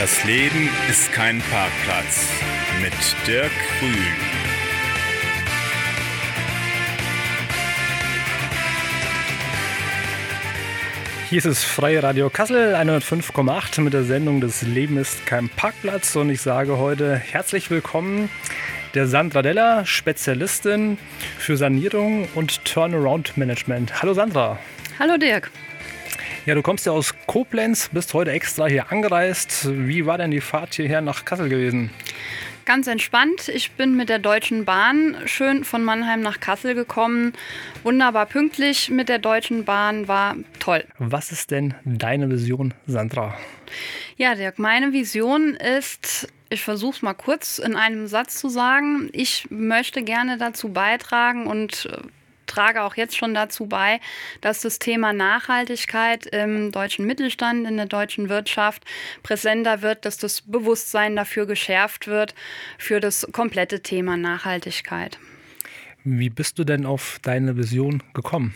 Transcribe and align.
Das 0.00 0.24
Leben 0.24 0.70
ist 0.88 1.12
kein 1.12 1.42
Parkplatz 1.50 2.26
mit 2.80 2.94
Dirk 3.26 3.50
Grün. 3.78 3.92
Hier 11.28 11.36
ist 11.36 11.44
es 11.44 11.62
Freie 11.62 12.02
Radio 12.02 12.30
Kassel 12.30 12.74
105,8 12.76 13.82
mit 13.82 13.92
der 13.92 14.04
Sendung 14.04 14.40
Das 14.40 14.62
Leben 14.62 14.96
ist 14.96 15.26
kein 15.26 15.50
Parkplatz 15.50 16.16
und 16.16 16.30
ich 16.30 16.40
sage 16.40 16.78
heute 16.78 17.16
herzlich 17.16 17.70
willkommen 17.70 18.30
der 18.94 19.06
Sandra 19.06 19.42
Della, 19.42 19.84
Spezialistin 19.84 20.96
für 21.38 21.58
Sanierung 21.58 22.26
und 22.34 22.64
Turnaround 22.64 23.36
Management. 23.36 24.00
Hallo 24.00 24.14
Sandra. 24.14 24.58
Hallo 24.98 25.18
Dirk. 25.18 25.50
Ja, 26.46 26.54
du 26.54 26.62
kommst 26.62 26.86
ja 26.86 26.92
aus 26.92 27.14
Koblenz, 27.26 27.90
bist 27.90 28.14
heute 28.14 28.30
extra 28.30 28.66
hier 28.66 28.90
angereist. 28.90 29.68
Wie 29.70 30.06
war 30.06 30.16
denn 30.16 30.30
die 30.30 30.40
Fahrt 30.40 30.74
hierher 30.74 31.02
nach 31.02 31.26
Kassel 31.26 31.50
gewesen? 31.50 31.90
Ganz 32.64 32.86
entspannt. 32.86 33.48
Ich 33.48 33.72
bin 33.72 33.94
mit 33.94 34.08
der 34.08 34.18
Deutschen 34.18 34.64
Bahn 34.64 35.16
schön 35.26 35.64
von 35.64 35.84
Mannheim 35.84 36.22
nach 36.22 36.40
Kassel 36.40 36.74
gekommen. 36.74 37.34
Wunderbar 37.82 38.24
pünktlich 38.24 38.88
mit 38.88 39.10
der 39.10 39.18
Deutschen 39.18 39.66
Bahn, 39.66 40.08
war 40.08 40.34
toll. 40.60 40.84
Was 40.98 41.30
ist 41.30 41.50
denn 41.50 41.74
deine 41.84 42.30
Vision, 42.30 42.72
Sandra? 42.86 43.36
Ja, 44.16 44.34
Dirk, 44.34 44.58
meine 44.58 44.94
Vision 44.94 45.56
ist, 45.56 46.26
ich 46.48 46.62
versuche 46.62 46.96
es 46.96 47.02
mal 47.02 47.14
kurz 47.14 47.58
in 47.58 47.76
einem 47.76 48.06
Satz 48.06 48.38
zu 48.38 48.48
sagen. 48.48 49.10
Ich 49.12 49.46
möchte 49.50 50.02
gerne 50.02 50.38
dazu 50.38 50.70
beitragen 50.70 51.46
und 51.46 51.86
äh, 51.92 51.98
trage 52.50 52.82
auch 52.82 52.96
jetzt 52.96 53.16
schon 53.16 53.32
dazu 53.32 53.66
bei, 53.66 54.00
dass 54.40 54.60
das 54.60 54.78
Thema 54.78 55.12
Nachhaltigkeit 55.12 56.26
im 56.26 56.72
deutschen 56.72 57.06
Mittelstand, 57.06 57.66
in 57.66 57.76
der 57.76 57.86
deutschen 57.86 58.28
Wirtschaft 58.28 58.84
präsenter 59.22 59.82
wird, 59.82 60.04
dass 60.04 60.18
das 60.18 60.42
Bewusstsein 60.42 61.16
dafür 61.16 61.46
geschärft 61.46 62.06
wird, 62.06 62.34
für 62.78 63.00
das 63.00 63.26
komplette 63.32 63.80
Thema 63.80 64.16
Nachhaltigkeit. 64.16 65.18
Wie 66.04 66.30
bist 66.30 66.58
du 66.58 66.64
denn 66.64 66.86
auf 66.86 67.18
deine 67.22 67.56
Vision 67.56 68.02
gekommen? 68.14 68.54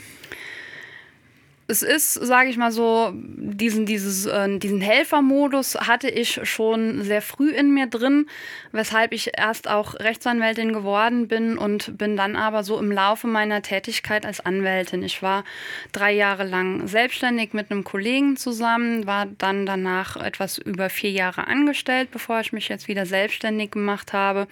Es 1.67 1.83
ist, 1.83 2.12
sage 2.15 2.51
ich 2.51 2.59
mal 2.59 2.73
so, 2.73 3.12
diesen, 3.15 3.87
dieses, 3.87 4.27
äh, 4.27 4.59
diesen 4.59 4.83
Helfermodus 4.83 5.75
hatte 5.77 6.11
ich 6.11 6.41
schon 6.45 7.03
sehr 7.03 7.23
früh 7.23 7.51
in 7.51 7.73
mir 7.73 7.87
drin, 7.87 8.27
weshalb 8.73 9.12
ich 9.12 9.33
erst 9.39 9.69
auch 9.69 9.95
Rechtsanwältin 9.95 10.75
geworden 10.75 11.27
bin 11.27 11.56
und 11.56 11.97
bin 11.97 12.17
dann 12.17 12.37
aber 12.37 12.65
so 12.65 12.79
im 12.79 12.93
Laufe 12.93 13.27
meiner 13.27 13.62
Tätigkeit 13.62 14.27
als 14.27 14.41
Anwältin. 14.41 15.03
Ich 15.03 15.23
war 15.23 15.45
drei 15.93 16.12
Jahre 16.12 16.45
lang 16.45 16.87
selbstständig 16.87 17.55
mit 17.55 17.71
einem 17.71 17.83
Kollegen 17.83 18.37
zusammen, 18.37 19.06
war 19.06 19.27
dann 19.39 19.65
danach 19.65 20.17
etwas 20.17 20.59
über 20.59 20.91
vier 20.91 21.12
Jahre 21.12 21.47
angestellt, 21.47 22.11
bevor 22.11 22.41
ich 22.41 22.53
mich 22.53 22.69
jetzt 22.69 22.89
wieder 22.89 23.06
selbstständig 23.06 23.71
gemacht 23.71 24.12
habe. 24.12 24.49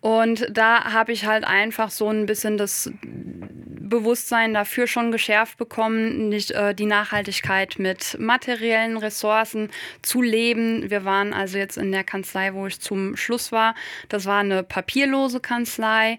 Und 0.00 0.46
da 0.50 0.92
habe 0.92 1.12
ich 1.12 1.26
halt 1.26 1.44
einfach 1.44 1.90
so 1.90 2.08
ein 2.08 2.24
bisschen 2.24 2.56
das 2.56 2.90
Bewusstsein 3.90 4.54
dafür 4.54 4.86
schon 4.86 5.12
geschärft 5.12 5.58
bekommen, 5.58 6.30
nicht 6.30 6.52
äh, 6.52 6.74
die 6.74 6.86
Nachhaltigkeit 6.86 7.78
mit 7.78 8.16
materiellen 8.18 8.96
Ressourcen 8.96 9.68
zu 10.00 10.22
leben. 10.22 10.88
Wir 10.88 11.04
waren 11.04 11.34
also 11.34 11.58
jetzt 11.58 11.76
in 11.76 11.92
der 11.92 12.04
Kanzlei, 12.04 12.54
wo 12.54 12.66
ich 12.66 12.80
zum 12.80 13.16
Schluss 13.16 13.52
war. 13.52 13.74
Das 14.08 14.24
war 14.24 14.40
eine 14.40 14.62
papierlose 14.62 15.40
Kanzlei, 15.40 16.18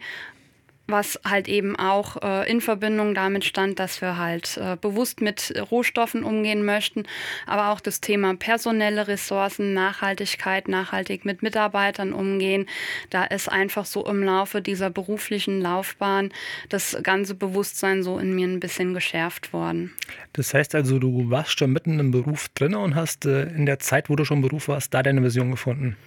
was 0.91 1.19
halt 1.25 1.47
eben 1.47 1.75
auch 1.75 2.21
äh, 2.21 2.49
in 2.49 2.61
Verbindung 2.61 3.15
damit 3.15 3.45
stand, 3.45 3.79
dass 3.79 4.01
wir 4.01 4.17
halt 4.17 4.57
äh, 4.57 4.77
bewusst 4.79 5.21
mit 5.21 5.53
Rohstoffen 5.71 6.23
umgehen 6.23 6.63
möchten, 6.65 7.03
aber 7.45 7.69
auch 7.71 7.79
das 7.79 8.01
Thema 8.01 8.35
personelle 8.35 9.07
Ressourcen, 9.07 9.73
Nachhaltigkeit, 9.73 10.67
nachhaltig 10.67 11.25
mit 11.25 11.41
Mitarbeitern 11.41 12.13
umgehen. 12.13 12.67
Da 13.09 13.23
ist 13.23 13.49
einfach 13.49 13.85
so 13.85 14.05
im 14.05 14.23
Laufe 14.23 14.61
dieser 14.61 14.89
beruflichen 14.89 15.61
Laufbahn 15.61 16.31
das 16.69 16.97
ganze 17.03 17.35
Bewusstsein 17.35 18.03
so 18.03 18.19
in 18.19 18.35
mir 18.35 18.47
ein 18.47 18.59
bisschen 18.59 18.93
geschärft 18.93 19.53
worden. 19.53 19.93
Das 20.33 20.53
heißt 20.53 20.75
also, 20.75 20.99
du 20.99 21.29
warst 21.29 21.57
schon 21.57 21.71
mitten 21.71 21.99
im 21.99 22.11
Beruf 22.11 22.49
drin 22.49 22.75
und 22.75 22.95
hast 22.95 23.25
äh, 23.25 23.43
in 23.43 23.65
der 23.65 23.79
Zeit, 23.79 24.09
wo 24.09 24.15
du 24.15 24.25
schon 24.25 24.37
im 24.37 24.43
Beruf 24.43 24.67
warst, 24.67 24.93
da 24.93 25.03
deine 25.03 25.23
Vision 25.23 25.51
gefunden. 25.51 25.97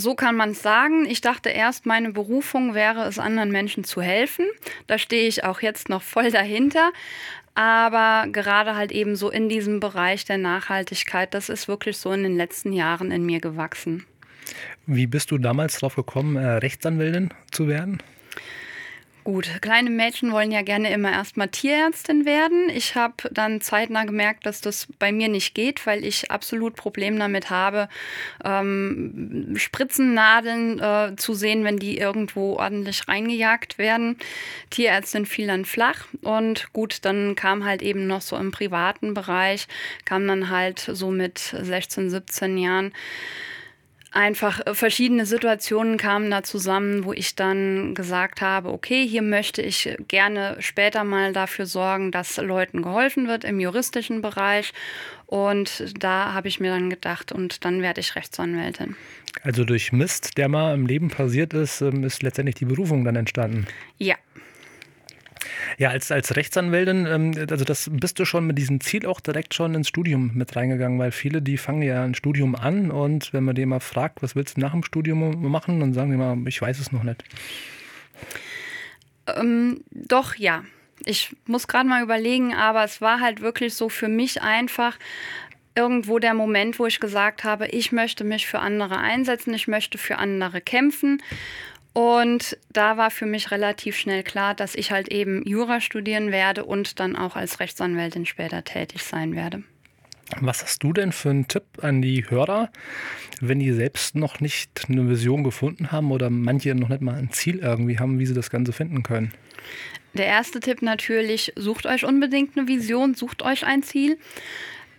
So 0.00 0.14
kann 0.14 0.36
man 0.36 0.50
es 0.50 0.62
sagen. 0.62 1.06
Ich 1.06 1.20
dachte 1.20 1.48
erst, 1.48 1.84
meine 1.84 2.12
Berufung 2.12 2.72
wäre 2.72 3.06
es, 3.06 3.18
anderen 3.18 3.50
Menschen 3.50 3.82
zu 3.82 4.00
helfen. 4.00 4.46
Da 4.86 4.96
stehe 4.96 5.26
ich 5.26 5.42
auch 5.42 5.60
jetzt 5.60 5.88
noch 5.88 6.02
voll 6.02 6.30
dahinter. 6.30 6.92
Aber 7.56 8.30
gerade 8.30 8.76
halt 8.76 8.92
eben 8.92 9.16
so 9.16 9.30
in 9.30 9.48
diesem 9.48 9.80
Bereich 9.80 10.24
der 10.24 10.38
Nachhaltigkeit, 10.38 11.34
das 11.34 11.48
ist 11.48 11.66
wirklich 11.66 11.96
so 11.96 12.12
in 12.12 12.22
den 12.22 12.36
letzten 12.36 12.72
Jahren 12.72 13.10
in 13.10 13.26
mir 13.26 13.40
gewachsen. 13.40 14.06
Wie 14.86 15.08
bist 15.08 15.32
du 15.32 15.38
damals 15.38 15.74
darauf 15.74 15.96
gekommen, 15.96 16.36
äh, 16.36 16.46
Rechtsanwältin 16.46 17.30
zu 17.50 17.66
werden? 17.66 18.00
Gut, 19.28 19.60
kleine 19.60 19.90
Mädchen 19.90 20.32
wollen 20.32 20.50
ja 20.50 20.62
gerne 20.62 20.90
immer 20.90 21.12
erstmal 21.12 21.48
Tierärztin 21.48 22.24
werden. 22.24 22.70
Ich 22.70 22.94
habe 22.94 23.28
dann 23.30 23.60
zeitnah 23.60 24.04
gemerkt, 24.04 24.46
dass 24.46 24.62
das 24.62 24.88
bei 24.98 25.12
mir 25.12 25.28
nicht 25.28 25.54
geht, 25.54 25.86
weil 25.86 26.02
ich 26.02 26.30
absolut 26.30 26.76
Probleme 26.76 27.18
damit 27.18 27.50
habe, 27.50 27.90
ähm, 28.42 29.52
Spritzennadeln 29.54 30.80
äh, 30.80 31.16
zu 31.16 31.34
sehen, 31.34 31.62
wenn 31.62 31.76
die 31.76 31.98
irgendwo 31.98 32.54
ordentlich 32.54 33.06
reingejagt 33.06 33.76
werden. 33.76 34.16
Tierärztin 34.70 35.26
fiel 35.26 35.48
dann 35.48 35.66
flach 35.66 36.06
und 36.22 36.72
gut, 36.72 37.04
dann 37.04 37.34
kam 37.34 37.66
halt 37.66 37.82
eben 37.82 38.06
noch 38.06 38.22
so 38.22 38.34
im 38.34 38.50
privaten 38.50 39.12
Bereich, 39.12 39.68
kam 40.06 40.26
dann 40.26 40.48
halt 40.48 40.78
so 40.78 41.10
mit 41.10 41.36
16, 41.36 42.08
17 42.08 42.56
Jahren 42.56 42.94
einfach 44.10 44.66
äh, 44.66 44.74
verschiedene 44.74 45.26
Situationen 45.26 45.96
kamen 45.96 46.30
da 46.30 46.42
zusammen, 46.42 47.04
wo 47.04 47.12
ich 47.12 47.34
dann 47.34 47.94
gesagt 47.94 48.40
habe, 48.40 48.72
okay, 48.72 49.06
hier 49.06 49.22
möchte 49.22 49.62
ich 49.62 49.96
gerne 50.08 50.56
später 50.60 51.04
mal 51.04 51.32
dafür 51.32 51.66
sorgen, 51.66 52.10
dass 52.10 52.36
Leuten 52.36 52.82
geholfen 52.82 53.28
wird 53.28 53.44
im 53.44 53.60
juristischen 53.60 54.22
Bereich. 54.22 54.72
Und 55.26 55.92
da 56.02 56.32
habe 56.32 56.48
ich 56.48 56.58
mir 56.58 56.70
dann 56.70 56.88
gedacht, 56.88 57.32
und 57.32 57.64
dann 57.64 57.82
werde 57.82 58.00
ich 58.00 58.16
Rechtsanwältin. 58.16 58.96
Also 59.42 59.64
durch 59.64 59.92
Mist, 59.92 60.38
der 60.38 60.48
mal 60.48 60.74
im 60.74 60.86
Leben 60.86 61.10
passiert 61.10 61.52
ist, 61.52 61.82
ähm, 61.82 62.02
ist 62.04 62.22
letztendlich 62.22 62.56
die 62.56 62.64
Berufung 62.64 63.04
dann 63.04 63.16
entstanden. 63.16 63.66
Ja, 63.98 64.16
ja, 65.76 65.90
als, 65.90 66.10
als 66.10 66.36
Rechtsanwältin, 66.36 67.06
ähm, 67.06 67.46
also 67.50 67.64
das 67.64 67.90
bist 67.92 68.18
du 68.18 68.24
schon 68.24 68.46
mit 68.46 68.58
diesem 68.58 68.80
Ziel 68.80 69.06
auch 69.06 69.20
direkt 69.20 69.54
schon 69.54 69.74
ins 69.74 69.88
Studium 69.88 70.32
mit 70.34 70.56
reingegangen, 70.56 70.98
weil 70.98 71.12
viele, 71.12 71.42
die 71.42 71.58
fangen 71.58 71.82
ja 71.82 72.04
ein 72.04 72.14
Studium 72.14 72.54
an 72.54 72.90
und 72.90 73.32
wenn 73.32 73.44
man 73.44 73.54
die 73.54 73.66
mal 73.66 73.80
fragt, 73.80 74.22
was 74.22 74.34
willst 74.34 74.56
du 74.56 74.60
nach 74.60 74.72
dem 74.72 74.82
Studium 74.82 75.50
machen, 75.50 75.80
dann 75.80 75.92
sagen 75.92 76.10
die 76.10 76.16
mal, 76.16 76.36
ich 76.46 76.60
weiß 76.62 76.78
es 76.78 76.92
noch 76.92 77.02
nicht. 77.02 77.22
Ähm, 79.26 79.82
doch, 79.90 80.34
ja. 80.36 80.64
Ich 81.04 81.36
muss 81.46 81.68
gerade 81.68 81.88
mal 81.88 82.02
überlegen, 82.02 82.54
aber 82.54 82.82
es 82.82 83.00
war 83.00 83.20
halt 83.20 83.40
wirklich 83.40 83.74
so 83.74 83.88
für 83.88 84.08
mich 84.08 84.42
einfach, 84.42 84.98
irgendwo 85.78 86.18
der 86.18 86.34
Moment, 86.34 86.80
wo 86.80 86.86
ich 86.86 86.98
gesagt 86.98 87.44
habe, 87.44 87.68
ich 87.68 87.92
möchte 87.92 88.24
mich 88.24 88.48
für 88.48 88.58
andere 88.58 88.98
einsetzen, 88.98 89.54
ich 89.54 89.68
möchte 89.68 89.96
für 89.96 90.18
andere 90.18 90.60
kämpfen. 90.60 91.22
Und 91.98 92.56
da 92.72 92.96
war 92.96 93.10
für 93.10 93.26
mich 93.26 93.50
relativ 93.50 93.96
schnell 93.96 94.22
klar, 94.22 94.54
dass 94.54 94.76
ich 94.76 94.92
halt 94.92 95.08
eben 95.08 95.42
Jura 95.44 95.80
studieren 95.80 96.30
werde 96.30 96.64
und 96.64 97.00
dann 97.00 97.16
auch 97.16 97.34
als 97.34 97.58
Rechtsanwältin 97.58 98.24
später 98.24 98.62
tätig 98.62 99.02
sein 99.02 99.34
werde. 99.34 99.64
Was 100.40 100.62
hast 100.62 100.84
du 100.84 100.92
denn 100.92 101.10
für 101.10 101.30
einen 101.30 101.48
Tipp 101.48 101.64
an 101.82 102.00
die 102.00 102.30
Hörer, 102.30 102.70
wenn 103.40 103.58
die 103.58 103.72
selbst 103.72 104.14
noch 104.14 104.38
nicht 104.38 104.88
eine 104.88 105.10
Vision 105.10 105.42
gefunden 105.42 105.90
haben 105.90 106.12
oder 106.12 106.30
manche 106.30 106.72
noch 106.76 106.88
nicht 106.88 107.00
mal 107.00 107.16
ein 107.16 107.32
Ziel 107.32 107.58
irgendwie 107.58 107.98
haben, 107.98 108.20
wie 108.20 108.26
sie 108.26 108.34
das 108.34 108.50
Ganze 108.50 108.72
finden 108.72 109.02
können? 109.02 109.32
Der 110.14 110.26
erste 110.26 110.60
Tipp 110.60 110.82
natürlich, 110.82 111.52
sucht 111.56 111.84
euch 111.84 112.04
unbedingt 112.04 112.56
eine 112.56 112.68
Vision, 112.68 113.14
sucht 113.14 113.42
euch 113.42 113.66
ein 113.66 113.82
Ziel. 113.82 114.18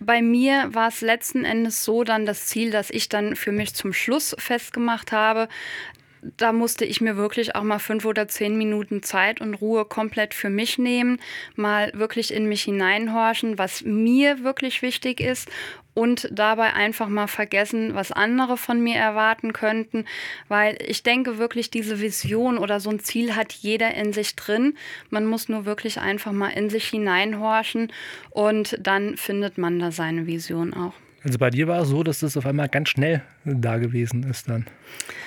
Bei 0.00 0.20
mir 0.20 0.74
war 0.74 0.88
es 0.88 1.00
letzten 1.00 1.46
Endes 1.46 1.82
so 1.82 2.04
dann 2.04 2.26
das 2.26 2.46
Ziel, 2.46 2.70
dass 2.70 2.90
ich 2.90 3.08
dann 3.08 3.36
für 3.36 3.52
mich 3.52 3.74
zum 3.74 3.94
Schluss 3.94 4.34
festgemacht 4.38 5.12
habe, 5.12 5.48
da 6.36 6.52
musste 6.52 6.84
ich 6.84 7.00
mir 7.00 7.16
wirklich 7.16 7.54
auch 7.54 7.62
mal 7.62 7.78
fünf 7.78 8.04
oder 8.04 8.28
zehn 8.28 8.56
Minuten 8.56 9.02
Zeit 9.02 9.40
und 9.40 9.54
Ruhe 9.54 9.84
komplett 9.84 10.34
für 10.34 10.50
mich 10.50 10.78
nehmen, 10.78 11.20
mal 11.56 11.90
wirklich 11.94 12.32
in 12.32 12.46
mich 12.46 12.62
hineinhorchen, 12.62 13.58
was 13.58 13.82
mir 13.82 14.44
wirklich 14.44 14.82
wichtig 14.82 15.20
ist 15.20 15.48
und 15.94 16.28
dabei 16.30 16.72
einfach 16.74 17.08
mal 17.08 17.26
vergessen, 17.26 17.94
was 17.94 18.12
andere 18.12 18.56
von 18.56 18.80
mir 18.80 18.96
erwarten 18.96 19.52
könnten, 19.52 20.04
weil 20.48 20.78
ich 20.86 21.02
denke 21.02 21.38
wirklich, 21.38 21.70
diese 21.70 22.00
Vision 22.00 22.58
oder 22.58 22.80
so 22.80 22.90
ein 22.90 23.00
Ziel 23.00 23.34
hat 23.34 23.52
jeder 23.52 23.94
in 23.94 24.12
sich 24.12 24.36
drin. 24.36 24.76
Man 25.10 25.26
muss 25.26 25.48
nur 25.48 25.64
wirklich 25.64 25.98
einfach 26.00 26.32
mal 26.32 26.50
in 26.50 26.70
sich 26.70 26.88
hineinhorchen 26.88 27.92
und 28.30 28.78
dann 28.80 29.16
findet 29.16 29.58
man 29.58 29.78
da 29.78 29.90
seine 29.90 30.26
Vision 30.26 30.74
auch. 30.74 30.94
Also 31.22 31.38
bei 31.38 31.50
dir 31.50 31.68
war 31.68 31.82
es 31.82 31.88
so, 31.88 32.02
dass 32.02 32.20
das 32.20 32.36
auf 32.36 32.46
einmal 32.46 32.68
ganz 32.68 32.88
schnell 32.88 33.22
da 33.44 33.76
gewesen 33.76 34.22
ist 34.24 34.48
dann. 34.48 34.66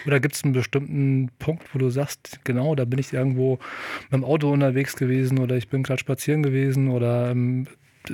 Oder 0.05 0.19
gibt 0.19 0.35
es 0.35 0.43
einen 0.43 0.53
bestimmten 0.53 1.29
Punkt, 1.39 1.63
wo 1.73 1.79
du 1.79 1.89
sagst, 1.89 2.39
genau, 2.43 2.73
da 2.75 2.85
bin 2.85 2.99
ich 2.99 3.13
irgendwo 3.13 3.59
mit 4.05 4.13
dem 4.13 4.23
Auto 4.23 4.51
unterwegs 4.51 4.95
gewesen 4.95 5.39
oder 5.39 5.55
ich 5.55 5.67
bin 5.67 5.83
gerade 5.83 5.99
spazieren 5.99 6.41
gewesen 6.41 6.89
oder 6.89 7.31
ähm, 7.31 7.67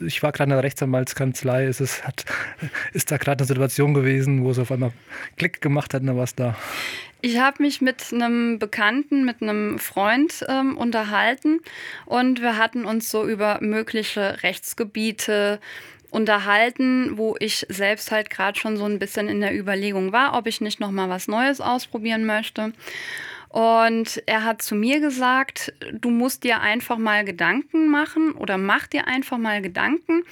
ich 0.05 0.21
war 0.21 0.31
gerade 0.31 0.51
in 0.51 0.55
der 0.55 0.63
Rechtsanwaltskanzlei, 0.63 1.65
ist, 1.65 1.79
es, 1.79 2.05
hat, 2.05 2.25
ist 2.93 3.11
da 3.11 3.17
gerade 3.17 3.41
eine 3.41 3.47
Situation 3.47 3.93
gewesen, 3.93 4.43
wo 4.43 4.51
es 4.51 4.59
auf 4.59 4.71
einmal 4.71 4.91
Klick 5.37 5.61
gemacht 5.61 5.93
hat 5.93 6.01
und 6.01 6.07
dann 6.07 6.17
war 6.17 6.25
es 6.25 6.35
da. 6.35 6.55
Ich 7.21 7.39
habe 7.39 7.61
mich 7.61 7.81
mit 7.81 8.13
einem 8.13 8.59
Bekannten, 8.59 9.25
mit 9.25 9.41
einem 9.41 9.77
Freund 9.77 10.45
ähm, 10.47 10.77
unterhalten 10.77 11.59
und 12.05 12.41
wir 12.41 12.57
hatten 12.57 12.85
uns 12.85 13.11
so 13.11 13.27
über 13.27 13.59
mögliche 13.61 14.41
Rechtsgebiete 14.43 15.59
unterhalten, 16.11 17.17
wo 17.17 17.35
ich 17.39 17.65
selbst 17.69 18.11
halt 18.11 18.29
gerade 18.29 18.59
schon 18.59 18.77
so 18.77 18.85
ein 18.85 18.99
bisschen 18.99 19.27
in 19.27 19.41
der 19.41 19.57
Überlegung 19.57 20.11
war, 20.11 20.35
ob 20.37 20.47
ich 20.47 20.61
nicht 20.61 20.79
noch 20.79 20.91
mal 20.91 21.09
was 21.09 21.27
Neues 21.27 21.61
ausprobieren 21.61 22.25
möchte. 22.25 22.73
Und 23.49 24.21
er 24.27 24.43
hat 24.43 24.61
zu 24.61 24.75
mir 24.75 24.99
gesagt, 24.99 25.73
du 25.91 26.11
musst 26.11 26.43
dir 26.43 26.61
einfach 26.61 26.97
mal 26.97 27.25
Gedanken 27.25 27.89
machen 27.89 28.33
oder 28.33 28.57
mach 28.57 28.85
dir 28.85 29.07
einfach 29.07 29.39
mal 29.39 29.61
Gedanken, 29.61 30.23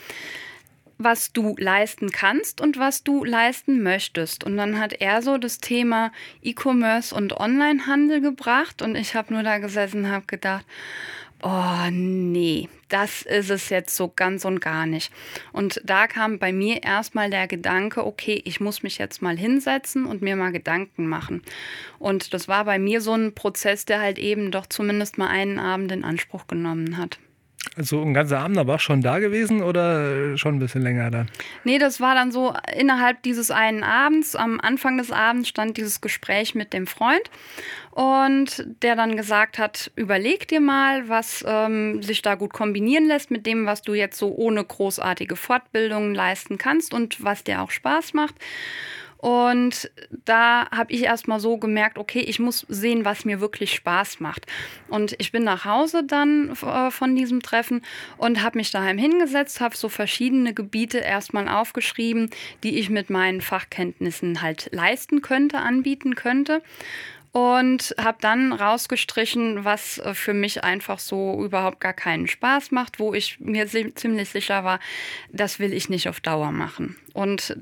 was 0.99 1.31
du 1.31 1.55
leisten 1.57 2.11
kannst 2.11 2.61
und 2.61 2.77
was 2.77 3.03
du 3.03 3.23
leisten 3.23 3.81
möchtest. 3.83 4.43
Und 4.43 4.57
dann 4.57 4.79
hat 4.79 4.93
er 4.93 5.21
so 5.21 5.37
das 5.37 5.59
Thema 5.59 6.11
E-Commerce 6.43 7.13
und 7.13 7.39
Onlinehandel 7.39 8.21
gebracht 8.21 8.81
und 8.81 8.95
ich 8.95 9.15
habe 9.15 9.33
nur 9.33 9.43
da 9.43 9.57
gesessen 9.57 10.05
und 10.05 10.11
habe 10.11 10.25
gedacht, 10.25 10.65
oh 11.43 11.89
nee, 11.91 12.69
das 12.89 13.21
ist 13.21 13.49
es 13.49 13.69
jetzt 13.69 13.95
so 13.95 14.11
ganz 14.15 14.45
und 14.45 14.59
gar 14.59 14.85
nicht. 14.85 15.11
Und 15.51 15.81
da 15.83 16.07
kam 16.07 16.39
bei 16.39 16.51
mir 16.51 16.83
erstmal 16.83 17.29
der 17.29 17.47
Gedanke, 17.47 18.05
okay, 18.05 18.41
ich 18.45 18.59
muss 18.59 18.83
mich 18.83 18.97
jetzt 18.97 19.21
mal 19.21 19.37
hinsetzen 19.37 20.05
und 20.05 20.21
mir 20.21 20.35
mal 20.35 20.51
Gedanken 20.51 21.07
machen. 21.07 21.43
Und 21.99 22.33
das 22.33 22.47
war 22.47 22.65
bei 22.65 22.79
mir 22.79 23.01
so 23.01 23.13
ein 23.13 23.33
Prozess, 23.35 23.85
der 23.85 23.99
halt 23.99 24.19
eben 24.19 24.51
doch 24.51 24.65
zumindest 24.65 25.17
mal 25.17 25.27
einen 25.27 25.59
Abend 25.59 25.91
in 25.91 26.03
Anspruch 26.03 26.47
genommen 26.47 26.97
hat. 26.97 27.19
Also 27.75 28.01
ein 28.01 28.13
ganzer 28.13 28.39
Abend 28.39 28.57
aber 28.57 28.79
schon 28.79 29.01
da 29.01 29.19
gewesen 29.19 29.61
oder 29.61 30.35
schon 30.37 30.55
ein 30.55 30.59
bisschen 30.59 30.81
länger 30.81 31.11
dann? 31.11 31.29
Nee, 31.63 31.77
das 31.77 32.01
war 32.01 32.15
dann 32.15 32.31
so 32.31 32.53
innerhalb 32.75 33.21
dieses 33.21 33.51
einen 33.51 33.83
Abends. 33.83 34.35
Am 34.35 34.59
Anfang 34.59 34.97
des 34.97 35.11
Abends 35.11 35.49
stand 35.49 35.77
dieses 35.77 36.01
Gespräch 36.01 36.55
mit 36.55 36.73
dem 36.73 36.87
Freund 36.87 37.29
und 37.91 38.65
der 38.81 38.95
dann 38.95 39.15
gesagt 39.15 39.59
hat, 39.59 39.91
überleg 39.95 40.47
dir 40.47 40.59
mal, 40.59 41.07
was 41.07 41.43
ähm, 41.47 42.01
sich 42.01 42.23
da 42.23 42.35
gut 42.35 42.53
kombinieren 42.53 43.05
lässt 43.05 43.29
mit 43.29 43.45
dem, 43.45 43.65
was 43.65 43.83
du 43.83 43.93
jetzt 43.93 44.17
so 44.17 44.33
ohne 44.35 44.63
großartige 44.63 45.35
Fortbildungen 45.35 46.15
leisten 46.15 46.57
kannst 46.57 46.93
und 46.93 47.23
was 47.23 47.43
dir 47.43 47.61
auch 47.61 47.71
Spaß 47.71 48.13
macht. 48.13 48.35
Und 49.17 49.89
da 50.25 50.69
habe 50.71 50.91
ich 50.93 51.03
erstmal 51.03 51.39
so 51.39 51.57
gemerkt, 51.57 51.97
okay, 51.97 52.19
ich 52.19 52.39
muss 52.39 52.65
sehen, 52.69 53.05
was 53.05 53.25
mir 53.25 53.41
wirklich 53.41 53.73
Spaß 53.73 54.19
macht. 54.19 54.45
Und 54.89 55.15
ich 55.17 55.31
bin 55.31 55.43
nach 55.43 55.65
Hause 55.65 56.03
dann 56.03 56.51
äh, 56.51 56.91
von 56.91 57.15
diesem 57.15 57.41
Treffen 57.41 57.81
und 58.17 58.43
habe 58.43 58.57
mich 58.57 58.71
daheim 58.71 58.97
hingesetzt, 58.97 59.59
habe 59.59 59.75
so 59.75 59.89
verschiedene 59.89 60.53
Gebiete 60.53 60.99
erstmal 60.99 61.49
aufgeschrieben, 61.49 62.29
die 62.63 62.77
ich 62.77 62.89
mit 62.89 63.09
meinen 63.09 63.41
Fachkenntnissen 63.41 64.41
halt 64.41 64.69
leisten 64.71 65.21
könnte, 65.21 65.57
anbieten 65.57 66.15
könnte 66.15 66.61
und 67.37 67.93
habe 67.99 68.17
dann 68.19 68.51
rausgestrichen, 68.51 69.63
was 69.63 69.99
äh, 69.99 70.15
für 70.15 70.33
mich 70.33 70.63
einfach 70.63 70.97
so 70.97 71.43
überhaupt 71.43 71.79
gar 71.79 71.93
keinen 71.93 72.27
Spaß 72.27 72.71
macht, 72.71 72.99
wo 72.99 73.13
ich 73.13 73.39
mir 73.39 73.67
ziemlich 73.67 74.29
sicher 74.29 74.63
war, 74.63 74.79
das 75.31 75.59
will 75.59 75.73
ich 75.73 75.87
nicht 75.87 76.09
auf 76.09 76.19
Dauer 76.19 76.51
machen. 76.51 76.95
Und 77.13 77.57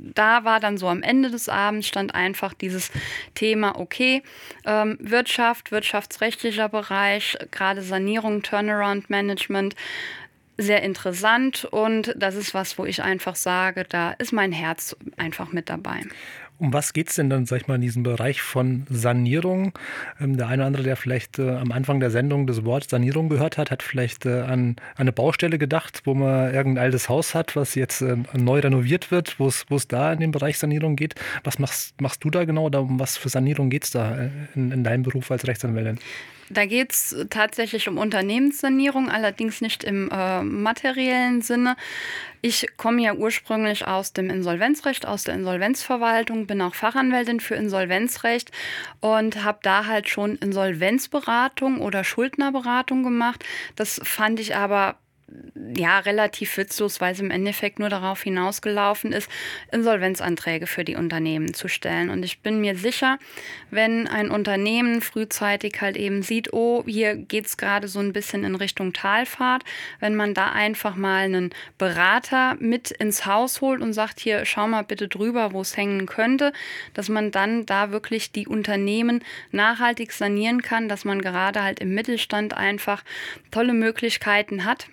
da 0.00 0.44
war 0.44 0.60
dann 0.60 0.78
so 0.78 0.88
am 0.88 1.02
Ende 1.02 1.30
des 1.30 1.48
Abends 1.48 1.86
stand 1.86 2.14
einfach 2.14 2.54
dieses 2.54 2.90
Thema, 3.34 3.78
okay, 3.78 4.22
ähm, 4.64 4.96
Wirtschaft, 5.00 5.72
wirtschaftsrechtlicher 5.72 6.68
Bereich, 6.68 7.36
gerade 7.50 7.82
Sanierung, 7.82 8.42
Turnaround 8.42 9.10
Management, 9.10 9.76
sehr 10.56 10.82
interessant 10.82 11.64
und 11.64 12.14
das 12.16 12.34
ist 12.34 12.54
was, 12.54 12.78
wo 12.78 12.84
ich 12.84 13.02
einfach 13.02 13.34
sage, 13.34 13.84
da 13.88 14.12
ist 14.12 14.32
mein 14.32 14.52
Herz 14.52 14.96
einfach 15.16 15.52
mit 15.52 15.70
dabei. 15.70 16.02
Um 16.60 16.74
was 16.74 16.92
geht 16.92 17.08
es 17.08 17.14
denn 17.14 17.30
dann, 17.30 17.46
sag 17.46 17.62
ich 17.62 17.68
mal, 17.68 17.76
in 17.76 17.80
diesem 17.80 18.02
Bereich 18.02 18.42
von 18.42 18.86
Sanierung? 18.90 19.72
Ähm, 20.20 20.36
der 20.36 20.48
eine 20.48 20.60
oder 20.62 20.66
andere, 20.66 20.82
der 20.82 20.96
vielleicht 20.96 21.38
äh, 21.38 21.48
am 21.48 21.72
Anfang 21.72 22.00
der 22.00 22.10
Sendung 22.10 22.46
das 22.46 22.66
Wort 22.66 22.90
Sanierung 22.90 23.30
gehört 23.30 23.56
hat, 23.56 23.70
hat 23.70 23.82
vielleicht 23.82 24.26
äh, 24.26 24.40
an, 24.42 24.76
eine 24.94 25.10
Baustelle 25.10 25.56
gedacht, 25.56 26.02
wo 26.04 26.12
man 26.12 26.52
irgendein 26.52 26.84
altes 26.84 27.08
Haus 27.08 27.34
hat, 27.34 27.56
was 27.56 27.74
jetzt 27.76 28.02
äh, 28.02 28.18
neu 28.34 28.60
renoviert 28.60 29.10
wird, 29.10 29.40
wo 29.40 29.46
es 29.48 29.88
da 29.88 30.12
in 30.12 30.20
dem 30.20 30.32
Bereich 30.32 30.58
Sanierung 30.58 30.96
geht. 30.96 31.14
Was 31.44 31.58
machst, 31.58 31.98
machst 31.98 32.22
du 32.24 32.30
da 32.30 32.44
genau? 32.44 32.66
Oder 32.66 32.82
um 32.82 33.00
was 33.00 33.16
für 33.16 33.30
Sanierung 33.30 33.70
geht 33.70 33.84
es 33.84 33.90
da 33.92 34.18
äh, 34.18 34.28
in, 34.54 34.70
in 34.70 34.84
deinem 34.84 35.02
Beruf 35.02 35.30
als 35.30 35.46
Rechtsanwältin? 35.46 35.98
Da 36.50 36.66
geht 36.66 36.92
es 36.92 37.16
tatsächlich 37.30 37.88
um 37.88 37.96
Unternehmenssanierung, 37.96 39.08
allerdings 39.08 39.60
nicht 39.60 39.84
im 39.84 40.10
äh, 40.10 40.42
materiellen 40.42 41.42
Sinne. 41.42 41.76
Ich 42.42 42.66
komme 42.76 43.02
ja 43.02 43.14
ursprünglich 43.14 43.86
aus 43.86 44.12
dem 44.12 44.30
Insolvenzrecht, 44.30 45.06
aus 45.06 45.22
der 45.22 45.34
Insolvenzverwaltung, 45.34 46.46
bin 46.46 46.60
auch 46.60 46.74
Fachanwältin 46.74 47.38
für 47.38 47.54
Insolvenzrecht 47.54 48.50
und 49.00 49.44
habe 49.44 49.60
da 49.62 49.86
halt 49.86 50.08
schon 50.08 50.36
Insolvenzberatung 50.36 51.80
oder 51.80 52.02
Schuldnerberatung 52.02 53.04
gemacht. 53.04 53.44
Das 53.76 54.00
fand 54.02 54.40
ich 54.40 54.56
aber 54.56 54.96
ja, 55.76 56.00
relativ 56.00 56.56
witzlos, 56.56 57.00
weil 57.00 57.12
es 57.12 57.20
im 57.20 57.30
Endeffekt 57.30 57.78
nur 57.78 57.88
darauf 57.88 58.22
hinausgelaufen 58.22 59.12
ist, 59.12 59.30
Insolvenzanträge 59.70 60.66
für 60.66 60.84
die 60.84 60.96
Unternehmen 60.96 61.54
zu 61.54 61.68
stellen. 61.68 62.10
Und 62.10 62.24
ich 62.24 62.40
bin 62.40 62.60
mir 62.60 62.76
sicher, 62.76 63.18
wenn 63.70 64.08
ein 64.08 64.30
Unternehmen 64.30 65.00
frühzeitig 65.00 65.80
halt 65.80 65.96
eben 65.96 66.22
sieht, 66.22 66.52
oh, 66.52 66.84
hier 66.86 67.14
geht 67.14 67.46
es 67.46 67.56
gerade 67.56 67.88
so 67.88 68.00
ein 68.00 68.12
bisschen 68.12 68.44
in 68.44 68.54
Richtung 68.54 68.92
Talfahrt, 68.92 69.64
wenn 70.00 70.16
man 70.16 70.34
da 70.34 70.52
einfach 70.52 70.96
mal 70.96 71.24
einen 71.24 71.50
Berater 71.78 72.56
mit 72.58 72.90
ins 72.90 73.26
Haus 73.26 73.60
holt 73.60 73.80
und 73.80 73.92
sagt, 73.92 74.20
hier, 74.20 74.44
schau 74.44 74.66
mal 74.66 74.82
bitte 74.82 75.08
drüber, 75.08 75.52
wo 75.52 75.60
es 75.60 75.76
hängen 75.76 76.06
könnte, 76.06 76.52
dass 76.94 77.08
man 77.08 77.30
dann 77.30 77.66
da 77.66 77.92
wirklich 77.92 78.32
die 78.32 78.48
Unternehmen 78.48 79.22
nachhaltig 79.52 80.12
sanieren 80.12 80.62
kann, 80.62 80.88
dass 80.88 81.04
man 81.04 81.22
gerade 81.22 81.62
halt 81.62 81.80
im 81.80 81.94
Mittelstand 81.94 82.56
einfach 82.56 83.04
tolle 83.50 83.74
Möglichkeiten 83.74 84.64
hat 84.64 84.86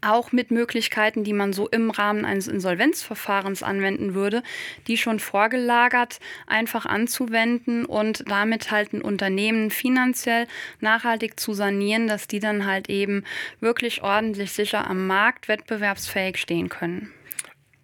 auch 0.00 0.32
mit 0.32 0.50
Möglichkeiten, 0.50 1.24
die 1.24 1.32
man 1.32 1.52
so 1.52 1.68
im 1.68 1.90
Rahmen 1.90 2.24
eines 2.24 2.48
Insolvenzverfahrens 2.48 3.62
anwenden 3.62 4.14
würde, 4.14 4.42
die 4.86 4.96
schon 4.96 5.18
vorgelagert 5.18 6.20
einfach 6.46 6.86
anzuwenden 6.86 7.84
und 7.84 8.24
damit 8.28 8.70
halt 8.70 8.92
ein 8.92 9.02
Unternehmen 9.02 9.70
finanziell 9.70 10.46
nachhaltig 10.80 11.38
zu 11.38 11.52
sanieren, 11.52 12.06
dass 12.06 12.28
die 12.28 12.40
dann 12.40 12.66
halt 12.66 12.88
eben 12.88 13.24
wirklich 13.60 14.02
ordentlich 14.02 14.52
sicher 14.52 14.88
am 14.88 15.06
Markt 15.06 15.48
wettbewerbsfähig 15.48 16.38
stehen 16.38 16.68
können. 16.68 17.12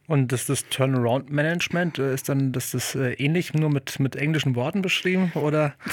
Und 0.08 0.32
das, 0.32 0.46
das 0.46 0.68
Turnaround-Management 0.68 1.98
äh, 1.98 2.14
ist 2.14 2.28
dann 2.28 2.52
das, 2.52 2.72
das 2.72 2.94
äh, 2.96 3.12
ähnlich, 3.14 3.54
nur 3.54 3.70
mit, 3.70 4.00
mit 4.00 4.16
englischen 4.16 4.56
Worten 4.56 4.82
beschrieben, 4.82 5.32
oder? 5.34 5.74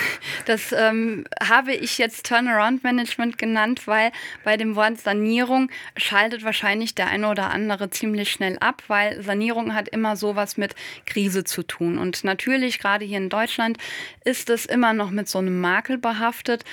Das 0.46 0.72
ähm, 0.72 1.26
habe 1.44 1.74
ich 1.74 2.00
jetzt 2.00 2.26
Turnaround-Management 2.26 3.38
genannt, 3.38 3.86
weil 3.86 4.12
bei 4.44 4.58
dem 4.58 4.76
Wort 4.76 4.98
Sanierung 4.98 5.70
schaltet 5.96 6.44
wahrscheinlich 6.44 6.96
der 6.96 7.08
eine 7.08 7.30
oder 7.30 7.52
andere 7.52 7.92
ziemlich 7.92 8.32
schnell 8.32 8.58
ab, 8.58 8.82
weil 8.88 9.22
Sanierung 9.22 9.76
hat 9.76 9.90
immer 9.90 10.16
sowas 10.16 10.58
mit 10.58 10.76
Krise 11.06 11.44
zu 11.44 11.62
tun. 11.62 12.00
Und 12.00 12.24
natürlich, 12.24 12.80
gerade 12.80 13.06
hier 13.06 13.18
in 13.18 13.30
Deutschland, 13.30 13.78
ist 14.24 14.50
es 14.50 14.66
immer 14.66 14.94
noch 14.94 15.12
mit 15.12 15.30
so 15.30 15.38
einem 15.38 15.62
Makel 15.62 16.00
behaftet 16.00 16.64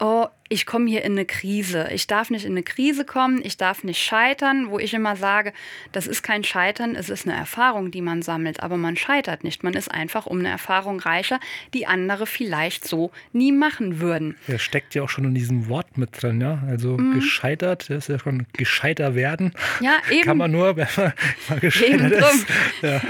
oh, 0.00 0.26
ich 0.48 0.66
komme 0.66 0.88
hier 0.88 1.02
in 1.02 1.12
eine 1.12 1.24
Krise. 1.24 1.88
Ich 1.92 2.06
darf 2.06 2.30
nicht 2.30 2.44
in 2.44 2.52
eine 2.52 2.62
Krise 2.62 3.04
kommen, 3.04 3.40
ich 3.42 3.56
darf 3.56 3.84
nicht 3.84 4.02
scheitern, 4.02 4.70
wo 4.70 4.78
ich 4.78 4.94
immer 4.94 5.16
sage, 5.16 5.52
das 5.92 6.06
ist 6.06 6.22
kein 6.22 6.44
Scheitern, 6.44 6.94
es 6.94 7.08
ist 7.08 7.26
eine 7.26 7.36
Erfahrung, 7.36 7.90
die 7.90 8.02
man 8.02 8.22
sammelt, 8.22 8.62
aber 8.62 8.76
man 8.76 8.96
scheitert 8.96 9.44
nicht. 9.44 9.62
Man 9.62 9.74
ist 9.74 9.90
einfach 9.90 10.26
um 10.26 10.38
eine 10.38 10.48
Erfahrung 10.48 11.00
reicher, 11.00 11.40
die 11.74 11.86
andere 11.86 12.26
vielleicht 12.26 12.86
so 12.86 13.10
nie 13.32 13.52
machen 13.52 14.00
würden. 14.00 14.36
Der 14.48 14.58
steckt 14.58 14.94
ja 14.94 15.02
auch 15.02 15.08
schon 15.08 15.24
in 15.24 15.34
diesem 15.34 15.68
Wort 15.68 15.98
mit 15.98 16.22
drin, 16.22 16.40
ja. 16.40 16.62
Also 16.68 16.96
mhm. 16.96 17.14
gescheitert, 17.14 17.90
das 17.90 17.96
ist 18.04 18.08
ja 18.08 18.18
schon 18.18 18.46
gescheiter 18.52 19.14
werden. 19.14 19.52
Ja, 19.80 19.96
eben. 20.10 20.22
Kann 20.22 20.38
man 20.38 20.50
nur, 20.50 20.76
wenn 20.76 20.88
man 20.96 21.12
mal 21.48 21.60
gescheitert 21.60 22.00
eben 22.00 22.10
drum. 22.10 22.20
ist. 22.20 22.46
Ja. 22.82 23.00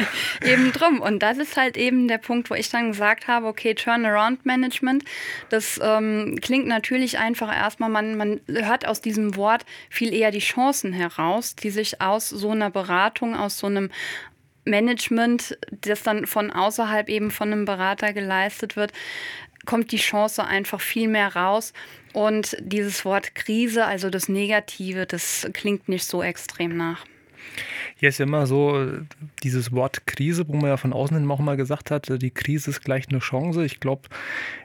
eben 0.44 0.72
drum. 0.72 1.00
Und 1.00 1.22
das 1.22 1.38
ist 1.38 1.56
halt 1.56 1.76
eben 1.76 2.08
der 2.08 2.18
Punkt, 2.18 2.50
wo 2.50 2.54
ich 2.54 2.70
dann 2.70 2.92
gesagt 2.92 3.28
habe, 3.28 3.46
okay, 3.46 3.74
Turnaround 3.74 4.44
Management, 4.46 5.04
das 5.48 5.80
ähm, 5.82 6.38
klingt 6.40 6.66
natürlich 6.66 7.18
einfach 7.26 7.54
erstmal, 7.54 7.90
man, 7.90 8.16
man 8.16 8.40
hört 8.46 8.86
aus 8.86 9.00
diesem 9.00 9.36
Wort 9.36 9.66
viel 9.90 10.14
eher 10.14 10.30
die 10.30 10.38
Chancen 10.38 10.92
heraus, 10.92 11.56
die 11.56 11.70
sich 11.70 12.00
aus 12.00 12.28
so 12.28 12.50
einer 12.50 12.70
Beratung, 12.70 13.34
aus 13.34 13.58
so 13.58 13.66
einem 13.66 13.90
Management, 14.64 15.58
das 15.70 16.02
dann 16.02 16.26
von 16.26 16.50
außerhalb 16.50 17.08
eben 17.08 17.30
von 17.30 17.52
einem 17.52 17.64
Berater 17.64 18.12
geleistet 18.12 18.76
wird, 18.76 18.92
kommt 19.64 19.92
die 19.92 19.98
Chance 19.98 20.44
einfach 20.44 20.80
viel 20.80 21.08
mehr 21.08 21.34
raus. 21.34 21.72
Und 22.12 22.56
dieses 22.60 23.04
Wort 23.04 23.34
Krise, 23.34 23.84
also 23.84 24.08
das 24.10 24.28
Negative, 24.28 25.06
das 25.06 25.48
klingt 25.52 25.88
nicht 25.88 26.04
so 26.04 26.22
extrem 26.22 26.76
nach. 26.76 27.04
Hier 27.98 28.10
ist 28.10 28.18
ja 28.18 28.26
immer 28.26 28.46
so 28.46 28.90
dieses 29.42 29.72
Wort 29.72 30.06
Krise, 30.06 30.46
wo 30.48 30.52
man 30.52 30.66
ja 30.66 30.76
von 30.76 30.92
außen 30.92 31.16
hin 31.16 31.30
auch 31.30 31.38
mal 31.38 31.56
gesagt 31.56 31.90
hat, 31.90 32.10
die 32.20 32.30
Krise 32.30 32.68
ist 32.68 32.84
gleich 32.84 33.08
eine 33.08 33.20
Chance. 33.20 33.64
Ich 33.64 33.80
glaube, 33.80 34.02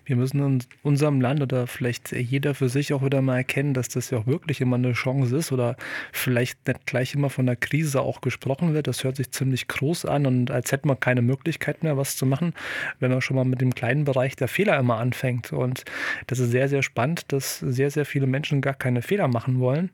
wir 0.04 0.18
müssen 0.18 0.46
in 0.46 0.64
unserem 0.84 1.22
Land 1.22 1.42
oder 1.42 1.66
vielleicht 1.66 2.12
jeder 2.12 2.54
für 2.54 2.68
sich 2.68 2.94
auch 2.94 3.06
wieder 3.06 3.22
mal 3.22 3.38
erkennen, 3.38 3.74
dass 3.74 3.88
das 3.88 4.10
ja 4.10 4.18
auch 4.18 4.28
wirklich 4.28 4.60
immer 4.60 4.76
eine 4.76 4.92
Chance 4.92 5.38
ist 5.38 5.54
oder 5.54 5.78
vielleicht 6.12 6.68
nicht 6.68 6.86
gleich 6.86 7.14
immer 7.16 7.30
von 7.30 7.46
der 7.46 7.56
Krise 7.56 8.02
auch 8.02 8.20
gesprochen 8.20 8.74
wird. 8.74 8.88
Das 8.88 9.06
hört 9.06 9.16
sich 9.16 9.32
ziemlich 9.32 9.70
groß 9.70 10.04
an 10.04 10.26
und 10.26 10.52
als 10.52 10.74
hätte 10.74 10.90
man 10.90 11.00
keine 11.00 11.22
Möglichkeit 11.22 11.84
mehr, 11.84 11.96
was 11.96 12.18
zu 12.18 12.26
machen, 12.26 12.54
wenn 13.00 13.12
man 13.12 13.22
schon 13.22 13.38
mal 13.38 13.46
mit 13.46 13.62
dem 13.62 13.74
kleinen 13.74 14.04
Bereich 14.04 14.36
der 14.36 14.50
Fehler 14.50 14.78
immer 14.78 14.98
anfängt. 14.98 15.54
Und 15.54 15.86
das 16.28 16.40
ist 16.40 16.52
sehr, 16.52 16.68
sehr 16.68 16.84
spannend, 16.84 17.32
dass 17.32 17.60
sehr, 17.60 17.92
sehr 17.92 18.06
viele 18.06 18.28
Menschen 18.28 18.60
gar 18.60 18.74
keine 18.74 19.02
Fehler 19.02 19.30
machen 19.30 19.62
wollen 19.62 19.90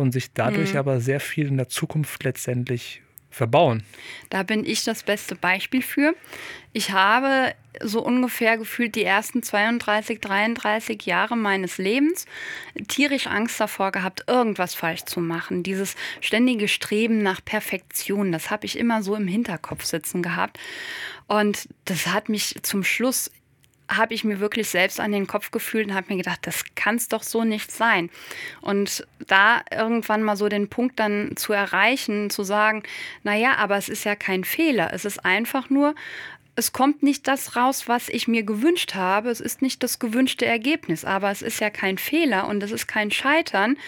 und 0.00 0.12
sich 0.12 0.32
dadurch 0.32 0.72
mhm. 0.72 0.78
aber 0.78 1.00
sehr 1.00 1.20
viel 1.20 1.48
in 1.48 1.56
der 1.56 1.68
Zukunft 1.68 2.24
letztendlich 2.24 3.02
verbauen. 3.30 3.84
Da 4.28 4.42
bin 4.42 4.66
ich 4.66 4.84
das 4.84 5.04
beste 5.04 5.36
Beispiel 5.36 5.82
für. 5.82 6.14
Ich 6.72 6.90
habe 6.90 7.54
so 7.82 8.04
ungefähr 8.04 8.58
gefühlt 8.58 8.96
die 8.96 9.04
ersten 9.04 9.42
32, 9.42 10.20
33 10.20 11.06
Jahre 11.06 11.36
meines 11.36 11.78
Lebens 11.78 12.26
tierisch 12.88 13.28
Angst 13.28 13.60
davor 13.60 13.92
gehabt, 13.92 14.24
irgendwas 14.26 14.74
falsch 14.74 15.04
zu 15.04 15.20
machen. 15.20 15.62
Dieses 15.62 15.94
ständige 16.20 16.66
Streben 16.66 17.22
nach 17.22 17.44
Perfektion, 17.44 18.32
das 18.32 18.50
habe 18.50 18.66
ich 18.66 18.76
immer 18.76 19.02
so 19.02 19.14
im 19.14 19.28
Hinterkopf 19.28 19.84
sitzen 19.84 20.22
gehabt. 20.22 20.58
Und 21.28 21.68
das 21.84 22.08
hat 22.08 22.28
mich 22.28 22.56
zum 22.62 22.82
Schluss 22.82 23.30
habe 23.90 24.14
ich 24.14 24.24
mir 24.24 24.40
wirklich 24.40 24.68
selbst 24.68 25.00
an 25.00 25.12
den 25.12 25.26
Kopf 25.26 25.50
gefühlt 25.50 25.88
und 25.88 25.94
habe 25.94 26.06
mir 26.10 26.18
gedacht, 26.18 26.40
das 26.42 26.64
kann 26.74 26.96
es 26.96 27.08
doch 27.08 27.22
so 27.22 27.44
nicht 27.44 27.70
sein. 27.70 28.10
Und 28.60 29.06
da 29.26 29.62
irgendwann 29.70 30.22
mal 30.22 30.36
so 30.36 30.48
den 30.48 30.68
Punkt 30.68 30.98
dann 30.98 31.36
zu 31.36 31.52
erreichen, 31.52 32.30
zu 32.30 32.42
sagen, 32.42 32.82
naja, 33.22 33.56
aber 33.56 33.76
es 33.76 33.88
ist 33.88 34.04
ja 34.04 34.14
kein 34.14 34.44
Fehler, 34.44 34.92
es 34.92 35.04
ist 35.04 35.24
einfach 35.24 35.70
nur, 35.70 35.94
es 36.56 36.72
kommt 36.72 37.02
nicht 37.02 37.26
das 37.26 37.56
raus, 37.56 37.88
was 37.88 38.08
ich 38.08 38.28
mir 38.28 38.42
gewünscht 38.42 38.94
habe. 38.94 39.30
Es 39.30 39.40
ist 39.40 39.62
nicht 39.62 39.82
das 39.82 39.98
gewünschte 39.98 40.44
Ergebnis, 40.44 41.06
aber 41.06 41.30
es 41.30 41.40
ist 41.40 41.60
ja 41.60 41.70
kein 41.70 41.96
Fehler 41.96 42.48
und 42.48 42.62
es 42.62 42.70
ist 42.70 42.86
kein 42.86 43.10
Scheitern. 43.10 43.78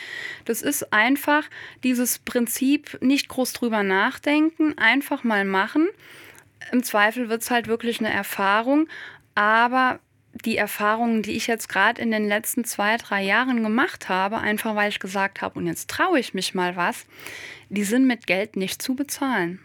Das 0.47 0.63
ist 0.63 0.93
einfach 0.93 1.45
dieses 1.85 2.19
Prinzip, 2.19 2.97
nicht 3.03 3.29
groß 3.29 3.53
drüber 3.53 3.83
nachdenken, 3.83 4.79
einfach 4.79 5.23
mal 5.23 5.45
machen. 5.45 5.89
Im 6.71 6.83
Zweifel 6.83 7.29
wird 7.29 7.43
es 7.43 7.51
halt 7.51 7.67
wirklich 7.67 7.99
eine 8.01 8.13
Erfahrung 8.13 8.89
aber 9.35 10.01
die 10.45 10.57
Erfahrungen, 10.57 11.23
die 11.23 11.33
ich 11.33 11.47
jetzt 11.47 11.69
gerade 11.69 12.01
in 12.01 12.11
den 12.11 12.27
letzten 12.27 12.65
zwei, 12.65 12.97
drei 12.97 13.23
Jahren 13.23 13.63
gemacht 13.63 14.09
habe, 14.09 14.39
einfach 14.39 14.75
weil 14.75 14.89
ich 14.89 14.99
gesagt 14.99 15.43
habe, 15.43 15.59
und 15.59 15.67
jetzt 15.67 15.91
traue 15.91 16.19
ich 16.19 16.35
mich 16.35 16.55
mal 16.55 16.77
was, 16.77 17.05
die 17.69 17.85
sind 17.85 18.07
mit 18.07 18.27
Geld 18.27 18.57
nicht 18.57 18.81
zu 18.81 18.95
bezahlen. 18.95 19.61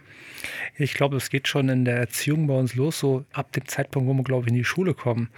Ich 0.77 0.93
glaube, 0.93 1.17
es 1.17 1.29
geht 1.29 1.47
schon 1.47 1.69
in 1.69 1.85
der 1.85 1.97
Erziehung 1.97 2.47
bei 2.47 2.53
uns 2.53 2.75
los, 2.75 2.99
so 2.99 3.25
ab 3.33 3.51
dem 3.51 3.67
Zeitpunkt, 3.67 4.07
wo 4.07 4.13
wir, 4.13 4.23
glaube 4.23 4.43
ich, 4.43 4.49
in 4.49 4.57
die 4.57 4.63
Schule 4.63 4.93
kommen. 4.93 5.29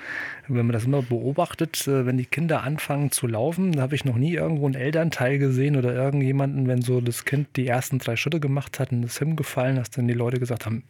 Wenn 0.47 0.65
man 0.65 0.73
das 0.73 0.85
immer 0.85 1.01
beobachtet, 1.01 1.87
äh, 1.87 2.05
wenn 2.05 2.17
die 2.17 2.25
Kinder 2.25 2.63
anfangen 2.63 3.11
zu 3.11 3.27
laufen, 3.27 3.73
da 3.73 3.83
habe 3.83 3.95
ich 3.95 4.05
noch 4.05 4.15
nie 4.15 4.33
irgendwo 4.33 4.65
einen 4.65 4.75
Elternteil 4.75 5.37
gesehen 5.37 5.75
oder 5.75 5.93
irgendjemanden, 5.93 6.67
wenn 6.67 6.81
so 6.81 7.01
das 7.01 7.25
Kind 7.25 7.55
die 7.55 7.67
ersten 7.67 7.99
drei 7.99 8.15
Schritte 8.15 8.39
gemacht 8.39 8.79
hat 8.79 8.91
und 8.91 9.03
es 9.03 9.19
hingefallen, 9.19 9.75
dass 9.75 9.89
dann 9.91 10.07
die 10.07 10.13
Leute 10.13 10.39
gesagt 10.39 10.65
haben, 10.65 10.83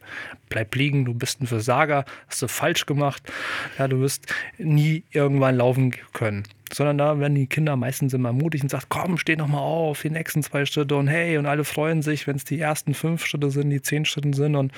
bleib 0.48 0.74
liegen, 0.74 1.04
du 1.04 1.14
bist 1.14 1.40
ein 1.40 1.46
Versager, 1.46 2.04
hast 2.26 2.42
du 2.42 2.48
falsch 2.48 2.86
gemacht, 2.86 3.22
ja, 3.78 3.88
du 3.88 4.00
wirst 4.00 4.32
nie 4.58 5.04
irgendwann 5.12 5.56
laufen 5.56 5.94
können 6.12 6.44
sondern 6.72 6.98
da 6.98 7.18
werden 7.18 7.34
die 7.34 7.46
Kinder 7.46 7.76
meistens 7.76 8.14
immer 8.14 8.32
mutig 8.32 8.62
und 8.62 8.68
sagen, 8.68 8.86
komm, 8.88 9.18
steh 9.18 9.36
noch 9.36 9.48
mal 9.48 9.58
auf, 9.58 10.02
die 10.02 10.10
nächsten 10.10 10.42
zwei 10.42 10.64
Schritte 10.64 10.96
und 10.96 11.08
hey, 11.08 11.38
und 11.38 11.46
alle 11.46 11.64
freuen 11.64 12.02
sich, 12.02 12.26
wenn 12.26 12.36
es 12.36 12.44
die 12.44 12.60
ersten 12.60 12.94
fünf 12.94 13.24
Schritte 13.24 13.50
sind, 13.50 13.70
die 13.70 13.82
zehn 13.82 14.04
Schritte 14.04 14.34
sind 14.34 14.56
und 14.56 14.72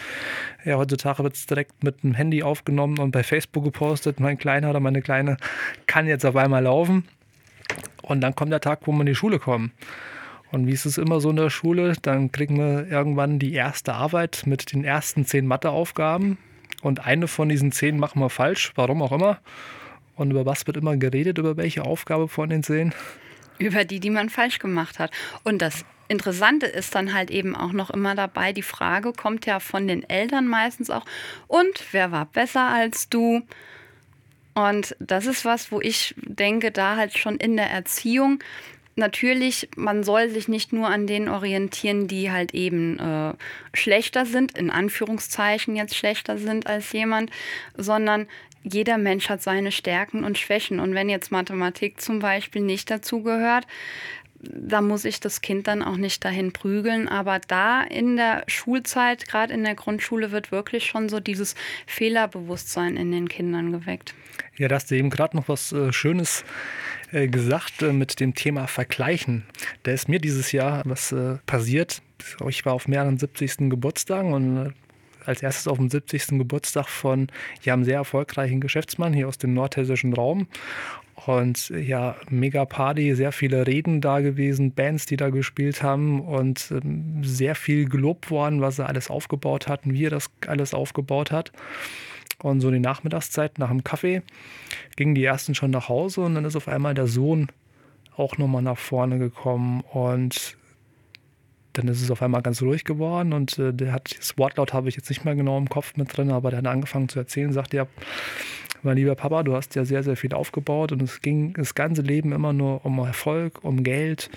ja, 0.64 0.76
heutzutage 0.76 1.22
wird 1.22 1.34
es 1.34 1.46
direkt 1.46 1.84
mit 1.84 2.02
dem 2.02 2.14
Handy 2.14 2.42
aufgenommen 2.42 2.98
und 2.98 3.10
bei 3.10 3.22
Facebook 3.22 3.64
gepostet, 3.64 4.20
mein 4.20 4.38
Kleiner 4.38 4.70
oder 4.70 4.80
meine 4.80 5.02
Kleine 5.02 5.36
kann 5.86 6.06
jetzt 6.06 6.24
auf 6.24 6.36
einmal 6.36 6.62
laufen 6.62 7.04
und 8.02 8.20
dann 8.20 8.34
kommt 8.34 8.52
der 8.52 8.60
Tag, 8.60 8.80
wo 8.84 8.92
wir 8.92 9.00
in 9.00 9.06
die 9.06 9.14
Schule 9.14 9.38
kommen. 9.38 9.72
Und 10.50 10.66
wie 10.66 10.72
ist 10.72 10.84
es 10.84 10.98
immer 10.98 11.18
so 11.18 11.30
in 11.30 11.36
der 11.36 11.48
Schule? 11.48 11.94
Dann 12.02 12.30
kriegen 12.30 12.58
wir 12.58 12.86
irgendwann 12.86 13.38
die 13.38 13.54
erste 13.54 13.94
Arbeit 13.94 14.42
mit 14.44 14.72
den 14.72 14.84
ersten 14.84 15.24
zehn 15.24 15.46
Matheaufgaben. 15.46 16.36
Und 16.82 17.06
eine 17.06 17.26
von 17.26 17.48
diesen 17.48 17.72
zehn 17.72 17.98
machen 17.98 18.20
wir 18.20 18.28
falsch, 18.28 18.72
warum 18.74 19.00
auch 19.00 19.12
immer. 19.12 19.38
Und 20.16 20.30
über 20.30 20.46
was 20.46 20.66
wird 20.66 20.76
immer 20.76 20.96
geredet, 20.96 21.38
über 21.38 21.56
welche 21.56 21.84
Aufgabe 21.84 22.28
von 22.28 22.50
den 22.50 22.62
zehn? 22.62 22.92
Über 23.58 23.84
die, 23.84 24.00
die 24.00 24.10
man 24.10 24.28
falsch 24.28 24.58
gemacht 24.58 24.98
hat. 24.98 25.10
Und 25.44 25.62
das 25.62 25.84
Interessante 26.08 26.66
ist 26.66 26.94
dann 26.94 27.14
halt 27.14 27.30
eben 27.30 27.56
auch 27.56 27.72
noch 27.72 27.88
immer 27.90 28.14
dabei, 28.14 28.52
die 28.52 28.62
Frage 28.62 29.12
kommt 29.12 29.46
ja 29.46 29.60
von 29.60 29.88
den 29.88 30.08
Eltern 30.08 30.46
meistens 30.46 30.90
auch, 30.90 31.06
und 31.46 31.84
wer 31.92 32.12
war 32.12 32.26
besser 32.26 32.66
als 32.66 33.08
du? 33.08 33.42
Und 34.54 34.94
das 34.98 35.24
ist 35.26 35.46
was, 35.46 35.72
wo 35.72 35.80
ich 35.80 36.14
denke, 36.18 36.70
da 36.70 36.96
halt 36.96 37.16
schon 37.16 37.36
in 37.38 37.56
der 37.56 37.70
Erziehung 37.70 38.40
natürlich, 38.96 39.70
man 39.76 40.04
soll 40.04 40.28
sich 40.28 40.48
nicht 40.48 40.72
nur 40.72 40.88
an 40.88 41.06
denen 41.06 41.28
orientieren, 41.28 42.08
die 42.08 42.30
halt 42.30 42.52
eben 42.52 42.98
äh, 42.98 43.32
schlechter 43.72 44.26
sind, 44.26 44.56
in 44.58 44.70
Anführungszeichen 44.70 45.76
jetzt 45.76 45.96
schlechter 45.96 46.36
sind 46.36 46.66
als 46.66 46.92
jemand, 46.92 47.30
sondern 47.76 48.26
jeder 48.62 48.98
Mensch 48.98 49.28
hat 49.28 49.42
seine 49.42 49.72
Stärken 49.72 50.24
und 50.24 50.38
Schwächen. 50.38 50.80
Und 50.80 50.94
wenn 50.94 51.08
jetzt 51.08 51.32
Mathematik 51.32 52.00
zum 52.00 52.18
Beispiel 52.18 52.62
nicht 52.62 52.90
dazu 52.90 53.22
gehört, 53.22 53.66
da 54.42 54.80
muss 54.80 55.04
ich 55.04 55.20
das 55.20 55.40
Kind 55.40 55.68
dann 55.68 55.82
auch 55.82 55.96
nicht 55.96 56.24
dahin 56.24 56.52
prügeln. 56.52 57.08
Aber 57.08 57.40
da 57.46 57.82
in 57.82 58.16
der 58.16 58.44
Schulzeit, 58.48 59.26
gerade 59.28 59.52
in 59.52 59.64
der 59.64 59.74
Grundschule, 59.74 60.32
wird 60.32 60.50
wirklich 60.50 60.86
schon 60.86 61.08
so 61.08 61.20
dieses 61.20 61.54
Fehlerbewusstsein 61.86 62.96
in 62.96 63.12
den 63.12 63.28
Kindern 63.28 63.72
geweckt. 63.72 64.14
Ja, 64.56 64.68
da 64.68 64.76
hast 64.76 64.90
du 64.90 64.96
eben 64.96 65.10
gerade 65.10 65.36
noch 65.36 65.48
was 65.48 65.72
äh, 65.72 65.92
Schönes 65.92 66.44
äh, 67.12 67.28
gesagt 67.28 67.82
äh, 67.82 67.92
mit 67.92 68.20
dem 68.20 68.34
Thema 68.34 68.66
Vergleichen. 68.66 69.44
Da 69.84 69.92
ist 69.92 70.08
mir 70.08 70.18
dieses 70.18 70.52
Jahr 70.52 70.82
was 70.84 71.14
passiert. 71.46 72.02
Ich 72.48 72.64
war 72.64 72.72
auf 72.72 72.88
mehreren 72.88 73.18
70. 73.18 73.70
Geburtstagen 73.70 74.32
und 74.32 74.74
als 75.26 75.42
erstes 75.42 75.68
auf 75.68 75.78
dem 75.78 75.88
70. 75.88 76.38
Geburtstag 76.38 76.88
von 76.88 77.28
ja, 77.62 77.74
einem 77.74 77.84
sehr 77.84 77.96
erfolgreichen 77.96 78.60
Geschäftsmann 78.60 79.12
hier 79.12 79.28
aus 79.28 79.38
dem 79.38 79.54
nordhessischen 79.54 80.12
Raum. 80.12 80.46
Und 81.26 81.68
ja, 81.68 82.16
mega 82.30 82.64
Party, 82.64 83.14
sehr 83.14 83.32
viele 83.32 83.66
Reden 83.66 84.00
da 84.00 84.20
gewesen, 84.20 84.72
Bands, 84.72 85.06
die 85.06 85.16
da 85.16 85.30
gespielt 85.30 85.82
haben 85.82 86.20
und 86.20 86.72
ähm, 86.72 87.22
sehr 87.22 87.54
viel 87.54 87.88
gelobt 87.88 88.30
worden, 88.30 88.60
was 88.60 88.78
er 88.78 88.88
alles 88.88 89.10
aufgebaut 89.10 89.68
hat 89.68 89.86
und 89.86 89.92
wie 89.92 90.06
er 90.06 90.10
das 90.10 90.30
alles 90.46 90.74
aufgebaut 90.74 91.30
hat. 91.30 91.52
Und 92.38 92.60
so 92.60 92.70
die 92.70 92.80
Nachmittagszeit 92.80 93.58
nach 93.58 93.68
dem 93.68 93.84
Kaffee 93.84 94.22
gingen 94.96 95.14
die 95.14 95.24
ersten 95.24 95.54
schon 95.54 95.70
nach 95.70 95.88
Hause 95.88 96.22
und 96.22 96.34
dann 96.34 96.44
ist 96.44 96.56
auf 96.56 96.66
einmal 96.66 96.94
der 96.94 97.06
Sohn 97.06 97.48
auch 98.16 98.36
nochmal 98.36 98.62
nach 98.62 98.78
vorne 98.78 99.18
gekommen 99.18 99.82
und 99.92 100.56
dann 101.72 101.88
ist 101.88 102.02
es 102.02 102.10
auf 102.10 102.22
einmal 102.22 102.42
ganz 102.42 102.62
ruhig 102.62 102.84
geworden 102.84 103.32
und 103.32 103.58
äh, 103.58 103.72
der 103.72 103.92
hat 103.92 104.16
das 104.18 104.36
Wortlaut 104.38 104.72
habe 104.72 104.88
ich 104.88 104.96
jetzt 104.96 105.08
nicht 105.08 105.24
mehr 105.24 105.34
genau 105.34 105.58
im 105.58 105.68
Kopf 105.68 105.96
mit 105.96 106.16
drin, 106.16 106.30
aber 106.30 106.50
der 106.50 106.58
hat 106.58 106.66
angefangen 106.66 107.08
zu 107.08 107.18
erzählen, 107.18 107.52
sagt 107.52 107.74
ja, 107.74 107.86
mein 108.82 108.96
lieber 108.96 109.14
Papa, 109.14 109.42
du 109.42 109.54
hast 109.54 109.74
ja 109.76 109.84
sehr, 109.84 110.02
sehr 110.02 110.16
viel 110.16 110.34
aufgebaut 110.34 110.92
und 110.92 111.02
es 111.02 111.20
ging 111.20 111.52
das 111.54 111.74
ganze 111.74 112.02
Leben 112.02 112.32
immer 112.32 112.52
nur 112.52 112.84
um 112.84 112.98
Erfolg, 112.98 113.62
um 113.62 113.84
Geld, 113.84 114.28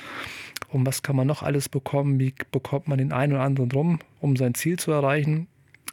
um 0.69 0.85
was 0.85 1.01
kann 1.01 1.15
man 1.15 1.27
noch 1.27 1.41
alles 1.41 1.67
bekommen, 1.67 2.19
wie 2.19 2.33
bekommt 2.51 2.87
man 2.87 2.97
den 2.97 3.11
einen 3.11 3.33
oder 3.33 3.41
anderen 3.41 3.69
drum, 3.69 3.99
um 4.19 4.35
sein 4.35 4.53
Ziel 4.53 4.77
zu 4.77 4.91
erreichen. 4.91 5.47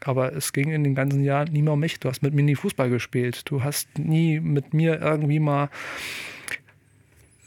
Aber 0.05 0.35
es 0.35 0.53
ging 0.53 0.71
in 0.71 0.83
den 0.83 0.95
ganzen 0.95 1.23
Jahren 1.23 1.53
nie 1.53 1.63
mehr 1.63 1.75
um 1.75 1.81
mich. 1.81 2.01
Du 2.01 2.09
hast 2.09 2.23
mit 2.23 2.35
mir 2.35 2.43
nie 2.43 2.57
Fußball 2.57 2.91
gespielt. 2.91 3.43
Du 3.49 3.63
hast 3.63 3.99
nie 3.99 4.41
mit 4.41 4.75
mir 4.75 5.01
irgendwie 5.01 5.39
mal 5.39 5.71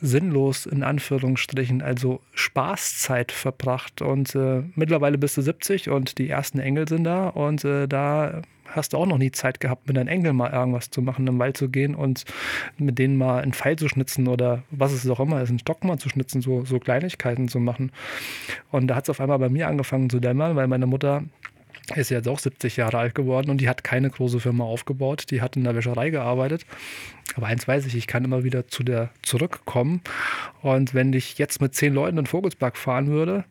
sinnlos 0.05 0.65
in 0.65 0.83
Anführungsstrichen, 0.83 1.81
also 1.81 2.21
Spaßzeit 2.33 3.31
verbracht. 3.31 4.01
Und 4.01 4.35
äh, 4.35 4.63
mittlerweile 4.75 5.17
bist 5.17 5.37
du 5.37 5.41
70 5.41 5.89
und 5.89 6.17
die 6.17 6.29
ersten 6.29 6.59
Engel 6.59 6.87
sind 6.87 7.03
da 7.03 7.29
und 7.29 7.63
äh, 7.65 7.87
da 7.87 8.41
hast 8.67 8.93
du 8.93 8.97
auch 8.97 9.05
noch 9.05 9.17
nie 9.17 9.31
Zeit 9.31 9.59
gehabt, 9.59 9.87
mit 9.87 9.95
deinen 9.95 10.07
Engeln 10.07 10.35
mal 10.35 10.51
irgendwas 10.51 10.89
zu 10.89 11.01
machen, 11.01 11.27
im 11.27 11.39
Wald 11.39 11.55
zu 11.57 11.69
gehen 11.69 11.95
und 11.95 12.25
mit 12.77 12.99
denen 12.99 13.17
mal 13.17 13.41
einen 13.41 13.53
Pfeil 13.53 13.77
zu 13.77 13.87
schnitzen 13.87 14.27
oder 14.27 14.63
was 14.71 14.91
es 14.91 15.07
auch 15.09 15.19
immer 15.19 15.41
ist, 15.41 15.49
einen 15.49 15.59
Stock 15.59 15.83
mal 15.83 15.97
zu 15.97 16.09
schnitzen, 16.09 16.41
so, 16.41 16.65
so 16.65 16.79
Kleinigkeiten 16.79 17.47
zu 17.47 17.59
machen. 17.59 17.91
Und 18.71 18.87
da 18.87 18.95
hat 18.95 19.05
es 19.05 19.09
auf 19.09 19.21
einmal 19.21 19.39
bei 19.39 19.49
mir 19.49 19.67
angefangen 19.67 20.09
zu 20.09 20.19
dämmern, 20.19 20.55
weil 20.55 20.67
meine 20.67 20.87
Mutter 20.87 21.23
ist 21.93 22.09
jetzt 22.09 22.27
auch 22.27 22.39
70 22.39 22.77
Jahre 22.77 22.97
alt 22.97 23.15
geworden 23.15 23.51
und 23.51 23.61
die 23.61 23.69
hat 23.69 23.83
keine 23.83 24.09
große 24.09 24.39
Firma 24.39 24.63
aufgebaut. 24.63 25.25
Die 25.29 25.41
hat 25.41 25.55
in 25.55 25.63
der 25.63 25.75
Wäscherei 25.75 26.09
gearbeitet. 26.09 26.65
Aber 27.35 27.47
eins 27.47 27.67
weiß 27.67 27.85
ich, 27.85 27.95
ich 27.95 28.07
kann 28.07 28.23
immer 28.23 28.43
wieder 28.43 28.67
zu 28.67 28.83
der 28.83 29.09
zurückkommen. 29.21 30.01
Und 30.61 30.93
wenn 30.93 31.13
ich 31.13 31.37
jetzt 31.37 31.61
mit 31.61 31.75
zehn 31.75 31.93
Leuten 31.93 32.17
in 32.17 32.25
Vogelsberg 32.25 32.77
fahren 32.77 33.07
würde 33.07 33.45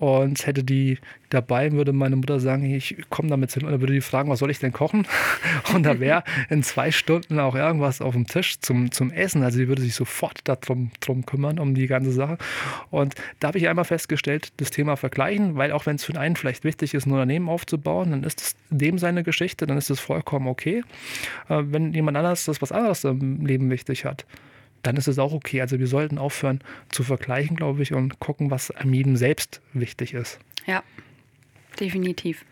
und 0.00 0.46
hätte 0.46 0.64
die 0.64 0.98
dabei, 1.28 1.72
würde 1.72 1.92
meine 1.92 2.16
Mutter 2.16 2.40
sagen, 2.40 2.64
ich 2.64 2.96
komme 3.10 3.28
damit 3.28 3.52
hin 3.52 3.64
und 3.64 3.70
dann 3.70 3.80
würde 3.82 3.92
die 3.92 4.00
fragen, 4.00 4.30
was 4.30 4.38
soll 4.38 4.50
ich 4.50 4.58
denn 4.58 4.72
kochen? 4.72 5.06
Und 5.74 5.84
da 5.84 6.00
wäre 6.00 6.24
in 6.48 6.62
zwei 6.62 6.90
Stunden 6.90 7.38
auch 7.38 7.54
irgendwas 7.54 8.00
auf 8.00 8.14
dem 8.14 8.26
Tisch 8.26 8.58
zum, 8.60 8.90
zum 8.90 9.10
Essen. 9.12 9.42
Also 9.42 9.58
die 9.58 9.68
würde 9.68 9.82
sich 9.82 9.94
sofort 9.94 10.40
darum 10.44 10.90
drum 11.00 11.26
kümmern, 11.26 11.58
um 11.58 11.74
die 11.74 11.86
ganze 11.86 12.12
Sache. 12.12 12.38
Und 12.90 13.14
da 13.40 13.48
habe 13.48 13.58
ich 13.58 13.68
einmal 13.68 13.84
festgestellt, 13.84 14.54
das 14.56 14.70
Thema 14.70 14.96
vergleichen, 14.96 15.56
weil 15.56 15.70
auch 15.70 15.84
wenn 15.84 15.96
es 15.96 16.04
für 16.04 16.18
einen 16.18 16.34
vielleicht 16.34 16.64
wichtig 16.64 16.94
ist, 16.94 17.06
ein 17.06 17.12
Unternehmen 17.12 17.50
aufzubauen, 17.50 18.10
dann 18.10 18.24
ist 18.24 18.40
es 18.40 18.56
dem 18.70 18.98
seine 18.98 19.22
Geschichte, 19.22 19.66
dann 19.66 19.76
ist 19.76 19.90
es 19.90 20.00
vollkommen 20.00 20.48
okay. 20.48 20.82
Äh, 21.50 21.62
wenn 21.66 21.92
jemand 21.92 22.16
anders 22.16 22.46
das 22.46 22.62
was 22.62 22.72
anderes 22.72 23.04
im 23.04 23.44
Leben 23.44 23.68
wichtig 23.68 24.06
hat, 24.06 24.24
dann 24.82 24.96
ist 24.96 25.08
es 25.08 25.18
auch 25.18 25.32
okay. 25.32 25.60
Also 25.60 25.78
wir 25.78 25.86
sollten 25.86 26.18
aufhören 26.18 26.60
zu 26.90 27.02
vergleichen, 27.02 27.56
glaube 27.56 27.82
ich, 27.82 27.92
und 27.92 28.20
gucken, 28.20 28.50
was 28.50 28.70
einem 28.70 28.94
jedem 28.94 29.16
selbst 29.16 29.60
wichtig 29.72 30.14
ist. 30.14 30.38
Ja, 30.66 30.82
definitiv. 31.78 32.44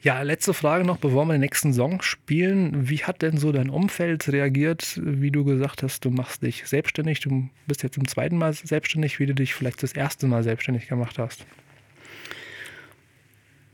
Ja, 0.00 0.22
letzte 0.22 0.54
Frage 0.54 0.84
noch, 0.84 0.98
bevor 0.98 1.24
wir 1.24 1.32
den 1.32 1.40
nächsten 1.40 1.72
Song 1.72 2.02
spielen. 2.02 2.88
Wie 2.88 2.98
hat 2.98 3.20
denn 3.20 3.36
so 3.36 3.50
dein 3.50 3.68
Umfeld 3.68 4.28
reagiert, 4.28 5.00
wie 5.02 5.32
du 5.32 5.44
gesagt 5.44 5.82
hast, 5.82 6.04
du 6.04 6.10
machst 6.10 6.44
dich 6.44 6.66
selbstständig, 6.66 7.18
du 7.20 7.48
bist 7.66 7.82
jetzt 7.82 7.94
zum 7.94 8.06
zweiten 8.06 8.38
Mal 8.38 8.52
selbstständig, 8.52 9.18
wie 9.18 9.26
du 9.26 9.34
dich 9.34 9.54
vielleicht 9.54 9.82
das 9.82 9.92
erste 9.92 10.28
Mal 10.28 10.44
selbstständig 10.44 10.86
gemacht 10.86 11.18
hast? 11.18 11.44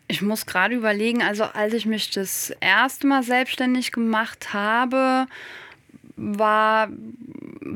Ich 0.08 0.22
muss 0.22 0.46
gerade 0.46 0.74
überlegen, 0.74 1.22
also 1.22 1.44
als 1.44 1.74
ich 1.74 1.84
mich 1.84 2.10
das 2.10 2.50
erste 2.60 3.06
Mal 3.06 3.22
selbstständig 3.22 3.92
gemacht 3.92 4.54
habe, 4.54 5.26
war 6.16 6.88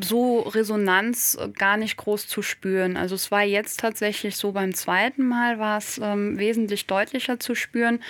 so 0.01 0.41
Resonanz 0.41 1.39
gar 1.57 1.77
nicht 1.77 1.97
groß 1.97 2.27
zu 2.27 2.43
spüren. 2.43 2.97
Also 2.97 3.15
es 3.15 3.31
war 3.31 3.43
jetzt 3.43 3.81
tatsächlich 3.81 4.37
so 4.37 4.53
beim 4.53 4.75
zweiten 4.75 5.27
Mal 5.27 5.59
war 5.59 5.79
es 5.79 5.99
ähm, 5.99 6.39
wesentlich 6.39 6.87
deutlicher 6.87 7.41
zu 7.41 7.55
spüren, 7.55 8.01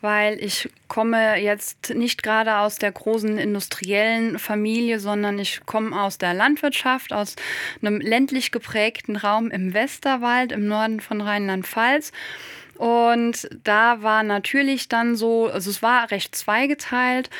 weil 0.00 0.42
ich 0.42 0.68
komme 0.88 1.38
jetzt 1.40 1.94
nicht 1.94 2.22
gerade 2.22 2.56
aus 2.58 2.76
der 2.76 2.92
großen 2.92 3.38
industriellen 3.38 4.38
Familie, 4.38 5.00
sondern 5.00 5.38
ich 5.38 5.64
komme 5.64 6.00
aus 6.00 6.18
der 6.18 6.34
Landwirtschaft, 6.34 7.12
aus 7.12 7.36
einem 7.80 8.00
ländlich 8.00 8.50
geprägten 8.50 9.16
Raum 9.16 9.50
im 9.50 9.74
Westerwald 9.74 10.52
im 10.52 10.66
Norden 10.66 11.00
von 11.00 11.20
Rheinland-Pfalz. 11.20 12.12
Und 12.76 13.48
da 13.64 14.02
war 14.02 14.22
natürlich 14.22 14.88
dann 14.88 15.16
so, 15.16 15.46
also 15.46 15.70
es 15.70 15.82
war 15.82 16.10
recht 16.10 16.34
zweigeteilt 16.34 17.30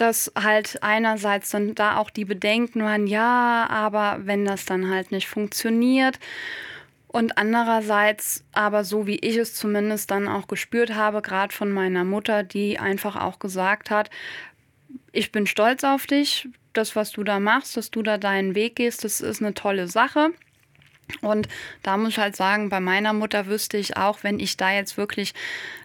dass 0.00 0.32
halt 0.34 0.82
einerseits 0.82 1.50
dann 1.50 1.74
da 1.74 1.98
auch 1.98 2.08
die 2.08 2.24
Bedenken 2.24 2.82
waren, 2.82 3.06
ja, 3.06 3.66
aber 3.68 4.20
wenn 4.22 4.46
das 4.46 4.64
dann 4.64 4.88
halt 4.88 5.12
nicht 5.12 5.28
funktioniert. 5.28 6.18
Und 7.06 7.36
andererseits 7.36 8.44
aber 8.52 8.84
so, 8.84 9.06
wie 9.06 9.16
ich 9.16 9.36
es 9.36 9.54
zumindest 9.54 10.10
dann 10.10 10.28
auch 10.28 10.46
gespürt 10.46 10.94
habe, 10.94 11.22
gerade 11.22 11.52
von 11.52 11.70
meiner 11.70 12.04
Mutter, 12.04 12.44
die 12.44 12.78
einfach 12.78 13.16
auch 13.16 13.40
gesagt 13.40 13.90
hat, 13.90 14.10
ich 15.12 15.32
bin 15.32 15.46
stolz 15.46 15.84
auf 15.84 16.06
dich, 16.06 16.48
das, 16.72 16.96
was 16.96 17.10
du 17.10 17.24
da 17.24 17.40
machst, 17.40 17.76
dass 17.76 17.90
du 17.90 18.02
da 18.02 18.16
deinen 18.16 18.54
Weg 18.54 18.76
gehst, 18.76 19.04
das 19.04 19.20
ist 19.20 19.42
eine 19.42 19.54
tolle 19.54 19.88
Sache. 19.88 20.30
Und 21.20 21.48
da 21.82 21.96
muss 21.96 22.10
ich 22.10 22.18
halt 22.18 22.36
sagen, 22.36 22.68
bei 22.68 22.80
meiner 22.80 23.12
Mutter 23.12 23.46
wüsste 23.46 23.76
ich 23.76 23.96
auch, 23.96 24.22
wenn 24.22 24.38
ich 24.38 24.56
da 24.56 24.72
jetzt 24.72 24.96
wirklich 24.96 25.34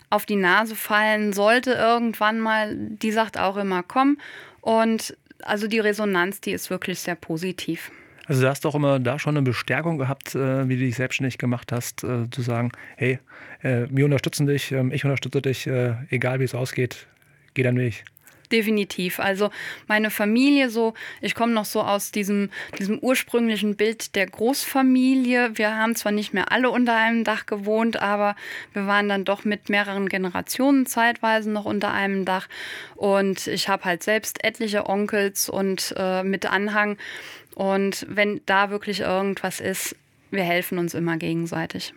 auf 0.09 0.25
die 0.25 0.35
Nase 0.35 0.75
fallen 0.75 1.33
sollte 1.33 1.74
irgendwann 1.74 2.39
mal, 2.39 2.75
die 2.75 3.12
sagt 3.12 3.38
auch 3.38 3.57
immer 3.57 3.83
komm. 3.83 4.17
Und 4.62 5.15
also 5.43 5.67
die 5.67 5.79
Resonanz, 5.79 6.41
die 6.41 6.51
ist 6.51 6.69
wirklich 6.69 7.00
sehr 7.00 7.15
positiv. 7.15 7.91
Also 8.27 8.41
du 8.41 8.50
hast 8.50 8.65
doch 8.65 8.74
immer 8.74 9.00
da 9.00 9.19
schon 9.19 9.38
eine 9.38 9.43
Bestärkung 9.43 9.97
gehabt, 9.97 10.33
äh, 10.33 10.67
wie 10.67 10.75
du 10.75 10.85
dich 10.85 10.95
selbstständig 10.95 11.38
gemacht 11.38 11.71
hast, 11.71 12.03
äh, 12.03 12.29
zu 12.31 12.41
sagen, 12.41 12.71
hey, 12.97 13.19
äh, 13.62 13.85
wir 13.89 14.05
unterstützen 14.05 14.47
dich, 14.47 14.71
ähm, 14.71 14.91
ich 14.91 15.05
unterstütze 15.05 15.41
dich, 15.41 15.67
egal 16.09 16.39
wie 16.39 16.45
es 16.45 16.55
ausgeht, 16.55 17.07
geh 17.53 17.63
deinen 17.63 17.77
Weg. 17.77 18.03
Definitiv. 18.51 19.19
Also 19.19 19.49
meine 19.87 20.09
Familie 20.09 20.69
so, 20.69 20.93
ich 21.21 21.35
komme 21.35 21.53
noch 21.53 21.65
so 21.65 21.81
aus 21.81 22.11
diesem, 22.11 22.49
diesem 22.77 22.99
ursprünglichen 22.99 23.75
Bild 23.75 24.15
der 24.15 24.27
Großfamilie. 24.27 25.57
Wir 25.57 25.75
haben 25.75 25.95
zwar 25.95 26.11
nicht 26.11 26.33
mehr 26.33 26.51
alle 26.51 26.69
unter 26.69 26.95
einem 26.95 27.23
Dach 27.23 27.45
gewohnt, 27.45 28.01
aber 28.01 28.35
wir 28.73 28.87
waren 28.87 29.09
dann 29.09 29.25
doch 29.25 29.45
mit 29.45 29.69
mehreren 29.69 30.09
Generationen 30.09 30.85
zeitweise 30.85 31.49
noch 31.49 31.65
unter 31.65 31.91
einem 31.91 32.25
Dach. 32.25 32.47
Und 32.95 33.47
ich 33.47 33.67
habe 33.67 33.85
halt 33.85 34.03
selbst 34.03 34.43
etliche 34.43 34.87
Onkels 34.87 35.49
und 35.49 35.93
äh, 35.97 36.23
mit 36.23 36.45
Anhang. 36.45 36.97
Und 37.55 38.05
wenn 38.09 38.41
da 38.45 38.69
wirklich 38.69 38.99
irgendwas 38.99 39.59
ist, 39.59 39.95
wir 40.31 40.43
helfen 40.43 40.77
uns 40.77 40.93
immer 40.93 41.17
gegenseitig. 41.17 41.93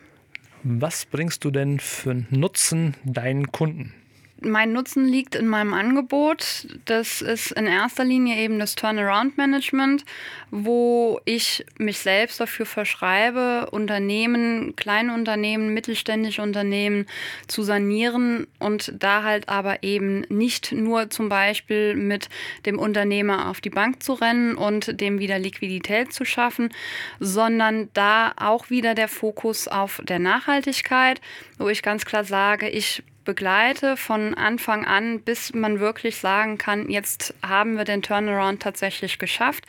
Was 0.63 1.05
bringst 1.05 1.45
du 1.45 1.51
denn 1.51 1.81
für 1.81 2.15
Nutzen 2.31 2.95
deinen 3.05 3.53
Kunden? 3.53 3.95
Mein 4.41 4.73
Nutzen 4.73 5.07
liegt 5.07 5.35
in 5.35 5.47
meinem 5.47 5.75
Angebot. 5.75 6.67
Das 6.85 7.23
ist 7.23 7.53
in 7.53 7.67
erster 7.67 8.05
Linie 8.05 8.37
eben 8.37 8.59
das 8.59 8.75
Turnaround-Management, 8.75 10.05
wo 10.51 11.21
ich 11.25 11.67
mich 11.79 11.99
selbst 11.99 12.41
dafür 12.41 12.67
verschreibe, 12.67 13.69
Unternehmen, 13.71 14.77
kleine 14.77 15.15
Unternehmen, 15.15 15.75
mittelständische 15.75 16.43
Unternehmen 16.43 17.07
zu 17.47 17.63
sanieren 17.63 18.47
und 18.59 18.93
da 18.99 19.23
halt 19.23 19.49
aber 19.49 19.83
eben 19.83 20.21
nicht 20.29 20.73
nur 20.73 21.11
zum 21.11 21.29
Beispiel 21.29 21.95
mit 21.95 22.29
dem 22.67 22.79
Unternehmer 22.79 23.49
auf 23.49 23.61
die 23.61 23.71
Bank 23.71 24.03
zu 24.03 24.15
rennen 24.15 24.55
und 24.55 25.01
dem 25.01 25.19
wieder 25.19 25.39
Liquidität 25.39 26.13
zu 26.13 26.25
schaffen, 26.25 26.71
sondern 27.19 27.89
da 27.93 28.33
auch 28.37 28.71
wieder 28.71 28.95
der 28.95 29.09
Fokus 29.09 29.69
auf 29.69 30.01
der 30.05 30.19
Nachhaltigkeit, 30.19 31.21
wo 31.59 31.69
ich 31.69 31.83
ganz 31.83 32.05
klar 32.05 32.25
sage, 32.25 32.69
ich 32.69 33.03
begleite 33.29 33.99
von 33.99 34.33
Anfang 34.33 34.87
an, 34.87 35.21
bis 35.21 35.53
man 35.53 35.81
wirklich 35.81 36.17
sagen 36.17 36.57
kann, 36.57 36.89
jetzt 36.89 37.35
haben 37.47 37.77
wir 37.77 37.85
den 37.85 38.01
Turnaround 38.01 38.63
tatsächlich 38.63 39.19
geschafft. 39.19 39.67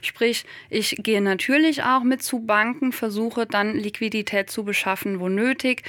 Sprich, 0.00 0.46
ich 0.70 0.96
gehe 0.98 1.20
natürlich 1.20 1.82
auch 1.82 2.04
mit 2.04 2.22
zu 2.22 2.38
Banken, 2.46 2.90
versuche 2.90 3.44
dann 3.44 3.76
Liquidität 3.76 4.48
zu 4.48 4.64
beschaffen, 4.64 5.20
wo 5.20 5.28
nötig 5.28 5.82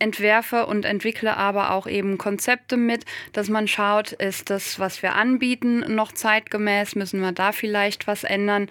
entwerfe 0.00 0.66
und 0.66 0.84
entwickle 0.84 1.36
aber 1.36 1.70
auch 1.70 1.86
eben 1.86 2.18
Konzepte 2.18 2.76
mit, 2.76 3.04
dass 3.32 3.48
man 3.48 3.68
schaut, 3.68 4.10
ist 4.10 4.50
das, 4.50 4.80
was 4.80 5.00
wir 5.00 5.14
anbieten, 5.14 5.94
noch 5.94 6.10
zeitgemäß, 6.10 6.96
müssen 6.96 7.20
wir 7.20 7.30
da 7.30 7.52
vielleicht 7.52 8.08
was 8.08 8.24
ändern 8.24 8.68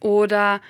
oder 0.00 0.60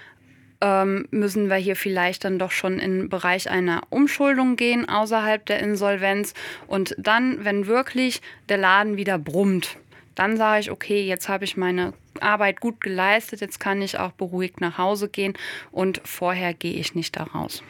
ähm, 0.60 1.06
müssen 1.10 1.48
wir 1.48 1.56
hier 1.56 1.76
vielleicht 1.76 2.24
dann 2.24 2.38
doch 2.38 2.50
schon 2.50 2.78
in 2.78 2.98
den 2.98 3.08
Bereich 3.08 3.50
einer 3.50 3.82
Umschuldung 3.90 4.56
gehen 4.56 4.88
außerhalb 4.88 5.44
der 5.46 5.60
Insolvenz. 5.60 6.34
Und 6.66 6.94
dann, 6.98 7.44
wenn 7.44 7.66
wirklich 7.66 8.20
der 8.48 8.58
Laden 8.58 8.96
wieder 8.96 9.18
brummt, 9.18 9.76
dann 10.14 10.36
sage 10.36 10.60
ich, 10.60 10.70
okay, 10.70 11.06
jetzt 11.06 11.28
habe 11.28 11.44
ich 11.44 11.56
meine 11.56 11.94
Arbeit 12.20 12.60
gut 12.60 12.80
geleistet, 12.80 13.40
jetzt 13.40 13.60
kann 13.60 13.80
ich 13.80 13.98
auch 13.98 14.12
beruhigt 14.12 14.60
nach 14.60 14.76
Hause 14.76 15.08
gehen 15.08 15.34
und 15.70 16.00
vorher 16.04 16.52
gehe 16.52 16.74
ich 16.74 16.94
nicht 16.94 17.16
da 17.16 17.24
raus. 17.24 17.62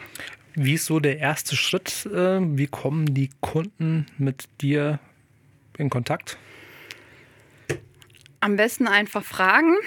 Wie 0.55 0.73
ist 0.73 0.85
so 0.85 0.99
der 0.99 1.19
erste 1.19 1.55
Schritt? 1.55 2.05
Äh, 2.07 2.39
wie 2.41 2.67
kommen 2.67 3.13
die 3.13 3.29
Kunden 3.39 4.07
mit 4.17 4.49
dir 4.59 4.99
in 5.77 5.89
Kontakt? 5.89 6.37
Am 8.43 8.55
besten 8.55 8.87
einfach 8.87 9.23
fragen. 9.23 9.75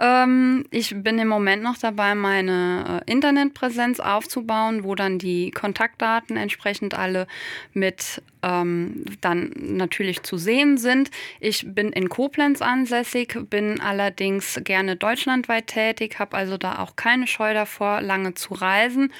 Ähm, 0.00 0.64
ich 0.70 0.94
bin 0.96 1.18
im 1.18 1.28
Moment 1.28 1.62
noch 1.62 1.76
dabei, 1.76 2.14
meine 2.14 3.02
äh, 3.06 3.12
Internetpräsenz 3.12 4.00
aufzubauen, 4.00 4.84
wo 4.84 4.94
dann 4.94 5.18
die 5.18 5.50
Kontaktdaten 5.50 6.36
entsprechend 6.36 6.94
alle 6.94 7.26
mit 7.74 8.22
ähm, 8.42 9.04
dann 9.20 9.52
natürlich 9.58 10.22
zu 10.22 10.38
sehen 10.38 10.78
sind. 10.78 11.10
Ich 11.40 11.66
bin 11.68 11.92
in 11.92 12.08
Koblenz 12.08 12.62
ansässig, 12.62 13.38
bin 13.50 13.80
allerdings 13.80 14.60
gerne 14.64 14.96
deutschlandweit 14.96 15.66
tätig, 15.68 16.18
habe 16.18 16.36
also 16.36 16.56
da 16.56 16.78
auch 16.78 16.96
keine 16.96 17.26
Scheu 17.26 17.52
davor, 17.52 18.00
lange 18.00 18.34
zu 18.34 18.54
reisen. 18.54 19.12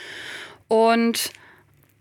Und 0.69 1.33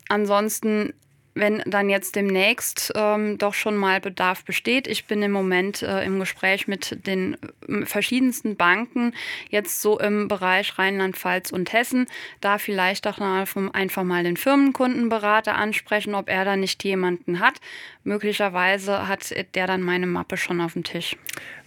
ansonsten 0.08 0.94
wenn 1.34 1.64
dann 1.66 1.90
jetzt 1.90 2.16
demnächst 2.16 2.92
ähm, 2.96 3.38
doch 3.38 3.54
schon 3.54 3.78
mal 3.78 4.02
Bedarf 4.02 4.44
besteht. 4.44 4.88
Ich 4.88 5.06
bin 5.06 5.22
im 5.22 5.32
Moment 5.32 5.82
äh, 5.82 6.04
im 6.04 6.20
Gespräch 6.20 6.68
mit 6.68 7.06
den 7.08 7.38
verschiedensten 7.84 8.56
Banken, 8.56 9.14
jetzt 9.50 9.82
so 9.82 10.00
im 10.00 10.28
Bereich 10.28 10.78
Rheinland-Pfalz 10.78 11.52
und 11.52 11.72
Hessen, 11.74 12.08
da 12.42 12.58
vielleicht 12.58 13.08
auch 13.08 13.20
einfach 13.20 14.04
mal 14.04 14.24
den 14.24 14.38
Firmenkundenberater 14.38 15.56
ansprechen, 15.56 16.16
ob 16.16 16.30
er 16.30 16.46
da 16.46 16.56
nicht 16.56 16.84
jemanden 16.84 17.40
hat. 17.40 17.62
Möglicherweise 18.04 19.08
hat 19.08 19.34
der 19.56 19.68
dann 19.68 19.82
meine 19.82 20.08
Mappe 20.08 20.38
schon 20.38 20.60
auf 20.60 20.74
dem 20.74 20.84
Tisch. 20.84 21.16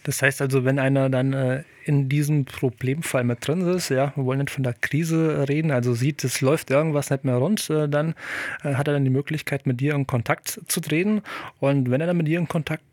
Das 0.05 0.21
heißt 0.21 0.43
also, 0.43 0.65
wenn 0.65 0.79
einer 0.79 1.09
dann 1.09 1.33
äh, 1.33 1.65
in 1.85 2.09
diesem 2.09 2.45
Problemfall 2.45 3.25
mit 3.25 3.47
drin 3.47 3.63
ist, 3.63 3.89
ja, 3.89 4.13
wir 4.15 4.25
wollen 4.27 4.39
nicht 4.39 4.51
von 4.51 4.63
der 4.63 4.75
Krise 4.75 5.47
reden, 5.49 5.71
also 5.71 5.95
sieht, 5.95 6.23
es 6.25 6.41
läuft 6.43 6.71
irgendwas 6.71 7.11
nicht 7.11 7.25
mehr 7.25 7.37
rund, 7.37 7.69
äh, 7.71 7.89
dann 7.89 8.15
äh, 8.63 8.75
hat 8.75 8.87
er 8.87 8.95
dann 8.95 9.05
die 9.05 9.11
Möglichkeit, 9.11 9.67
mit 9.67 9.81
dir 9.81 9.95
in 9.95 10.07
Kontakt 10.07 10.61
zu 10.69 10.81
treten. 10.81 11.23
Und 11.59 11.91
wenn 11.91 12.03
er 12.03 12.07
dann 12.07 12.19
mit 12.19 12.29
dir 12.29 12.39
in 12.39 12.49
Kontakt 12.49 12.85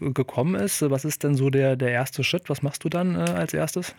gekommen 0.00 0.54
ist, 0.54 0.80
was 0.88 1.04
ist 1.04 1.24
denn 1.24 1.34
so 1.34 1.50
der, 1.50 1.76
der 1.76 1.90
erste 1.90 2.24
Schritt? 2.24 2.48
Was 2.48 2.62
machst 2.62 2.84
du 2.84 2.88
dann 2.88 3.16
äh, 3.16 3.18
als 3.18 3.52
erstes? 3.52 3.94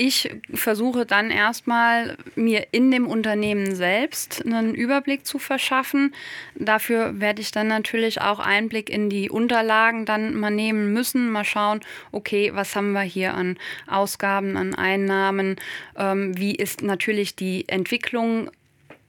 Ich 0.00 0.34
versuche 0.54 1.04
dann 1.04 1.30
erstmal 1.30 2.16
mir 2.34 2.68
in 2.72 2.90
dem 2.90 3.06
Unternehmen 3.06 3.74
selbst 3.74 4.42
einen 4.46 4.74
Überblick 4.74 5.26
zu 5.26 5.38
verschaffen. 5.38 6.14
Dafür 6.54 7.20
werde 7.20 7.42
ich 7.42 7.50
dann 7.50 7.68
natürlich 7.68 8.18
auch 8.22 8.38
Einblick 8.38 8.88
in 8.88 9.10
die 9.10 9.28
Unterlagen 9.28 10.06
dann 10.06 10.34
mal 10.34 10.50
nehmen 10.50 10.94
müssen, 10.94 11.30
mal 11.30 11.44
schauen, 11.44 11.80
okay, 12.12 12.50
was 12.54 12.74
haben 12.74 12.92
wir 12.92 13.02
hier 13.02 13.34
an 13.34 13.58
Ausgaben, 13.88 14.56
an 14.56 14.74
Einnahmen, 14.74 15.56
ähm, 15.98 16.34
wie 16.34 16.54
ist 16.54 16.80
natürlich 16.80 17.36
die 17.36 17.68
Entwicklung 17.68 18.50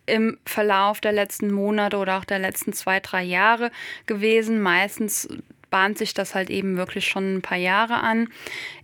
im 0.08 0.40
Verlauf 0.46 1.00
der 1.00 1.14
letzten 1.14 1.54
Monate 1.54 1.96
oder 1.96 2.18
auch 2.18 2.26
der 2.26 2.40
letzten 2.40 2.74
zwei, 2.74 3.00
drei 3.00 3.24
Jahre 3.24 3.72
gewesen. 4.08 4.62
Meistens 4.62 5.30
bahnt 5.70 5.98
sich 5.98 6.14
das 6.14 6.36
halt 6.36 6.50
eben 6.50 6.76
wirklich 6.76 7.08
schon 7.08 7.36
ein 7.38 7.42
paar 7.42 7.58
Jahre 7.58 8.02
an. 8.02 8.28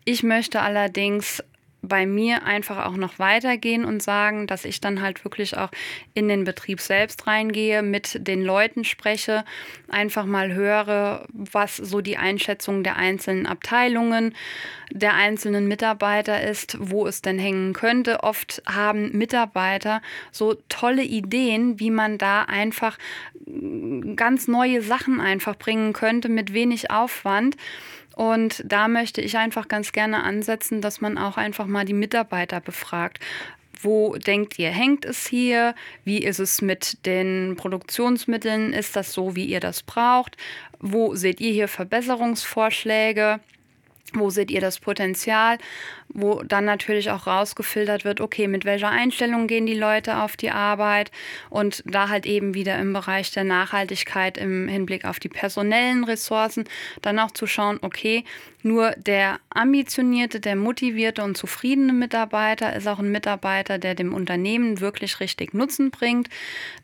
Ich 0.06 0.24
möchte 0.24 0.62
allerdings 0.62 1.44
bei 1.88 2.06
mir 2.06 2.44
einfach 2.44 2.86
auch 2.86 2.96
noch 2.96 3.20
weitergehen 3.20 3.86
und 3.86 4.02
sagen, 4.02 4.48
dass 4.48 4.66
ich 4.66 4.82
dann 4.82 5.02
halt 5.02 5.24
wirklich 5.24 5.58
auch 5.58 5.70
in 6.14 6.28
den 6.28 6.44
Betrieb 6.44 6.82
selbst 6.82 7.28
reingehe, 7.28 7.82
mit 7.82 8.28
den 8.28 8.44
Leuten 8.44 8.84
spreche, 8.84 9.46
einfach 9.90 10.26
mal 10.26 10.54
höre, 10.54 11.26
was 11.34 11.78
so 11.78 12.02
die 12.02 12.18
Einschätzung 12.18 12.84
der 12.84 12.98
einzelnen 12.98 13.46
Abteilungen, 13.46 14.36
der 14.92 15.14
einzelnen 15.16 15.68
Mitarbeiter 15.68 16.42
ist, 16.42 16.78
wo 16.80 17.08
es 17.08 17.22
denn 17.22 17.40
hängen 17.40 17.74
könnte. 17.74 18.24
Oft 18.24 18.62
haben 18.66 19.12
Mitarbeiter 19.18 20.02
so 20.32 20.56
tolle 20.70 21.04
Ideen, 21.04 21.80
wie 21.80 21.92
man 21.92 22.18
da 22.18 22.44
einfach 22.44 22.98
ganz 24.16 24.48
neue 24.48 24.82
Sachen 24.82 25.20
einfach 25.20 25.56
bringen 25.58 25.94
könnte 25.94 26.30
mit 26.30 26.54
wenig 26.54 26.92
Aufwand. 26.92 27.56
Und 28.18 28.64
da 28.66 28.88
möchte 28.88 29.22
ich 29.22 29.38
einfach 29.38 29.68
ganz 29.68 29.92
gerne 29.92 30.24
ansetzen, 30.24 30.82
dass 30.82 31.02
man 31.02 31.20
auch 31.20 31.38
einfach 31.38 31.68
mal 31.68 31.86
die 31.86 31.94
Mitarbeiter 31.94 32.60
befragt. 32.60 33.20
Wo 33.80 34.16
denkt 34.16 34.58
ihr, 34.58 34.72
hängt 34.72 35.06
es 35.06 35.28
hier? 35.28 35.76
Wie 36.04 36.24
ist 36.24 36.40
es 36.40 36.64
mit 36.64 37.06
den 37.06 37.56
Produktionsmitteln? 37.58 38.74
Ist 38.74 38.96
das 38.96 39.14
so, 39.14 39.36
wie 39.36 39.46
ihr 39.46 39.60
das 39.60 39.84
braucht? 39.84 40.36
Wo 40.80 41.14
seht 41.14 41.40
ihr 41.40 41.52
hier 41.52 41.68
Verbesserungsvorschläge? 41.68 43.40
Wo 44.14 44.30
seht 44.30 44.52
ihr 44.52 44.62
das 44.62 44.80
Potenzial? 44.80 45.58
Wo 46.08 46.42
dann 46.42 46.64
natürlich 46.64 47.12
auch 47.12 47.28
rausgefiltert 47.28 48.06
wird, 48.06 48.22
okay, 48.22 48.48
mit 48.48 48.64
welcher 48.64 48.90
Einstellung 48.90 49.48
gehen 49.48 49.66
die 49.66 49.78
Leute 49.78 50.20
auf 50.20 50.38
die 50.38 50.50
Arbeit 50.50 51.12
und 51.50 51.84
da 51.86 52.08
halt 52.08 52.26
eben 52.26 52.54
wieder 52.54 52.78
im 52.80 52.94
Bereich 52.94 53.32
der 53.32 53.44
Nachhaltigkeit 53.44 54.38
im 54.38 54.70
Hinblick 54.70 55.04
auf 55.04 55.20
die 55.20 55.28
personellen 55.28 56.06
Ressourcen 56.06 56.64
dann 57.02 57.20
auch 57.20 57.32
zu 57.32 57.48
schauen, 57.48 57.80
okay, 57.82 58.24
nur 58.64 58.92
der 58.92 59.40
ambitionierte, 59.50 60.40
der 60.40 60.56
motivierte 60.56 61.24
und 61.24 61.38
zufriedene 61.38 61.94
Mitarbeiter 61.94 62.76
ist 62.76 62.88
auch 62.88 63.00
ein 63.00 63.12
Mitarbeiter, 63.12 63.78
der 63.78 63.94
dem 63.94 64.14
Unternehmen 64.14 64.80
wirklich 64.80 65.20
richtig 65.20 65.54
Nutzen 65.54 65.92
bringt. 65.92 66.30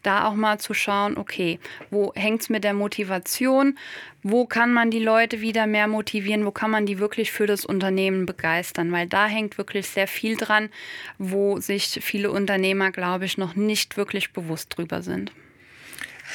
Da 0.02 0.28
auch 0.28 0.36
mal 0.36 0.60
zu 0.60 0.74
schauen, 0.74 1.18
okay, 1.18 1.60
wo 1.90 2.14
hängt 2.16 2.42
es 2.42 2.50
mit 2.50 2.64
der 2.64 2.74
Motivation? 2.74 3.78
Wo 4.24 4.46
kann 4.46 4.74
man 4.74 4.90
die 4.90 5.00
Leute 5.00 5.42
wieder 5.42 5.68
mehr 5.68 5.88
motivieren? 5.88 6.46
Wo 6.46 6.52
kann 6.52 6.72
man 6.72 6.86
die 6.86 7.00
wirklich 7.00 7.32
für 7.32 7.46
das 7.46 7.66
Unternehmen 7.66 8.26
begeistern? 8.26 8.92
Weil 8.92 9.08
da 9.08 9.28
hängt 9.28 9.58
wirklich 9.58 9.88
sehr 9.88 10.08
viel 10.08 10.38
dran, 10.38 10.70
wo 11.18 11.60
sich 11.60 12.00
viele 12.02 12.32
Unternehmer, 12.32 12.92
glaube 12.92 13.26
ich, 13.26 13.38
noch 13.38 13.56
nicht 13.56 13.98
wirklich 13.98 14.32
bewusst 14.32 14.78
drüber 14.78 15.02
sind. 15.02 15.32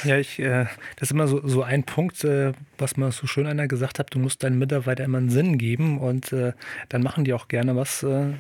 Ja, 0.04 0.16
ich, 0.18 0.38
äh, 0.38 0.66
das 0.96 1.08
ist 1.08 1.10
immer 1.12 1.26
so, 1.26 1.46
so 1.46 1.62
ein 1.62 1.82
Punkt, 1.82 2.22
äh, 2.22 2.52
was 2.76 2.96
man 2.96 3.10
so 3.10 3.26
schön 3.26 3.46
einer 3.46 3.66
gesagt 3.66 3.98
hat, 3.98 4.14
du 4.14 4.18
musst 4.18 4.42
deinen 4.42 4.58
Mitarbeiter 4.58 5.04
immer 5.04 5.18
einen 5.18 5.30
Sinn 5.30 5.58
geben 5.58 5.98
und 5.98 6.32
äh, 6.32 6.52
dann 6.88 7.02
machen 7.02 7.24
die 7.24 7.32
auch 7.32 7.48
gerne 7.48 7.74
was 7.74 8.02
äh, 8.02 8.34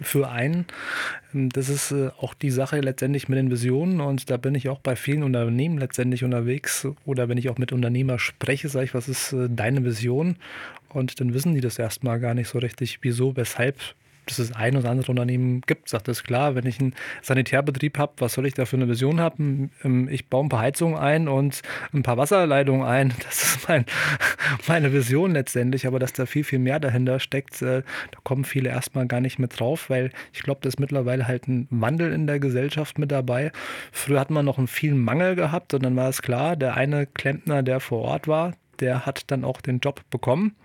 für 0.00 0.28
einen. 0.30 0.66
Ähm, 1.34 1.48
das 1.50 1.68
ist 1.68 1.92
äh, 1.92 2.10
auch 2.20 2.34
die 2.34 2.50
Sache 2.50 2.80
letztendlich 2.80 3.28
mit 3.28 3.38
den 3.38 3.50
Visionen 3.50 4.00
und 4.00 4.30
da 4.30 4.36
bin 4.36 4.54
ich 4.54 4.68
auch 4.68 4.80
bei 4.80 4.96
vielen 4.96 5.22
Unternehmen 5.22 5.78
letztendlich 5.78 6.24
unterwegs 6.24 6.86
oder 7.04 7.28
wenn 7.28 7.38
ich 7.38 7.48
auch 7.48 7.58
mit 7.58 7.72
Unternehmer 7.72 8.18
spreche, 8.18 8.68
sage 8.68 8.86
ich, 8.86 8.94
was 8.94 9.08
ist 9.08 9.32
äh, 9.32 9.48
deine 9.50 9.84
Vision? 9.84 10.36
Und 10.90 11.20
dann 11.20 11.34
wissen 11.34 11.54
die 11.54 11.60
das 11.60 11.78
erstmal 11.78 12.18
gar 12.18 12.34
nicht 12.34 12.48
so 12.48 12.58
richtig, 12.58 13.00
wieso, 13.02 13.36
weshalb 13.36 13.76
dass 14.28 14.38
es 14.38 14.54
ein 14.54 14.76
oder 14.76 14.90
andere 14.90 15.10
Unternehmen 15.10 15.62
gibt, 15.62 15.88
sagt 15.88 16.08
es 16.08 16.24
klar, 16.24 16.54
wenn 16.54 16.66
ich 16.66 16.80
einen 16.80 16.94
Sanitärbetrieb 17.22 17.98
habe, 17.98 18.12
was 18.18 18.34
soll 18.34 18.46
ich 18.46 18.54
da 18.54 18.64
für 18.64 18.76
eine 18.76 18.88
Vision 18.88 19.20
haben? 19.20 19.70
Ähm, 19.84 20.08
ich 20.08 20.28
baue 20.28 20.44
ein 20.44 20.48
paar 20.48 20.60
Heizungen 20.60 20.98
ein 20.98 21.28
und 21.28 21.62
ein 21.92 22.02
paar 22.02 22.16
Wasserleitungen 22.16 22.86
ein. 22.86 23.14
Das 23.28 23.42
ist 23.42 23.68
mein, 23.68 23.84
meine 24.68 24.92
Vision 24.92 25.32
letztendlich, 25.32 25.86
aber 25.86 25.98
dass 25.98 26.14
da 26.14 26.24
viel, 26.24 26.44
viel 26.44 26.58
mehr 26.58 26.80
dahinter 26.80 27.20
steckt, 27.20 27.60
äh, 27.60 27.82
da 28.10 28.18
kommen 28.24 28.44
viele 28.44 28.70
erstmal 28.70 29.06
gar 29.06 29.20
nicht 29.20 29.38
mit 29.38 29.58
drauf, 29.58 29.90
weil 29.90 30.10
ich 30.32 30.42
glaube, 30.42 30.60
da 30.62 30.68
ist 30.68 30.80
mittlerweile 30.80 31.28
halt 31.28 31.46
ein 31.46 31.66
Wandel 31.70 32.12
in 32.12 32.26
der 32.26 32.40
Gesellschaft 32.40 32.98
mit 32.98 33.12
dabei. 33.12 33.52
Früher 33.92 34.20
hat 34.20 34.30
man 34.30 34.44
noch 34.44 34.56
einen 34.56 34.66
vielen 34.66 34.98
Mangel 34.98 35.36
gehabt 35.36 35.74
und 35.74 35.82
dann 35.84 35.96
war 35.96 36.08
es 36.08 36.22
klar, 36.22 36.56
der 36.56 36.76
eine 36.76 37.06
Klempner, 37.06 37.62
der 37.62 37.80
vor 37.80 38.02
Ort 38.02 38.28
war, 38.28 38.54
der 38.80 39.06
hat 39.06 39.30
dann 39.30 39.44
auch 39.44 39.60
den 39.60 39.80
Job 39.80 40.02
bekommen. 40.10 40.56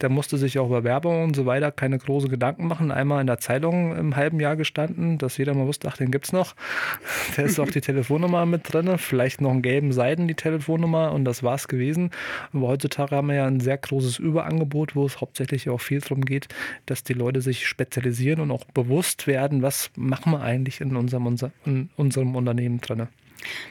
Der 0.00 0.08
musste 0.08 0.38
sich 0.38 0.58
auch 0.58 0.66
über 0.66 0.84
Werbung 0.84 1.24
und 1.24 1.36
so 1.36 1.46
weiter 1.46 1.72
keine 1.72 1.98
großen 1.98 2.30
Gedanken 2.30 2.68
machen. 2.68 2.90
Einmal 2.90 3.20
in 3.20 3.26
der 3.26 3.38
Zeitung 3.38 3.96
im 3.96 4.16
halben 4.16 4.40
Jahr 4.40 4.56
gestanden, 4.56 5.18
dass 5.18 5.36
jeder 5.36 5.54
mal 5.54 5.66
wusste, 5.66 5.88
ach, 5.88 5.96
den 5.96 6.10
gibt's 6.10 6.32
noch. 6.32 6.54
Da 7.36 7.42
ist 7.42 7.60
auch 7.60 7.70
die 7.70 7.80
Telefonnummer 7.80 8.46
mit 8.46 8.72
drin, 8.72 8.98
vielleicht 8.98 9.40
noch 9.40 9.50
einen 9.50 9.62
gelben 9.62 9.92
Seiten 9.92 10.26
die 10.26 10.34
Telefonnummer 10.34 11.12
und 11.12 11.24
das 11.24 11.42
war's 11.42 11.68
gewesen. 11.68 12.10
Aber 12.52 12.68
heutzutage 12.68 13.14
haben 13.14 13.28
wir 13.28 13.36
ja 13.36 13.46
ein 13.46 13.60
sehr 13.60 13.78
großes 13.78 14.18
Überangebot, 14.18 14.96
wo 14.96 15.04
es 15.06 15.20
hauptsächlich 15.20 15.68
auch 15.68 15.80
viel 15.80 16.00
darum 16.00 16.24
geht, 16.24 16.48
dass 16.86 17.04
die 17.04 17.12
Leute 17.12 17.40
sich 17.40 17.66
spezialisieren 17.66 18.40
und 18.40 18.50
auch 18.50 18.64
bewusst 18.64 19.26
werden, 19.26 19.62
was 19.62 19.90
machen 19.96 20.32
wir 20.32 20.40
eigentlich 20.40 20.80
in 20.80 20.96
unserem, 20.96 21.26
unser, 21.26 21.52
in 21.64 21.90
unserem 21.96 22.34
Unternehmen 22.34 22.80
drin. 22.80 23.08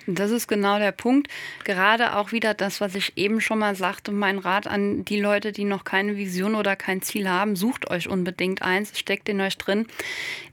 Das 0.06 0.32
ist 0.32 0.47
genau 0.47 0.80
der 0.80 0.91
Punkt. 0.91 1.27
Gerade 1.63 2.15
auch 2.15 2.32
wieder 2.32 2.53
das, 2.53 2.82
was 2.82 2.95
ich 2.95 3.17
eben 3.17 3.41
schon 3.41 3.60
mal 3.60 3.75
sagte, 3.75 4.12
mein 4.12 4.39
Rat 4.39 4.67
an 4.67 5.06
die 5.06 5.19
Leute, 5.19 5.51
die 5.51 5.65
noch 5.65 5.84
keine 5.84 6.17
Vision 6.17 6.56
oder 6.56 6.75
kein 6.75 7.01
Ziel 7.01 7.30
haben, 7.30 7.56
sucht 7.56 7.89
euch 7.89 8.08
unbedingt 8.08 8.62
eins, 8.62 8.97
steckt 8.97 9.30
in 9.30 9.41
euch 9.41 9.58
drin. 9.58 9.88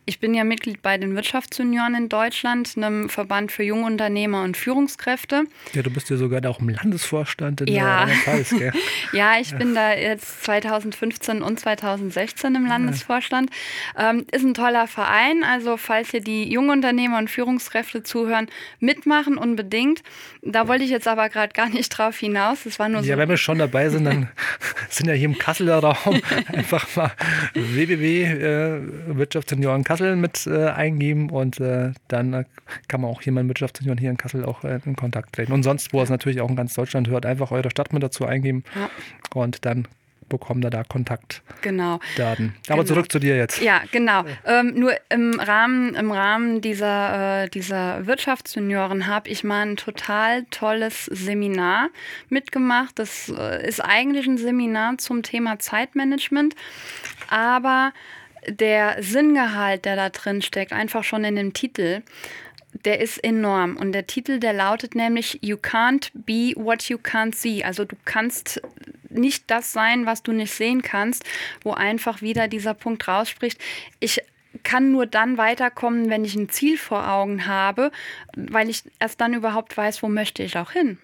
Ich 0.06 0.20
bin 0.20 0.34
ja 0.34 0.44
Mitglied 0.44 0.82
bei 0.82 0.98
den 0.98 1.14
Wirtschaftsjunioren 1.14 1.94
in 1.94 2.10
Deutschland, 2.10 2.76
einem 2.76 3.08
Verband 3.08 3.52
für 3.52 3.62
Jungunternehmer 3.62 4.42
und 4.42 4.54
Führungskräfte. 4.54 5.44
Ja, 5.72 5.82
du 5.82 5.90
bist 5.90 6.10
ja 6.10 6.18
sogar 6.18 6.46
auch 6.46 6.60
im 6.60 6.68
Landesvorstand 6.68 7.62
in 7.62 7.68
ja. 7.68 8.04
der 8.04 8.14
Pfalz, 8.16 8.50
gell? 8.50 8.72
ja, 9.12 9.38
ich 9.40 9.52
ja. 9.52 9.56
bin 9.56 9.74
da 9.74 9.94
jetzt 9.94 10.44
2015 10.44 11.40
und 11.40 11.58
2016 11.58 12.54
im 12.54 12.66
Landesvorstand. 12.66 13.48
Ja. 13.96 14.10
Ähm, 14.10 14.26
ist 14.30 14.44
ein 14.44 14.52
toller 14.52 14.88
Verein, 14.88 15.42
also 15.42 15.78
falls 15.78 16.12
ihr 16.12 16.20
die 16.20 16.52
Jungunternehmer 16.52 17.16
und 17.16 17.30
Führungskräfte 17.30 18.02
zuhören, 18.02 18.48
mitmachen 18.80 19.38
unbedingt. 19.38 20.02
Da 20.42 20.68
wollte 20.68 20.84
ich 20.84 20.90
jetzt 20.90 21.08
aber 21.08 21.30
gerade 21.30 21.54
gar 21.54 21.70
nicht 21.70 21.88
drauf 21.88 22.18
hinaus. 22.18 22.64
Das 22.64 22.78
war 22.78 22.90
nur 22.90 23.00
ja, 23.00 23.14
so 23.14 23.18
wenn 23.18 23.30
wir 23.30 23.38
schon 23.38 23.58
dabei 23.58 23.88
sind, 23.88 24.04
dann 24.04 24.28
sind 24.90 25.08
ja 25.08 25.14
hier 25.14 25.28
im 25.28 25.38
Kasseler 25.38 25.78
Raum 25.78 26.20
einfach 26.52 26.94
mal 26.94 27.12
www.wirtschaftsjunioren 27.54 29.80
äh, 29.80 29.84
Kassel 29.98 30.16
mit 30.16 30.46
äh, 30.46 30.66
eingeben 30.68 31.30
und 31.30 31.60
äh, 31.60 31.92
dann 32.08 32.32
äh, 32.32 32.44
kann 32.88 33.00
man 33.00 33.10
auch 33.10 33.22
hier 33.22 33.32
mit 33.32 33.48
Wirtschaftsunion 33.48 33.98
hier 33.98 34.10
in 34.10 34.16
Kassel 34.16 34.44
auch 34.44 34.64
äh, 34.64 34.80
in 34.84 34.96
Kontakt 34.96 35.34
treten. 35.34 35.52
Und 35.52 35.62
sonst, 35.62 35.92
wo 35.92 36.02
es 36.02 36.10
natürlich 36.10 36.40
auch 36.40 36.48
in 36.48 36.56
ganz 36.56 36.74
Deutschland 36.74 37.08
hört, 37.08 37.26
einfach 37.26 37.50
eure 37.50 37.70
Stadt 37.70 37.92
mit 37.92 38.02
dazu 38.02 38.26
eingeben 38.26 38.64
ja. 38.74 38.90
und 39.34 39.64
dann 39.64 39.86
bekommen 40.28 40.60
da 40.60 40.70
da 40.70 40.84
Kontaktdaten. 40.84 41.54
Genau. 41.62 42.00
Aber 42.18 42.36
genau. 42.66 42.82
zurück 42.84 43.12
zu 43.12 43.18
dir 43.18 43.36
jetzt. 43.36 43.60
Ja, 43.60 43.82
genau. 43.92 44.24
Ähm, 44.44 44.74
nur 44.74 44.92
im 45.10 45.38
Rahmen, 45.38 45.94
im 45.94 46.10
Rahmen 46.10 46.60
dieser, 46.60 47.44
äh, 47.44 47.48
dieser 47.48 48.06
Wirtschaftssenioren 48.06 49.06
habe 49.06 49.28
ich 49.28 49.44
mal 49.44 49.66
ein 49.66 49.76
total 49.76 50.44
tolles 50.50 51.06
Seminar 51.06 51.88
mitgemacht. 52.28 52.98
Das 52.98 53.32
äh, 53.36 53.66
ist 53.66 53.80
eigentlich 53.80 54.26
ein 54.26 54.38
Seminar 54.38 54.98
zum 54.98 55.22
Thema 55.22 55.58
Zeitmanagement, 55.58 56.54
aber 57.28 57.92
der 58.48 59.02
Sinngehalt, 59.02 59.84
der 59.84 59.96
da 59.96 60.08
drin 60.10 60.42
steckt, 60.42 60.72
einfach 60.72 61.04
schon 61.04 61.24
in 61.24 61.36
dem 61.36 61.52
Titel, 61.52 62.02
der 62.84 63.00
ist 63.00 63.22
enorm. 63.22 63.76
Und 63.76 63.92
der 63.92 64.06
Titel, 64.06 64.40
der 64.40 64.52
lautet 64.52 64.94
nämlich 64.94 65.38
You 65.42 65.56
can't 65.56 66.10
be 66.14 66.52
what 66.56 66.84
you 66.84 66.98
can't 66.98 67.34
see. 67.34 67.62
Also 67.62 67.84
du 67.84 67.96
kannst 68.04 68.60
nicht 69.10 69.44
das 69.50 69.72
sein, 69.72 70.06
was 70.06 70.22
du 70.22 70.32
nicht 70.32 70.52
sehen 70.52 70.82
kannst, 70.82 71.24
wo 71.62 71.72
einfach 71.72 72.20
wieder 72.20 72.48
dieser 72.48 72.74
Punkt 72.74 73.06
rausspricht. 73.06 73.60
Ich 74.00 74.20
kann 74.62 74.92
nur 74.92 75.06
dann 75.06 75.38
weiterkommen, 75.38 76.10
wenn 76.10 76.24
ich 76.24 76.34
ein 76.34 76.48
Ziel 76.48 76.78
vor 76.78 77.08
Augen 77.08 77.46
habe, 77.46 77.90
weil 78.36 78.68
ich 78.68 78.82
erst 78.98 79.20
dann 79.20 79.34
überhaupt 79.34 79.76
weiß, 79.76 80.02
wo 80.02 80.08
möchte 80.08 80.42
ich 80.42 80.56
auch 80.56 80.72
hin. 80.72 80.98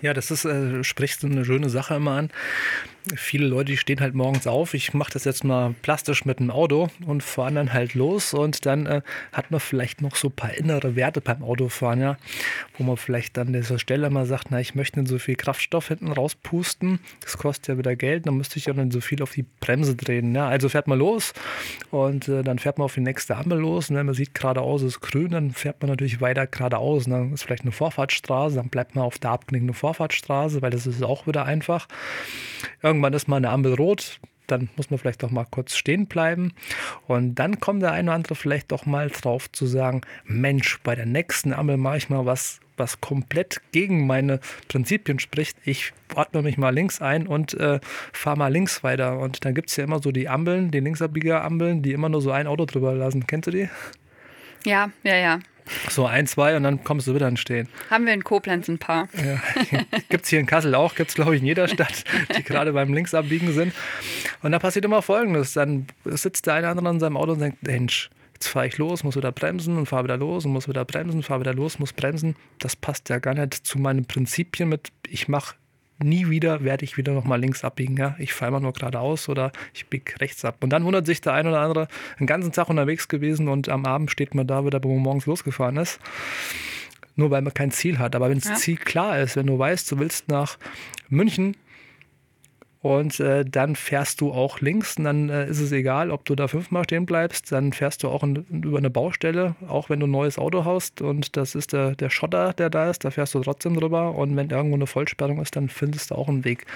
Ja, 0.00 0.12
das 0.14 0.30
ist, 0.30 0.44
äh, 0.44 0.82
sprichst 0.82 1.22
du 1.22 1.28
eine 1.28 1.44
schöne 1.44 1.68
Sache 1.68 1.94
immer 1.94 2.12
an. 2.12 2.30
Viele 3.14 3.46
Leute, 3.46 3.72
die 3.72 3.76
stehen 3.76 4.00
halt 4.00 4.14
morgens 4.14 4.46
auf. 4.46 4.74
Ich 4.74 4.94
mache 4.94 5.12
das 5.12 5.24
jetzt 5.24 5.44
mal 5.44 5.74
plastisch 5.82 6.24
mit 6.24 6.38
einem 6.38 6.50
Auto 6.50 6.88
und 7.04 7.22
fahren 7.22 7.56
dann 7.56 7.72
halt 7.72 7.94
los 7.94 8.32
und 8.32 8.64
dann 8.64 8.86
äh, 8.86 9.02
hat 9.32 9.50
man 9.50 9.60
vielleicht 9.60 10.00
noch 10.02 10.16
so 10.16 10.28
ein 10.28 10.32
paar 10.32 10.54
innere 10.54 10.96
Werte 10.96 11.20
beim 11.20 11.42
Autofahren, 11.42 12.00
ja, 12.00 12.16
wo 12.78 12.84
man 12.84 12.96
vielleicht 12.96 13.36
dann 13.36 13.48
an 13.48 13.52
dieser 13.54 13.78
Stelle 13.78 14.08
mal 14.08 14.24
sagt, 14.24 14.48
na, 14.50 14.60
ich 14.60 14.74
möchte 14.74 15.00
nicht 15.00 15.08
so 15.08 15.18
viel 15.18 15.34
Kraftstoff 15.34 15.88
hinten 15.88 16.12
rauspusten. 16.12 17.00
Das 17.20 17.36
kostet 17.38 17.68
ja 17.68 17.78
wieder 17.78 17.96
Geld, 17.96 18.26
dann 18.26 18.36
müsste 18.36 18.58
ich 18.58 18.66
ja 18.66 18.72
dann 18.72 18.90
so 18.90 19.00
viel 19.00 19.22
auf 19.22 19.32
die 19.32 19.44
Bremse 19.60 19.96
drehen. 19.96 20.34
Ja. 20.34 20.48
Also 20.48 20.68
fährt 20.68 20.86
man 20.86 20.98
los 20.98 21.32
und 21.90 22.28
äh, 22.28 22.42
dann 22.42 22.58
fährt 22.58 22.78
man 22.78 22.86
auf 22.86 22.94
die 22.94 23.00
nächste 23.00 23.36
Ampel 23.36 23.58
los 23.58 23.90
und 23.90 23.96
wenn 23.96 24.06
man 24.06 24.14
sieht, 24.14 24.34
geradeaus 24.34 24.82
ist 24.82 25.00
grün, 25.00 25.30
dann 25.32 25.50
fährt 25.50 25.80
man 25.82 25.90
natürlich 25.90 26.20
weiter 26.20 26.46
geradeaus. 26.46 27.06
Und 27.06 27.12
dann 27.12 27.32
ist 27.32 27.42
vielleicht 27.42 27.62
eine 27.62 27.72
Vorfahrtsstraße, 27.72 28.56
dann 28.56 28.68
bleibt 28.68 28.94
man 28.94 29.04
auf 29.04 29.18
der 29.18 29.30
abknickenden 29.30 29.74
Vorfahrtsstraße 29.74 30.62
weil 30.62 30.70
das 30.70 30.86
ist 30.86 31.02
auch 31.02 31.26
wieder 31.26 31.44
einfach. 31.44 31.88
Irgendwann 32.92 33.14
ist 33.14 33.26
mal 33.26 33.38
eine 33.38 33.48
Ampel 33.48 33.72
rot, 33.72 34.20
dann 34.46 34.68
muss 34.76 34.90
man 34.90 34.98
vielleicht 34.98 35.22
doch 35.22 35.30
mal 35.30 35.46
kurz 35.50 35.74
stehen 35.74 36.08
bleiben. 36.08 36.52
Und 37.06 37.36
dann 37.36 37.58
kommt 37.58 37.80
der 37.80 37.92
eine 37.92 38.10
oder 38.10 38.16
andere 38.16 38.34
vielleicht 38.34 38.70
doch 38.70 38.84
mal 38.84 39.08
drauf 39.08 39.50
zu 39.50 39.64
sagen, 39.64 40.02
Mensch, 40.26 40.78
bei 40.82 40.94
der 40.94 41.06
nächsten 41.06 41.54
Ampel 41.54 41.78
mache 41.78 41.96
ich 41.96 42.10
mal 42.10 42.26
was, 42.26 42.60
was 42.76 43.00
komplett 43.00 43.62
gegen 43.72 44.06
meine 44.06 44.40
Prinzipien 44.68 45.20
spricht. 45.20 45.56
Ich 45.64 45.94
ordne 46.14 46.42
mich 46.42 46.58
mal 46.58 46.68
links 46.68 47.00
ein 47.00 47.26
und 47.26 47.54
äh, 47.54 47.80
fahre 48.12 48.36
mal 48.36 48.52
links 48.52 48.84
weiter. 48.84 49.18
Und 49.20 49.42
dann 49.46 49.54
gibt 49.54 49.70
es 49.70 49.76
ja 49.76 49.84
immer 49.84 50.02
so 50.02 50.12
die 50.12 50.28
Ampeln, 50.28 50.70
die 50.70 50.80
Linksabbieger-Ampeln, 50.80 51.80
die 51.80 51.92
immer 51.92 52.10
nur 52.10 52.20
so 52.20 52.30
ein 52.30 52.46
Auto 52.46 52.66
drüber 52.66 52.92
lassen. 52.92 53.26
Kennst 53.26 53.46
du 53.46 53.52
die? 53.52 53.70
Ja, 54.66 54.90
ja, 55.02 55.16
ja. 55.16 55.38
So 55.88 56.06
ein, 56.06 56.26
zwei 56.26 56.56
und 56.56 56.62
dann 56.62 56.84
kommst 56.84 57.06
du 57.06 57.14
wieder 57.14 57.34
Stehen. 57.36 57.68
Haben 57.90 58.06
wir 58.06 58.12
in 58.12 58.24
Koblenz 58.24 58.68
ein 58.68 58.78
paar. 58.78 59.08
Ja. 59.14 59.40
Gibt 60.08 60.24
es 60.24 60.30
hier 60.30 60.40
in 60.40 60.46
Kassel 60.46 60.74
auch, 60.74 60.94
gibt 60.94 61.10
es 61.10 61.14
glaube 61.14 61.34
ich 61.34 61.40
in 61.40 61.46
jeder 61.46 61.68
Stadt, 61.68 62.04
die 62.36 62.42
gerade 62.42 62.72
beim 62.72 62.92
Linksabbiegen 62.92 63.52
sind. 63.52 63.72
Und 64.42 64.52
da 64.52 64.58
passiert 64.58 64.84
immer 64.84 65.02
Folgendes, 65.02 65.54
dann 65.54 65.86
sitzt 66.04 66.46
der 66.46 66.54
eine 66.54 66.70
oder 66.70 66.78
andere 66.78 66.94
in 66.94 67.00
seinem 67.00 67.16
Auto 67.16 67.32
und 67.32 67.40
denkt, 67.40 67.62
Mensch, 67.62 68.10
jetzt 68.34 68.48
fahre 68.48 68.66
ich 68.66 68.76
los, 68.78 69.04
muss 69.04 69.16
wieder 69.16 69.32
bremsen 69.32 69.78
und 69.78 69.86
fahre 69.86 70.04
wieder 70.04 70.16
los 70.16 70.44
und 70.44 70.52
muss 70.52 70.68
wieder 70.68 70.84
bremsen, 70.84 71.22
fahre 71.22 71.40
wieder 71.40 71.54
los, 71.54 71.78
muss 71.78 71.92
bremsen. 71.92 72.36
Das 72.58 72.76
passt 72.76 73.08
ja 73.08 73.18
gar 73.18 73.34
nicht 73.34 73.54
zu 73.54 73.78
meinen 73.78 74.04
Prinzipien 74.04 74.68
mit, 74.68 74.88
ich 75.08 75.28
mache 75.28 75.54
nie 75.98 76.28
wieder 76.30 76.64
werde 76.64 76.84
ich 76.84 76.96
wieder 76.96 77.12
nochmal 77.12 77.40
links 77.40 77.64
abbiegen. 77.64 77.96
Ja? 77.96 78.16
Ich 78.18 78.32
fahre 78.32 78.50
immer 78.50 78.60
nur 78.60 78.72
geradeaus 78.72 79.28
oder 79.28 79.52
ich 79.74 79.86
biege 79.86 80.20
rechts 80.20 80.44
ab. 80.44 80.56
Und 80.60 80.70
dann 80.70 80.84
wundert 80.84 81.06
sich 81.06 81.20
der 81.20 81.34
ein 81.34 81.46
oder 81.46 81.60
andere, 81.60 81.88
den 82.18 82.26
ganzen 82.26 82.52
Tag 82.52 82.68
unterwegs 82.68 83.08
gewesen 83.08 83.48
und 83.48 83.68
am 83.68 83.86
Abend 83.86 84.10
steht 84.10 84.34
man 84.34 84.46
da 84.46 84.64
wieder, 84.64 84.82
wo 84.82 84.94
man 84.94 85.02
morgens 85.02 85.26
losgefahren 85.26 85.76
ist. 85.76 86.00
Nur 87.14 87.30
weil 87.30 87.42
man 87.42 87.52
kein 87.52 87.70
Ziel 87.70 87.98
hat. 87.98 88.16
Aber 88.16 88.30
wenn 88.30 88.38
das 88.38 88.48
ja. 88.48 88.54
Ziel 88.54 88.76
klar 88.76 89.18
ist, 89.20 89.36
wenn 89.36 89.46
du 89.46 89.58
weißt, 89.58 89.90
du 89.92 89.98
willst 89.98 90.28
nach 90.28 90.58
München, 91.08 91.56
und 92.82 93.20
äh, 93.20 93.44
dann 93.44 93.76
fährst 93.76 94.20
du 94.20 94.32
auch 94.32 94.60
links 94.60 94.96
und 94.98 95.04
dann 95.04 95.30
äh, 95.30 95.48
ist 95.48 95.60
es 95.60 95.70
egal, 95.72 96.10
ob 96.10 96.24
du 96.24 96.34
da 96.34 96.48
fünfmal 96.48 96.84
stehen 96.84 97.06
bleibst, 97.06 97.52
dann 97.52 97.72
fährst 97.72 98.02
du 98.02 98.08
auch 98.08 98.24
in, 98.24 98.44
über 98.50 98.78
eine 98.78 98.90
Baustelle, 98.90 99.54
auch 99.68 99.88
wenn 99.88 100.00
du 100.00 100.06
ein 100.06 100.10
neues 100.10 100.36
Auto 100.36 100.64
hast 100.64 101.00
und 101.00 101.36
das 101.36 101.54
ist 101.54 101.72
der, 101.72 101.94
der 101.94 102.10
Schotter, 102.10 102.52
der 102.52 102.70
da 102.70 102.90
ist, 102.90 103.04
da 103.04 103.10
fährst 103.10 103.34
du 103.34 103.40
trotzdem 103.40 103.78
drüber 103.78 104.14
und 104.16 104.36
wenn 104.36 104.50
irgendwo 104.50 104.74
eine 104.74 104.88
Vollsperrung 104.88 105.40
ist, 105.40 105.54
dann 105.54 105.68
findest 105.68 106.10
du 106.10 106.16
auch 106.16 106.28
einen 106.28 106.44
Weg 106.44 106.66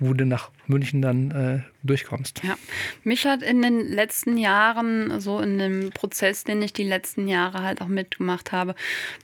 wo 0.00 0.12
du 0.12 0.26
nach 0.26 0.50
München 0.66 1.02
dann 1.02 1.30
äh, 1.30 1.60
durchkommst. 1.82 2.42
Ja, 2.42 2.56
mich 3.04 3.26
hat 3.26 3.42
in 3.42 3.62
den 3.62 3.80
letzten 3.80 4.36
Jahren, 4.36 5.20
so 5.20 5.38
in 5.40 5.58
dem 5.58 5.90
Prozess, 5.90 6.44
den 6.44 6.62
ich 6.62 6.72
die 6.72 6.84
letzten 6.84 7.28
Jahre 7.28 7.62
halt 7.62 7.80
auch 7.80 7.86
mitgemacht 7.86 8.52
habe, 8.52 8.74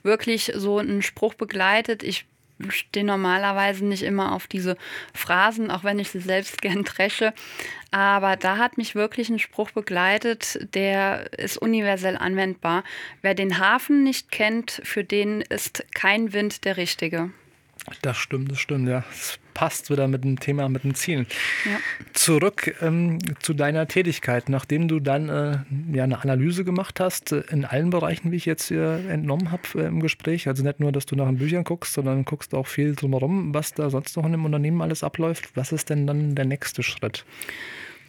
wirklich 0.03 0.53
so 0.55 0.79
ein 0.79 1.01
Spruch 1.01 1.33
begleitet. 1.33 2.03
Ich 2.03 2.25
stehe 2.69 3.05
normalerweise 3.05 3.85
nicht 3.85 4.03
immer 4.03 4.33
auf 4.33 4.47
diese 4.47 4.77
Phrasen, 5.13 5.71
auch 5.71 5.83
wenn 5.83 5.99
ich 5.99 6.09
sie 6.09 6.19
selbst 6.19 6.61
gern 6.61 6.83
dresche. 6.83 7.33
Aber 7.91 8.37
da 8.37 8.57
hat 8.57 8.77
mich 8.77 8.95
wirklich 8.95 9.29
ein 9.29 9.39
Spruch 9.39 9.71
begleitet, 9.71 10.67
der 10.73 11.37
ist 11.37 11.57
universell 11.57 12.15
anwendbar. 12.17 12.83
Wer 13.21 13.35
den 13.35 13.59
Hafen 13.59 14.03
nicht 14.03 14.31
kennt, 14.31 14.81
für 14.83 15.03
den 15.03 15.41
ist 15.41 15.85
kein 15.93 16.31
Wind 16.31 16.63
der 16.63 16.77
richtige. 16.77 17.31
Das 18.01 18.17
stimmt, 18.17 18.51
das 18.51 18.59
stimmt, 18.59 18.87
ja. 18.87 19.03
Das 19.09 19.39
passt 19.53 19.89
wieder 19.89 20.07
mit 20.07 20.23
dem 20.23 20.39
Thema, 20.39 20.69
mit 20.69 20.83
dem 20.83 20.95
Ziel. 20.95 21.25
Ja. 21.65 21.77
Zurück 22.13 22.75
ähm, 22.81 23.19
zu 23.39 23.53
deiner 23.53 23.87
Tätigkeit. 23.87 24.49
Nachdem 24.49 24.87
du 24.87 24.99
dann 24.99 25.29
äh, 25.29 25.57
ja, 25.91 26.03
eine 26.03 26.21
Analyse 26.21 26.63
gemacht 26.63 26.99
hast, 26.99 27.31
äh, 27.31 27.43
in 27.49 27.65
allen 27.65 27.89
Bereichen, 27.89 28.31
wie 28.31 28.37
ich 28.37 28.45
jetzt 28.45 28.67
hier 28.67 29.01
entnommen 29.09 29.51
habe 29.51 29.63
äh, 29.75 29.87
im 29.87 29.99
Gespräch, 29.99 30.47
also 30.47 30.63
nicht 30.63 30.79
nur, 30.79 30.91
dass 30.91 31.05
du 31.05 31.15
nach 31.15 31.27
den 31.27 31.37
Büchern 31.37 31.63
guckst, 31.63 31.93
sondern 31.93 32.23
guckst 32.25 32.53
auch 32.53 32.67
viel 32.67 32.95
drumherum, 32.95 33.53
was 33.53 33.73
da 33.73 33.89
sonst 33.89 34.15
noch 34.15 34.25
in 34.25 34.31
dem 34.31 34.45
Unternehmen 34.45 34.81
alles 34.81 35.03
abläuft. 35.03 35.49
Was 35.55 35.71
ist 35.71 35.89
denn 35.89 36.07
dann 36.07 36.35
der 36.35 36.45
nächste 36.45 36.83
Schritt? 36.83 37.25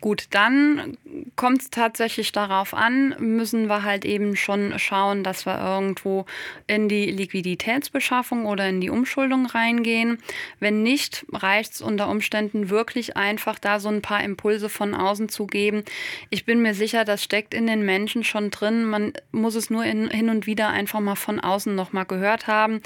Gut, 0.03 0.27
dann 0.31 0.99
kommt 1.37 1.63
es 1.63 1.71
tatsächlich 1.71 2.33
darauf 2.33 2.75
an, 2.75 3.15
müssen 3.21 3.69
wir 3.69 3.85
halt 3.85 4.05
eben 4.05 4.35
schon 4.35 4.77
schauen, 4.81 5.23
dass 5.23 5.47
wir 5.47 5.57
irgendwo 5.61 6.27
in 6.67 6.89
die 6.89 7.09
Liquiditätsbeschaffung 7.09 8.45
oder 8.47 8.69
in 8.69 8.81
die 8.81 8.91
Umschuldung 8.91 9.47
reingehen. 9.47 10.19
Wenn 10.59 10.83
nicht, 10.83 11.25
reicht 11.33 11.75
es 11.75 11.83
unter 11.83 12.09
Umständen 12.09 12.69
wirklich 12.69 13.17
einfach, 13.17 13.61
da 13.61 13.79
so 13.79 13.91
ein 13.91 14.03
paar 14.03 14.25
Impulse 14.25 14.69
von 14.69 14.97
außen 14.97 15.29
zu 15.29 15.47
geben. 15.47 15.85
Ich 16.31 16.45
bin 16.45 16.63
mir 16.63 16.75
sicher, 16.75 17.05
das 17.05 17.23
steckt 17.23 17.55
in 17.55 17.69
den 17.69 17.85
Menschen 17.85 18.25
schon 18.25 18.51
drin. 18.51 18.85
Man 18.85 19.13
muss 19.31 19.55
es 19.55 19.71
nur 19.71 19.85
in, 19.85 20.11
hin 20.11 20.31
und 20.31 20.49
wieder 20.49 20.71
einfach 20.71 20.99
mal 20.99 21.15
von 21.15 21.39
außen 21.39 21.77
nochmal 21.77 22.07
gehört 22.07 22.49
haben. 22.49 22.81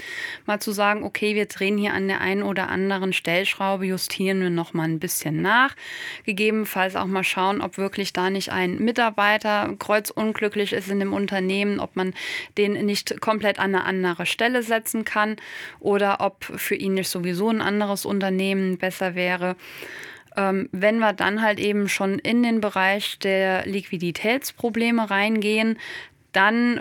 Mal 0.44 0.60
zu 0.60 0.70
sagen, 0.70 1.02
okay, 1.02 1.34
wir 1.34 1.46
drehen 1.46 1.78
hier 1.78 1.94
an 1.94 2.08
der 2.08 2.20
einen 2.20 2.42
oder 2.42 2.68
anderen 2.68 3.14
Stellschraube, 3.14 3.86
justieren 3.86 4.42
wir 4.42 4.50
nochmal 4.50 4.90
ein 4.90 5.00
bisschen 5.00 5.40
nach. 5.40 5.74
Gegebenenfalls 6.26 6.94
auch 6.94 7.05
auch 7.06 7.10
mal 7.10 7.24
schauen, 7.24 7.60
ob 7.60 7.78
wirklich 7.78 8.12
da 8.12 8.30
nicht 8.30 8.50
ein 8.50 8.78
Mitarbeiter 8.78 9.74
kreuzunglücklich 9.78 10.72
ist 10.72 10.90
in 10.90 10.98
dem 10.98 11.12
Unternehmen, 11.12 11.78
ob 11.78 11.94
man 11.94 12.14
den 12.58 12.72
nicht 12.84 13.20
komplett 13.20 13.58
an 13.58 13.74
eine 13.74 13.84
andere 13.84 14.26
Stelle 14.26 14.62
setzen 14.62 15.04
kann 15.04 15.36
oder 15.78 16.20
ob 16.20 16.44
für 16.44 16.74
ihn 16.74 16.94
nicht 16.94 17.08
sowieso 17.08 17.48
ein 17.48 17.62
anderes 17.62 18.04
Unternehmen 18.04 18.76
besser 18.78 19.14
wäre. 19.14 19.56
Ähm, 20.36 20.68
wenn 20.72 20.98
wir 20.98 21.12
dann 21.12 21.42
halt 21.42 21.60
eben 21.60 21.88
schon 21.88 22.18
in 22.18 22.42
den 22.42 22.60
Bereich 22.60 23.18
der 23.20 23.66
Liquiditätsprobleme 23.66 25.08
reingehen, 25.08 25.78
dann 26.32 26.80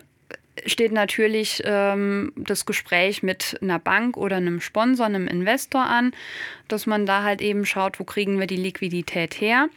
steht 0.66 0.92
natürlich 0.92 1.62
ähm, 1.66 2.32
das 2.36 2.66
Gespräch 2.66 3.24
mit 3.24 3.58
einer 3.62 3.80
Bank 3.80 4.18
oder 4.18 4.38
einem 4.38 4.62
Sponsor, 4.62 5.06
einem 5.06 5.28
Investor 5.28 5.86
an, 5.86 6.14
dass 6.68 6.86
man 6.86 7.06
da 7.06 7.24
halt 7.24 7.42
eben 7.42 7.66
schaut, 7.66 8.00
wo 8.00 8.04
kriegen 8.04 8.40
wir 8.40 8.48
die 8.48 8.56
Liquidität 8.56 9.40
her 9.42 9.68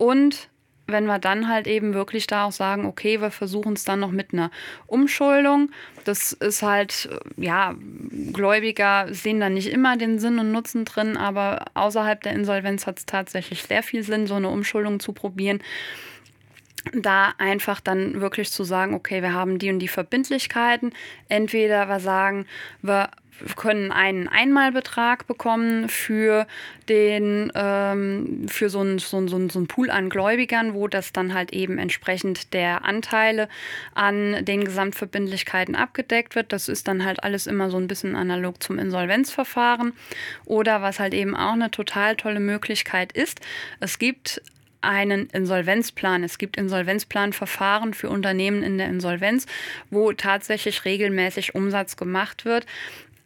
und 0.00 0.48
wenn 0.86 1.04
wir 1.04 1.18
dann 1.18 1.46
halt 1.46 1.66
eben 1.66 1.92
wirklich 1.92 2.26
da 2.26 2.46
auch 2.46 2.52
sagen, 2.52 2.86
okay, 2.86 3.20
wir 3.20 3.30
versuchen 3.30 3.74
es 3.74 3.84
dann 3.84 4.00
noch 4.00 4.10
mit 4.10 4.32
einer 4.32 4.50
Umschuldung. 4.86 5.70
Das 6.04 6.32
ist 6.32 6.62
halt, 6.62 7.10
ja, 7.36 7.74
Gläubiger 8.32 9.12
sehen 9.12 9.40
da 9.40 9.50
nicht 9.50 9.68
immer 9.68 9.98
den 9.98 10.18
Sinn 10.18 10.38
und 10.38 10.52
Nutzen 10.52 10.86
drin, 10.86 11.18
aber 11.18 11.66
außerhalb 11.74 12.22
der 12.22 12.32
Insolvenz 12.32 12.86
hat 12.86 12.98
es 12.98 13.04
tatsächlich 13.04 13.62
sehr 13.64 13.82
viel 13.82 14.02
Sinn, 14.02 14.26
so 14.26 14.36
eine 14.36 14.48
Umschuldung 14.48 15.00
zu 15.00 15.12
probieren. 15.12 15.62
Da 16.94 17.34
einfach 17.36 17.82
dann 17.82 18.22
wirklich 18.22 18.50
zu 18.50 18.64
sagen, 18.64 18.94
okay, 18.94 19.20
wir 19.20 19.34
haben 19.34 19.58
die 19.58 19.70
und 19.70 19.80
die 19.80 19.88
Verbindlichkeiten. 19.88 20.94
Entweder 21.28 21.88
wir 21.88 22.00
sagen, 22.00 22.46
wir 22.80 23.10
können 23.56 23.92
einen 23.92 24.28
Einmalbetrag 24.28 25.26
bekommen 25.26 25.88
für 25.88 26.46
den 26.88 27.52
ähm, 27.54 28.46
für 28.48 28.70
so 28.70 28.80
einen 28.80 28.98
so 28.98 29.26
so 29.28 29.36
ein, 29.36 29.50
so 29.50 29.60
ein 29.60 29.66
Pool 29.66 29.90
an 29.90 30.08
Gläubigern, 30.08 30.74
wo 30.74 30.88
das 30.88 31.12
dann 31.12 31.34
halt 31.34 31.52
eben 31.52 31.78
entsprechend 31.78 32.52
der 32.52 32.84
Anteile 32.84 33.48
an 33.94 34.44
den 34.44 34.64
Gesamtverbindlichkeiten 34.64 35.74
abgedeckt 35.74 36.34
wird. 36.34 36.52
Das 36.52 36.68
ist 36.68 36.88
dann 36.88 37.04
halt 37.04 37.22
alles 37.22 37.46
immer 37.46 37.70
so 37.70 37.76
ein 37.76 37.88
bisschen 37.88 38.16
analog 38.16 38.62
zum 38.62 38.78
Insolvenzverfahren. 38.78 39.92
Oder 40.44 40.82
was 40.82 41.00
halt 41.00 41.14
eben 41.14 41.36
auch 41.36 41.52
eine 41.52 41.70
total 41.70 42.16
tolle 42.16 42.40
Möglichkeit 42.40 43.12
ist, 43.12 43.40
es 43.80 43.98
gibt 43.98 44.42
einen 44.82 45.26
Insolvenzplan. 45.30 46.24
Es 46.24 46.38
gibt 46.38 46.56
Insolvenzplanverfahren 46.56 47.94
für 47.94 48.08
Unternehmen 48.08 48.62
in 48.62 48.78
der 48.78 48.88
Insolvenz, 48.88 49.46
wo 49.90 50.12
tatsächlich 50.12 50.84
regelmäßig 50.84 51.54
Umsatz 51.54 51.96
gemacht 51.96 52.44
wird 52.44 52.66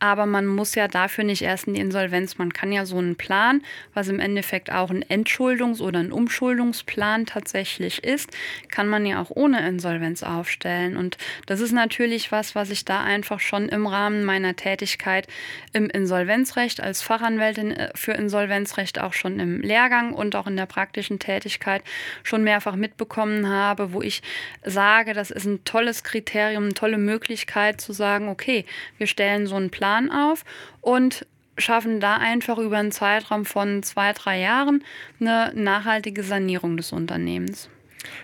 aber 0.04 0.26
man 0.26 0.44
muss 0.44 0.74
ja 0.74 0.86
dafür 0.86 1.24
nicht 1.24 1.40
erst 1.40 1.66
in 1.66 1.72
die 1.72 1.80
Insolvenz. 1.80 2.36
Man 2.36 2.52
kann 2.52 2.70
ja 2.72 2.84
so 2.84 2.98
einen 2.98 3.16
Plan, 3.16 3.62
was 3.94 4.08
im 4.08 4.20
Endeffekt 4.20 4.70
auch 4.70 4.90
ein 4.90 5.02
Entschuldungs- 5.02 5.80
oder 5.80 5.98
ein 5.98 6.12
Umschuldungsplan 6.12 7.24
tatsächlich 7.24 8.04
ist, 8.04 8.28
kann 8.70 8.86
man 8.86 9.06
ja 9.06 9.22
auch 9.22 9.30
ohne 9.30 9.66
Insolvenz 9.66 10.22
aufstellen. 10.22 10.98
Und 10.98 11.16
das 11.46 11.60
ist 11.60 11.72
natürlich 11.72 12.30
was, 12.32 12.54
was 12.54 12.68
ich 12.68 12.84
da 12.84 13.02
einfach 13.02 13.40
schon 13.40 13.70
im 13.70 13.86
Rahmen 13.86 14.26
meiner 14.26 14.54
Tätigkeit 14.56 15.26
im 15.72 15.88
Insolvenzrecht 15.88 16.82
als 16.82 17.00
Fachanwältin 17.00 17.70
äh, 17.70 17.90
für 17.94 18.12
Insolvenzrecht 18.12 19.00
auch 19.00 19.14
schon 19.14 19.40
im 19.40 19.62
Lehrgang 19.62 20.12
und 20.12 20.36
auch 20.36 20.46
in 20.46 20.56
der 20.56 20.66
praktischen 20.66 21.18
Tätigkeit 21.18 21.82
schon 22.24 22.44
mehrfach 22.44 22.76
mitbekommen 22.76 23.48
habe, 23.48 23.94
wo 23.94 24.02
ich 24.02 24.20
sage, 24.64 25.14
das 25.14 25.30
ist 25.30 25.46
ein 25.46 25.64
tolles 25.64 26.04
Kriterium, 26.04 26.64
eine 26.64 26.74
tolle 26.74 26.98
Möglichkeit 26.98 27.80
zu 27.80 27.94
sagen, 27.94 28.28
okay, 28.28 28.66
wir 28.98 29.06
stellen 29.06 29.46
so 29.46 29.56
einen 29.56 29.70
Plan 29.70 29.93
Plan 29.94 30.10
auf 30.10 30.44
und 30.80 31.26
schaffen 31.56 32.00
da 32.00 32.16
einfach 32.16 32.58
über 32.58 32.78
einen 32.78 32.90
Zeitraum 32.90 33.44
von 33.44 33.82
zwei, 33.82 34.12
drei 34.12 34.40
Jahren 34.40 34.82
eine 35.20 35.52
nachhaltige 35.54 36.24
Sanierung 36.24 36.76
des 36.76 36.92
Unternehmens. 36.92 37.68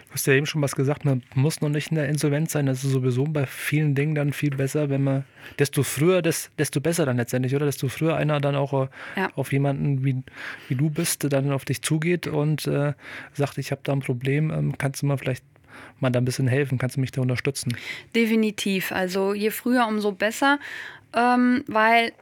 Du 0.09 0.15
hast 0.15 0.27
ja 0.27 0.35
eben 0.35 0.47
schon 0.47 0.61
was 0.61 0.75
gesagt, 0.75 1.05
man 1.05 1.23
muss 1.35 1.61
noch 1.63 1.71
nicht 1.71 1.91
in 1.91 1.95
der 1.95 2.09
Insolvenz 2.09 2.53
sein. 2.53 2.67
Das 2.67 2.85
ist 2.85 2.91
sowieso 2.91 3.25
bei 3.25 3.47
vielen 3.47 3.95
Dingen 3.95 4.15
dann 4.15 4.33
viel 4.33 4.51
besser, 4.51 4.91
wenn 4.91 5.03
man, 5.03 5.25
desto 5.59 5.85
früher, 5.85 6.21
desto 6.21 6.81
besser 6.81 7.07
dann 7.07 7.17
letztendlich, 7.17 7.55
oder? 7.55 7.65
Desto 7.65 7.89
früher 7.89 8.17
einer 8.17 8.41
dann 8.41 8.57
auch 8.57 8.73
äh, 8.75 8.89
ja. 9.17 9.31
auf 9.37 9.53
jemanden, 9.53 10.05
wie, 10.05 10.23
wie 10.69 10.75
du 10.75 10.91
bist, 10.91 11.33
dann 11.33 11.51
auf 11.53 11.65
dich 11.65 11.81
zugeht 11.81 12.27
und 12.27 12.67
äh, 12.67 12.93
sagt, 13.33 13.57
ich 13.57 13.71
habe 13.71 13.81
da 13.85 13.93
ein 13.93 14.01
Problem, 14.01 14.51
ähm, 14.51 14.77
kannst 14.77 15.01
du 15.01 15.07
mal 15.07 15.17
vielleicht 15.17 15.45
mal 16.01 16.11
da 16.11 16.21
ein 16.21 16.25
bisschen 16.25 16.49
helfen, 16.49 16.79
kannst 16.79 16.97
du 16.97 17.01
mich 17.01 17.13
da 17.13 17.23
unterstützen? 17.23 17.77
Definitiv. 18.15 18.93
Also 18.93 19.35
je 19.35 19.51
früher, 19.51 19.87
umso 19.87 20.13
besser, 20.13 20.59
ähm, 21.15 21.65
weil 21.67 22.13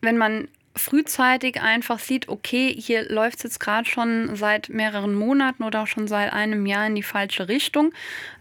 wenn 0.00 0.18
man 0.18 0.48
frühzeitig 0.76 1.60
einfach 1.60 2.00
sieht, 2.00 2.28
okay, 2.28 2.74
hier 2.76 3.08
läuft 3.08 3.38
es 3.38 3.42
jetzt 3.44 3.60
gerade 3.60 3.88
schon 3.88 4.34
seit 4.34 4.68
mehreren 4.68 5.14
Monaten 5.14 5.62
oder 5.62 5.82
auch 5.82 5.86
schon 5.86 6.08
seit 6.08 6.32
einem 6.32 6.66
Jahr 6.66 6.86
in 6.86 6.96
die 6.96 7.02
falsche 7.02 7.48
Richtung, 7.48 7.92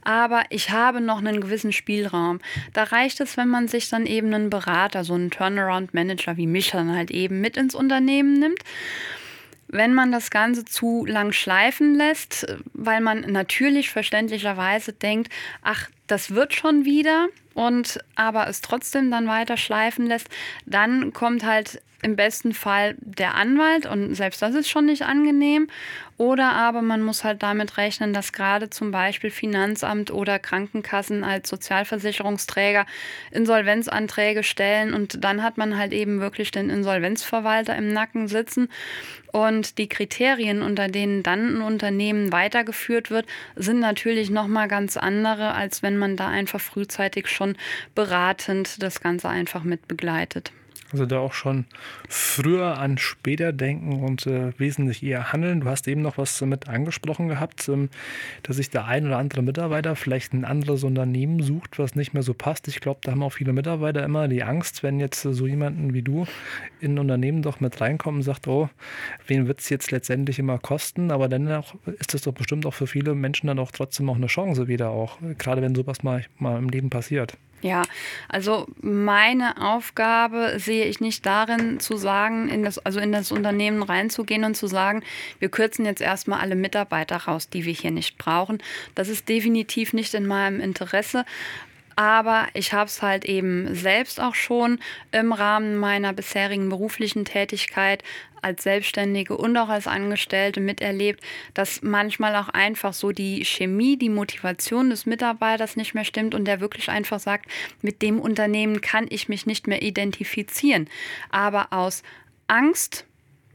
aber 0.03 0.43
ich 0.49 0.71
habe 0.71 0.99
noch 0.99 1.19
einen 1.19 1.41
gewissen 1.41 1.71
Spielraum. 1.71 2.39
Da 2.73 2.83
reicht 2.83 3.21
es, 3.21 3.37
wenn 3.37 3.49
man 3.49 3.67
sich 3.67 3.89
dann 3.89 4.07
eben 4.07 4.33
einen 4.33 4.49
Berater, 4.49 5.03
so 5.03 5.13
einen 5.13 5.29
Turnaround-Manager 5.29 6.37
wie 6.37 6.47
mich 6.47 6.71
dann 6.71 6.95
halt 6.95 7.11
eben 7.11 7.39
mit 7.39 7.55
ins 7.55 7.75
Unternehmen 7.75 8.39
nimmt 8.39 8.63
wenn 9.73 9.93
man 9.93 10.11
das 10.11 10.29
Ganze 10.29 10.65
zu 10.65 11.05
lang 11.05 11.31
schleifen 11.31 11.95
lässt, 11.95 12.45
weil 12.73 13.01
man 13.01 13.21
natürlich 13.21 13.89
verständlicherweise 13.89 14.93
denkt, 14.93 15.33
ach, 15.63 15.89
das 16.07 16.31
wird 16.31 16.53
schon 16.53 16.85
wieder 16.85 17.27
und 17.55 17.99
aber 18.15 18.47
es 18.47 18.61
trotzdem 18.61 19.09
dann 19.09 19.27
weiter 19.27 19.57
schleifen 19.57 20.05
lässt, 20.05 20.29
dann 20.65 21.11
kommt 21.11 21.43
halt 21.43 21.81
im 22.03 22.15
besten 22.15 22.53
Fall 22.53 22.95
der 22.99 23.35
Anwalt 23.35 23.85
und 23.85 24.13
selbst 24.13 24.41
das 24.41 24.53
ist 24.53 24.69
schon 24.69 24.85
nicht 24.85 25.03
angenehm. 25.03 25.67
Oder 26.17 26.53
aber 26.53 26.81
man 26.81 27.01
muss 27.01 27.23
halt 27.23 27.41
damit 27.41 27.77
rechnen, 27.77 28.13
dass 28.13 28.33
gerade 28.33 28.69
zum 28.69 28.91
Beispiel 28.91 29.31
Finanzamt 29.31 30.11
oder 30.11 30.39
Krankenkassen 30.39 31.23
als 31.23 31.49
Sozialversicherungsträger 31.49 32.85
Insolvenzanträge 33.31 34.43
stellen 34.43 34.93
und 34.93 35.23
dann 35.23 35.41
hat 35.41 35.57
man 35.57 35.77
halt 35.77 35.91
eben 35.91 36.19
wirklich 36.19 36.51
den 36.51 36.69
Insolvenzverwalter 36.69 37.75
im 37.75 37.91
Nacken 37.91 38.27
sitzen. 38.27 38.69
Und 39.31 39.79
die 39.79 39.89
Kriterien, 39.89 40.61
unter 40.61 40.87
denen 40.87 41.23
dann 41.23 41.57
ein 41.57 41.61
Unternehmen 41.63 42.31
weitergeführt 42.31 43.09
wird, 43.09 43.25
sind 43.55 43.79
natürlich 43.79 44.29
nochmal 44.29 44.67
ganz 44.67 44.95
andere, 44.95 45.55
als 45.55 45.81
wenn 45.81 45.97
man 45.97 46.15
da 46.15 46.27
einfach 46.27 46.61
frühzeitig 46.61 47.27
schon 47.27 47.57
beratend 47.95 48.83
das 48.83 49.01
Ganze 49.01 49.29
einfach 49.29 49.63
mit 49.63 49.87
begleitet. 49.87 50.51
Also 50.91 51.05
da 51.05 51.19
auch 51.19 51.33
schon 51.33 51.65
früher 52.07 52.77
an 52.77 52.97
später 52.97 53.51
denken 53.51 54.03
und 54.03 54.27
äh, 54.27 54.51
wesentlich 54.59 55.03
eher 55.03 55.33
handeln. 55.33 55.61
Du 55.61 55.67
hast 55.67 55.87
eben 55.87 56.01
noch 56.01 56.17
was 56.17 56.37
damit 56.37 56.67
angesprochen 56.67 57.27
gehabt, 57.27 57.67
ähm, 57.67 57.89
dass 58.43 58.57
sich 58.57 58.69
der 58.69 58.85
ein 58.85 59.07
oder 59.07 59.17
andere 59.17 59.41
Mitarbeiter 59.41 59.95
vielleicht 59.95 60.33
ein 60.33 60.45
anderes 60.45 60.83
Unternehmen 60.83 61.41
sucht, 61.41 61.79
was 61.79 61.95
nicht 61.95 62.13
mehr 62.13 62.23
so 62.23 62.33
passt. 62.33 62.67
Ich 62.67 62.79
glaube, 62.79 62.99
da 63.03 63.11
haben 63.11 63.23
auch 63.23 63.33
viele 63.33 63.53
Mitarbeiter 63.53 64.03
immer 64.03 64.27
die 64.27 64.43
Angst, 64.43 64.83
wenn 64.83 64.99
jetzt 64.99 65.21
so 65.21 65.47
jemanden 65.47 65.93
wie 65.93 66.03
du 66.03 66.25
in 66.79 66.95
ein 66.95 66.99
Unternehmen 66.99 67.41
doch 67.41 67.59
mit 67.59 67.79
reinkommt 67.81 68.17
und 68.17 68.23
sagt, 68.23 68.47
oh, 68.47 68.69
wen 69.27 69.47
wird 69.47 69.61
es 69.61 69.69
jetzt 69.69 69.91
letztendlich 69.91 70.39
immer 70.39 70.59
kosten? 70.59 71.11
Aber 71.11 71.27
dann 71.27 71.47
ist 71.99 72.13
das 72.13 72.21
doch 72.21 72.33
bestimmt 72.33 72.65
auch 72.65 72.73
für 72.73 72.87
viele 72.87 73.15
Menschen 73.15 73.47
dann 73.47 73.59
auch 73.59 73.71
trotzdem 73.71 74.09
auch 74.09 74.15
eine 74.15 74.27
Chance 74.27 74.67
wieder 74.67 74.89
auch, 74.89 75.17
gerade 75.37 75.61
wenn 75.61 75.75
sowas 75.75 76.03
mal, 76.03 76.23
mal 76.37 76.57
im 76.57 76.69
Leben 76.69 76.89
passiert. 76.89 77.37
Ja, 77.63 77.83
also 78.27 78.67
meine 78.81 79.55
Aufgabe 79.61 80.55
sehe 80.57 80.83
ich 80.83 80.99
nicht 80.99 81.25
darin, 81.25 81.79
zu 81.79 81.95
sagen, 81.95 82.49
in 82.49 82.61
das, 82.61 82.77
also 82.77 82.99
in 82.99 83.13
das 83.13 83.31
Unternehmen 83.31 83.83
reinzugehen 83.83 84.43
und 84.43 84.55
zu 84.55 84.67
sagen, 84.67 85.01
wir 85.39 85.47
kürzen 85.47 85.85
jetzt 85.85 86.01
erstmal 86.01 86.41
alle 86.41 86.55
Mitarbeiter 86.55 87.15
raus, 87.15 87.47
die 87.47 87.63
wir 87.63 87.71
hier 87.71 87.91
nicht 87.91 88.17
brauchen. 88.17 88.61
Das 88.95 89.07
ist 89.07 89.29
definitiv 89.29 89.93
nicht 89.93 90.13
in 90.13 90.27
meinem 90.27 90.59
Interesse. 90.59 91.23
Aber 91.95 92.47
ich 92.53 92.73
habe 92.73 92.87
es 92.87 93.01
halt 93.01 93.25
eben 93.25 93.73
selbst 93.75 94.19
auch 94.19 94.35
schon 94.35 94.79
im 95.11 95.31
Rahmen 95.31 95.75
meiner 95.75 96.13
bisherigen 96.13 96.69
beruflichen 96.69 97.25
Tätigkeit 97.25 98.03
als 98.43 98.63
Selbstständige 98.63 99.37
und 99.37 99.55
auch 99.57 99.69
als 99.69 99.87
Angestellte 99.87 100.59
miterlebt, 100.59 101.23
dass 101.53 101.81
manchmal 101.81 102.35
auch 102.35 102.49
einfach 102.49 102.93
so 102.93 103.11
die 103.11 103.45
Chemie, 103.45 103.97
die 103.97 104.09
Motivation 104.09 104.89
des 104.89 105.05
Mitarbeiters 105.05 105.75
nicht 105.75 105.93
mehr 105.93 106.03
stimmt 106.03 106.35
und 106.35 106.45
der 106.45 106.59
wirklich 106.59 106.89
einfach 106.89 107.19
sagt, 107.19 107.49
mit 107.81 108.01
dem 108.01 108.19
Unternehmen 108.19 108.81
kann 108.81 109.07
ich 109.09 109.29
mich 109.29 109.45
nicht 109.45 109.67
mehr 109.67 109.81
identifizieren. 109.81 110.89
Aber 111.29 111.71
aus 111.71 112.03
Angst 112.47 113.05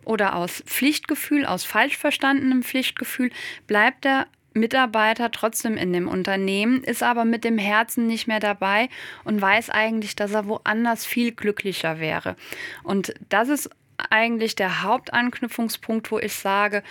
oder 0.05 0.37
aus 0.37 0.63
Pflichtgefühl, 0.67 1.45
aus 1.45 1.65
falsch 1.65 1.99
verstandenem 1.99 2.63
Pflichtgefühl 2.63 3.31
bleibt 3.67 4.07
er 4.07 4.27
Mitarbeiter 4.55 5.31
trotzdem 5.31 5.77
in 5.77 5.93
dem 5.93 6.09
Unternehmen, 6.09 6.83
ist 6.83 7.03
aber 7.03 7.25
mit 7.25 7.45
dem 7.45 7.59
Herzen 7.59 8.07
nicht 8.07 8.27
mehr 8.27 8.41
dabei 8.41 8.89
und 9.25 9.41
weiß 9.41 9.71
eigentlich, 9.71 10.17
dass 10.17 10.33
er 10.33 10.47
woanders 10.47 11.07
viel 11.07 11.33
glücklicher 11.33 12.01
wäre. 12.01 12.37
Und 12.83 13.15
das 13.29 13.49
ist 13.49 13.71
eigentlich 14.11 14.57
der 14.57 14.83
Hauptanknüpfungspunkt, 14.83 16.11
wo 16.11 16.19
ich 16.19 16.35
sage, 16.35 16.83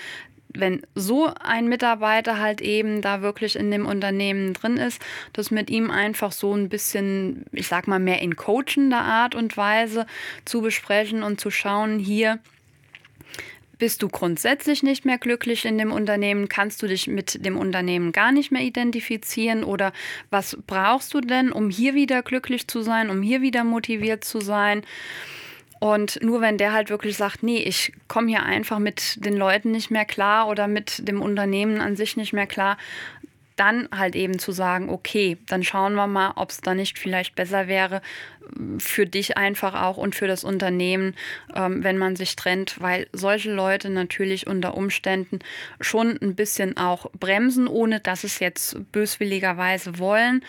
wenn 0.53 0.81
so 0.95 1.31
ein 1.39 1.67
Mitarbeiter 1.67 2.39
halt 2.39 2.61
eben 2.61 3.01
da 3.01 3.21
wirklich 3.21 3.55
in 3.55 3.69
dem 3.71 3.85
Unternehmen 3.85 4.53
drin 4.53 4.77
ist, 4.77 5.01
das 5.33 5.51
mit 5.51 5.69
ihm 5.69 5.91
einfach 5.91 6.31
so 6.31 6.53
ein 6.53 6.69
bisschen, 6.69 7.45
ich 7.51 7.67
sag 7.67 7.87
mal, 7.87 7.99
mehr 7.99 8.21
in 8.21 8.35
coachender 8.35 9.01
Art 9.01 9.35
und 9.35 9.55
Weise 9.57 10.05
zu 10.45 10.61
besprechen 10.61 11.23
und 11.23 11.39
zu 11.39 11.51
schauen, 11.51 11.99
hier, 11.99 12.39
bist 13.77 14.01
du 14.01 14.09
grundsätzlich 14.09 14.83
nicht 14.83 15.05
mehr 15.05 15.17
glücklich 15.17 15.65
in 15.65 15.77
dem 15.77 15.91
Unternehmen? 15.91 16.49
Kannst 16.49 16.81
du 16.81 16.87
dich 16.87 17.07
mit 17.07 17.45
dem 17.45 17.57
Unternehmen 17.57 18.11
gar 18.11 18.31
nicht 18.31 18.51
mehr 18.51 18.63
identifizieren? 18.63 19.63
Oder 19.63 19.93
was 20.29 20.57
brauchst 20.67 21.13
du 21.13 21.21
denn, 21.21 21.51
um 21.51 21.69
hier 21.69 21.93
wieder 21.93 22.23
glücklich 22.23 22.67
zu 22.67 22.81
sein, 22.81 23.09
um 23.09 23.21
hier 23.21 23.41
wieder 23.41 23.63
motiviert 23.63 24.23
zu 24.23 24.39
sein? 24.39 24.83
Und 25.79 26.19
nur 26.23 26.41
wenn 26.41 26.57
der 26.57 26.73
halt 26.73 26.89
wirklich 26.89 27.17
sagt, 27.17 27.43
nee, 27.43 27.59
ich 27.59 27.93
komme 28.07 28.29
hier 28.29 28.43
einfach 28.43 28.79
mit 28.79 29.23
den 29.23 29.37
Leuten 29.37 29.71
nicht 29.71 29.91
mehr 29.91 30.05
klar 30.05 30.47
oder 30.47 30.67
mit 30.67 31.07
dem 31.07 31.21
Unternehmen 31.21 31.79
an 31.79 31.95
sich 31.95 32.17
nicht 32.17 32.33
mehr 32.33 32.47
klar, 32.47 32.77
dann 33.57 33.89
halt 33.95 34.15
eben 34.15 34.39
zu 34.39 34.51
sagen, 34.51 34.89
okay, 34.89 35.37
dann 35.47 35.63
schauen 35.63 35.95
wir 35.95 36.07
mal, 36.07 36.33
ob 36.35 36.51
es 36.51 36.61
da 36.61 36.73
nicht 36.73 36.97
vielleicht 36.97 37.35
besser 37.35 37.67
wäre 37.67 38.01
für 38.77 39.05
dich 39.05 39.37
einfach 39.37 39.73
auch 39.81 39.97
und 39.97 40.15
für 40.15 40.27
das 40.27 40.43
Unternehmen, 40.43 41.15
ähm, 41.53 41.83
wenn 41.83 41.97
man 41.97 42.15
sich 42.15 42.35
trennt, 42.35 42.79
weil 42.79 43.07
solche 43.11 43.51
Leute 43.51 43.89
natürlich 43.89 44.47
unter 44.47 44.75
Umständen 44.75 45.39
schon 45.81 46.17
ein 46.21 46.35
bisschen 46.35 46.77
auch 46.77 47.11
bremsen, 47.11 47.67
ohne 47.67 47.99
dass 47.99 48.23
es 48.23 48.39
jetzt 48.39 48.91
böswilligerweise 48.91 49.99
wollen 49.99 50.43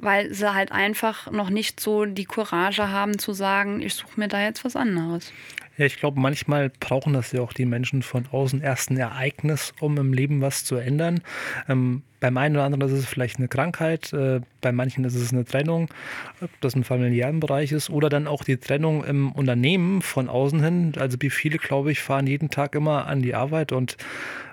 weil 0.00 0.32
sie 0.32 0.54
halt 0.54 0.70
einfach 0.70 1.28
noch 1.30 1.50
nicht 1.50 1.80
so 1.80 2.04
die 2.04 2.24
Courage 2.24 2.88
haben 2.88 3.18
zu 3.18 3.32
sagen, 3.32 3.80
ich 3.80 3.94
suche 3.94 4.20
mir 4.20 4.28
da 4.28 4.40
jetzt 4.40 4.64
was 4.64 4.76
anderes. 4.76 5.32
Ja, 5.76 5.86
ich 5.86 5.96
glaube, 5.96 6.20
manchmal 6.20 6.70
brauchen 6.70 7.12
das 7.12 7.32
ja 7.32 7.40
auch 7.40 7.52
die 7.52 7.66
Menschen 7.66 8.02
von 8.02 8.26
außen 8.30 8.60
erst 8.60 8.90
ein 8.90 8.96
Ereignis, 8.96 9.74
um 9.80 9.96
im 9.96 10.12
Leben 10.12 10.40
was 10.40 10.64
zu 10.64 10.76
ändern. 10.76 11.20
Ähm, 11.68 12.02
beim 12.20 12.36
einen 12.36 12.56
oder 12.56 12.64
anderen 12.64 12.86
ist 12.86 12.98
es 12.98 13.06
vielleicht 13.06 13.38
eine 13.38 13.48
Krankheit, 13.48 14.12
äh, 14.12 14.40
bei 14.60 14.72
manchen 14.72 15.04
ist 15.04 15.14
es 15.14 15.32
eine 15.32 15.44
Trennung, 15.44 15.88
ob 16.40 16.50
das 16.60 16.74
im 16.74 16.84
familiären 16.84 17.40
Bereich 17.40 17.72
ist 17.72 17.90
oder 17.90 18.08
dann 18.08 18.26
auch 18.26 18.44
die 18.44 18.56
Trennung 18.56 19.04
im 19.04 19.32
Unternehmen 19.32 20.02
von 20.02 20.28
außen 20.28 20.62
hin. 20.62 20.92
Also 20.98 21.16
wie 21.20 21.30
viele, 21.30 21.58
glaube 21.58 21.92
ich, 21.92 22.00
fahren 22.00 22.26
jeden 22.26 22.50
Tag 22.50 22.74
immer 22.74 23.06
an 23.06 23.22
die 23.22 23.34
Arbeit 23.34 23.72
und 23.72 23.96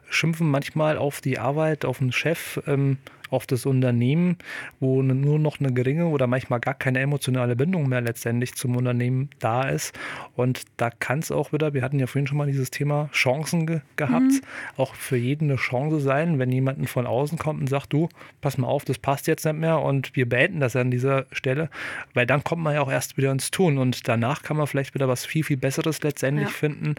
schimpfen 0.10 0.50
manchmal 0.50 0.98
auf 0.98 1.22
die 1.22 1.40
Arbeit, 1.40 1.86
auf 1.86 1.98
den 1.98 2.12
Chef. 2.12 2.62
Ähm, 2.68 2.98
auf 3.36 3.46
das 3.46 3.66
Unternehmen, 3.66 4.38
wo 4.80 5.02
nur 5.02 5.38
noch 5.40 5.60
eine 5.60 5.74
geringe 5.74 6.08
oder 6.08 6.28
manchmal 6.28 6.60
gar 6.60 6.74
keine 6.74 7.00
emotionale 7.00 7.56
Bindung 7.56 7.88
mehr 7.90 8.02
letztendlich 8.02 8.56
zum 8.56 8.76
Unternehmen 8.76 9.30
da 9.40 9.64
ist. 9.64 9.94
Und 10.36 10.64
da 10.78 10.90
kann 10.90 11.20
es 11.20 11.32
auch 11.32 11.54
wieder, 11.54 11.74
wir 11.74 11.82
hatten 11.84 12.00
ja 12.00 12.08
vorhin 12.08 12.28
schon 12.28 12.38
mal 12.38 12.48
dieses 12.48 12.72
Thema 12.72 13.10
Chancen 13.12 13.68
ge 13.68 13.82
gehabt, 13.98 14.24
mhm. 14.24 14.42
auch 14.78 14.96
für 14.96 15.18
jeden 15.18 15.50
eine 15.50 15.60
Chance 15.60 16.00
sein, 16.00 16.40
wenn 16.40 16.52
jemand 16.52 16.90
von 16.90 17.06
außen 17.06 17.38
kommt 17.38 17.62
und 17.62 17.68
sagt, 17.68 17.94
du, 17.94 18.10
pass 18.42 18.58
mal 18.58 18.68
auf, 18.68 18.86
das 18.86 18.98
passt 18.98 19.28
jetzt 19.28 19.46
nicht 19.46 19.56
mehr 19.56 19.80
und 19.82 20.16
wir 20.16 20.28
beenden 20.28 20.60
das 20.60 20.76
an 20.76 20.92
dieser 20.92 21.26
Stelle, 21.32 21.70
weil 22.14 22.26
dann 22.26 22.44
kommt 22.44 22.64
man 22.64 22.74
ja 22.74 22.82
auch 22.82 22.92
erst 22.92 23.18
wieder 23.18 23.32
ins 23.32 23.52
Tun 23.52 23.78
und 23.78 24.08
danach 24.08 24.44
kann 24.44 24.58
man 24.58 24.68
vielleicht 24.68 24.94
wieder 24.94 25.08
was 25.08 25.26
viel, 25.26 25.44
viel 25.44 25.58
Besseres 25.58 26.02
letztendlich 26.04 26.48
ja. 26.48 26.54
finden, 26.54 26.96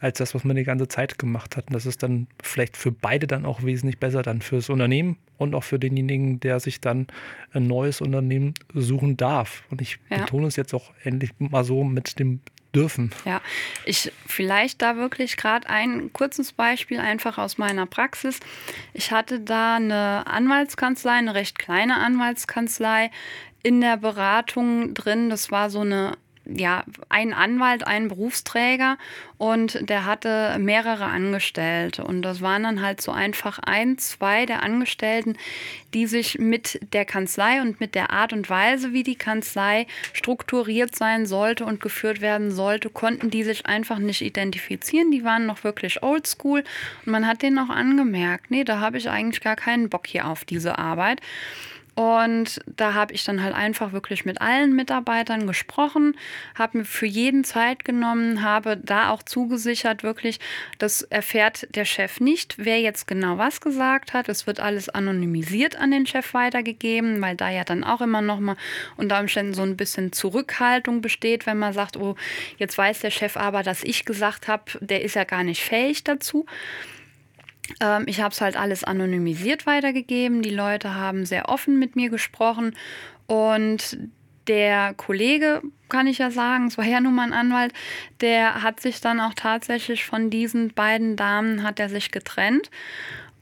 als 0.00 0.18
das, 0.18 0.34
was 0.34 0.44
man 0.44 0.56
die 0.56 0.64
ganze 0.64 0.88
Zeit 0.88 1.18
gemacht 1.18 1.56
hat. 1.56 1.68
Und 1.68 1.74
das 1.74 1.86
ist 1.86 2.02
dann 2.02 2.26
vielleicht 2.42 2.76
für 2.76 2.92
beide 2.92 3.26
dann 3.26 3.44
auch 3.44 3.62
wesentlich 3.62 3.98
besser, 3.98 4.22
dann 4.22 4.42
fürs 4.42 4.68
Unternehmen 4.70 5.16
und 5.38 5.54
auch 5.54 5.64
für 5.68 5.78
denjenigen, 5.78 6.40
der 6.40 6.60
sich 6.60 6.80
dann 6.80 7.06
ein 7.52 7.66
neues 7.66 8.00
Unternehmen 8.00 8.54
suchen 8.74 9.16
darf. 9.16 9.62
Und 9.70 9.80
ich 9.80 9.98
ja. 10.10 10.18
betone 10.18 10.46
es 10.46 10.56
jetzt 10.56 10.74
auch 10.74 10.92
endlich 11.02 11.30
mal 11.38 11.64
so 11.64 11.84
mit 11.84 12.18
dem 12.18 12.40
dürfen. 12.74 13.10
Ja, 13.24 13.40
ich 13.84 14.12
vielleicht 14.26 14.82
da 14.82 14.96
wirklich 14.96 15.36
gerade 15.36 15.68
ein 15.68 16.12
kurzes 16.12 16.52
Beispiel 16.52 17.00
einfach 17.00 17.38
aus 17.38 17.58
meiner 17.58 17.86
Praxis. 17.86 18.40
Ich 18.92 19.10
hatte 19.10 19.40
da 19.40 19.76
eine 19.76 20.26
Anwaltskanzlei, 20.26 21.12
eine 21.12 21.34
recht 21.34 21.58
kleine 21.58 21.96
Anwaltskanzlei 21.96 23.10
in 23.62 23.80
der 23.80 23.96
Beratung 23.96 24.94
drin. 24.94 25.30
Das 25.30 25.50
war 25.50 25.70
so 25.70 25.80
eine 25.80 26.12
ja, 26.48 26.84
einen 27.08 27.32
Anwalt, 27.32 27.86
einen 27.86 28.08
Berufsträger 28.08 28.96
und 29.36 29.88
der 29.88 30.04
hatte 30.04 30.56
mehrere 30.58 31.04
Angestellte. 31.04 32.04
Und 32.04 32.22
das 32.22 32.40
waren 32.40 32.62
dann 32.62 32.82
halt 32.82 33.00
so 33.00 33.12
einfach 33.12 33.58
ein, 33.58 33.98
zwei 33.98 34.46
der 34.46 34.62
Angestellten, 34.62 35.36
die 35.94 36.06
sich 36.06 36.38
mit 36.38 36.80
der 36.92 37.04
Kanzlei 37.04 37.60
und 37.60 37.80
mit 37.80 37.94
der 37.94 38.10
Art 38.10 38.32
und 38.32 38.48
Weise, 38.48 38.92
wie 38.92 39.02
die 39.02 39.14
Kanzlei 39.14 39.86
strukturiert 40.12 40.96
sein 40.96 41.26
sollte 41.26 41.64
und 41.64 41.80
geführt 41.80 42.20
werden 42.20 42.50
sollte, 42.50 42.90
konnten 42.90 43.30
die 43.30 43.44
sich 43.44 43.66
einfach 43.66 43.98
nicht 43.98 44.22
identifizieren. 44.22 45.10
Die 45.10 45.24
waren 45.24 45.46
noch 45.46 45.64
wirklich 45.64 46.02
oldschool 46.02 46.64
und 47.04 47.12
man 47.12 47.26
hat 47.26 47.42
denen 47.42 47.58
auch 47.58 47.70
angemerkt, 47.70 48.50
nee, 48.50 48.64
da 48.64 48.80
habe 48.80 48.98
ich 48.98 49.08
eigentlich 49.08 49.42
gar 49.42 49.56
keinen 49.56 49.88
Bock 49.88 50.06
hier 50.06 50.26
auf 50.26 50.44
diese 50.44 50.78
Arbeit. 50.78 51.20
Und 51.98 52.60
da 52.76 52.94
habe 52.94 53.12
ich 53.12 53.24
dann 53.24 53.42
halt 53.42 53.56
einfach 53.56 53.90
wirklich 53.90 54.24
mit 54.24 54.40
allen 54.40 54.72
Mitarbeitern 54.72 55.48
gesprochen, 55.48 56.16
habe 56.54 56.78
mir 56.78 56.84
für 56.84 57.06
jeden 57.06 57.42
Zeit 57.42 57.84
genommen, 57.84 58.44
habe 58.44 58.76
da 58.76 59.10
auch 59.10 59.24
zugesichert, 59.24 60.04
wirklich, 60.04 60.38
das 60.78 61.02
erfährt 61.02 61.66
der 61.74 61.84
Chef 61.84 62.20
nicht, 62.20 62.54
wer 62.56 62.80
jetzt 62.80 63.08
genau 63.08 63.36
was 63.36 63.60
gesagt 63.60 64.12
hat. 64.12 64.28
Es 64.28 64.46
wird 64.46 64.60
alles 64.60 64.88
anonymisiert 64.88 65.74
an 65.74 65.90
den 65.90 66.06
Chef 66.06 66.34
weitergegeben, 66.34 67.20
weil 67.20 67.34
da 67.34 67.50
ja 67.50 67.64
dann 67.64 67.82
auch 67.82 68.00
immer 68.00 68.22
noch 68.22 68.38
mal 68.38 68.56
unter 68.96 69.18
Umständen 69.18 69.54
so 69.54 69.62
ein 69.62 69.76
bisschen 69.76 70.12
Zurückhaltung 70.12 71.00
besteht, 71.00 71.46
wenn 71.46 71.58
man 71.58 71.72
sagt, 71.72 71.96
oh, 71.96 72.14
jetzt 72.58 72.78
weiß 72.78 73.00
der 73.00 73.10
Chef 73.10 73.36
aber, 73.36 73.64
dass 73.64 73.82
ich 73.82 74.04
gesagt 74.04 74.46
habe, 74.46 74.62
der 74.80 75.02
ist 75.02 75.16
ja 75.16 75.24
gar 75.24 75.42
nicht 75.42 75.64
fähig 75.64 76.04
dazu. 76.04 76.46
Ähm, 77.80 78.04
ich 78.06 78.20
habe 78.20 78.32
es 78.32 78.40
halt 78.40 78.56
alles 78.56 78.84
anonymisiert 78.84 79.66
weitergegeben. 79.66 80.42
Die 80.42 80.50
Leute 80.50 80.94
haben 80.94 81.26
sehr 81.26 81.48
offen 81.48 81.78
mit 81.78 81.96
mir 81.96 82.10
gesprochen 82.10 82.74
und 83.26 83.98
der 84.46 84.94
Kollege, 84.94 85.62
kann 85.88 86.06
ich 86.06 86.18
ja 86.18 86.30
sagen, 86.30 86.68
es 86.68 86.78
war 86.78 86.84
ja 86.86 87.00
nun 87.00 87.14
mal 87.14 87.26
ein 87.26 87.32
Anwalt, 87.34 87.72
der 88.20 88.62
hat 88.62 88.80
sich 88.80 89.00
dann 89.00 89.20
auch 89.20 89.34
tatsächlich 89.34 90.06
von 90.06 90.30
diesen 90.30 90.72
beiden 90.72 91.16
Damen, 91.16 91.62
hat 91.62 91.78
er 91.78 91.88
sich 91.88 92.10
getrennt 92.10 92.70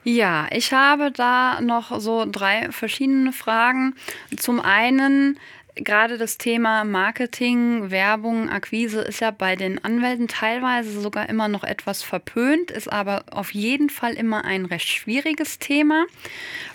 Ja, 0.06 0.48
ich 0.52 0.72
habe 0.72 1.12
da 1.12 1.60
noch 1.62 2.00
so 2.00 2.26
drei 2.26 2.72
verschiedene 2.72 3.34
Fragen. 3.34 3.96
Zum 4.38 4.62
einen, 4.62 5.38
gerade 5.76 6.18
das 6.18 6.38
Thema 6.38 6.84
Marketing, 6.84 7.92
Werbung, 7.92 8.50
Akquise 8.50 9.02
ist 9.02 9.22
ja 9.22 9.32
bei 9.32 9.56
den 9.56 9.84
Anwälten 9.84 10.28
teilweise 10.28 11.00
sogar 11.00 11.30
immer 11.30 11.48
noch 11.48 11.64
etwas 11.64 12.04
verpönt, 12.04 12.72
ist 12.72 12.92
aber 12.92 13.24
auf 13.32 13.54
jeden 13.54 13.90
Fall 13.90 14.14
immer 14.14 14.46
ein 14.46 14.66
recht 14.66 14.88
schwieriges 14.88 15.60
Thema, 15.60 16.06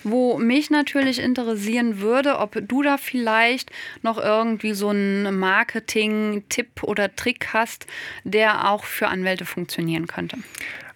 wo 0.03 0.38
mich 0.38 0.70
natürlich 0.70 1.18
interessieren 1.18 2.01
würde, 2.01 2.38
ob 2.38 2.57
du 2.66 2.82
da 2.82 2.97
vielleicht 2.97 3.70
noch 4.03 4.18
irgendwie 4.18 4.74
so 4.74 4.88
einen 4.88 5.38
Marketing-Tipp 5.38 6.82
oder 6.82 7.14
Trick 7.14 7.49
hast, 7.53 7.86
der 8.24 8.70
auch 8.70 8.84
für 8.84 9.09
Anwälte 9.09 9.45
funktionieren 9.45 10.07
könnte. 10.07 10.38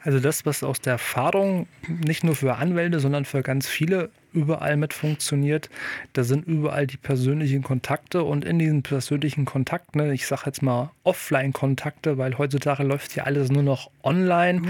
Also 0.02 0.20
das, 0.20 0.46
was 0.46 0.62
aus 0.62 0.80
der 0.80 0.92
Erfahrung 0.94 1.66
nicht 1.86 2.24
nur 2.24 2.36
für 2.36 2.54
Anwälte, 2.54 3.00
sondern 3.00 3.24
für 3.24 3.42
ganz 3.42 3.68
viele 3.68 4.10
überall 4.38 4.76
mit 4.76 4.94
funktioniert, 4.94 5.68
da 6.12 6.22
sind 6.24 6.46
überall 6.46 6.86
die 6.86 6.96
persönlichen 6.96 7.62
Kontakte 7.62 8.22
und 8.22 8.44
in 8.44 8.58
diesen 8.58 8.82
persönlichen 8.82 9.44
Kontakten, 9.44 10.00
ne, 10.00 10.14
ich 10.14 10.26
sage 10.26 10.42
jetzt 10.46 10.62
mal 10.62 10.90
Offline-Kontakte, 11.04 12.18
weil 12.18 12.38
heutzutage 12.38 12.84
läuft 12.84 13.14
ja 13.16 13.24
alles 13.24 13.50
nur 13.50 13.62
noch 13.62 13.90
online, 14.02 14.62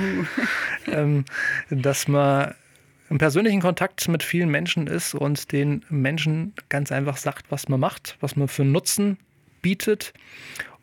ähm, 0.87 1.25
dass 1.71 2.09
man 2.09 2.55
im 3.11 3.19
persönlichen 3.19 3.61
Kontakt 3.61 4.07
mit 4.09 4.23
vielen 4.23 4.51
Menschen 4.51 4.87
ist 4.87 5.15
und 5.15 5.53
den 5.53 5.85
Menschen 5.89 6.55
ganz 6.69 6.93
einfach 6.93 7.17
sagt, 7.17 7.51
was 7.51 7.69
man 7.69 7.81
macht, 7.81 8.17
was 8.21 8.37
man 8.37 8.49
für 8.49 8.65
Nutzen 8.65 9.19
bietet 9.63 10.13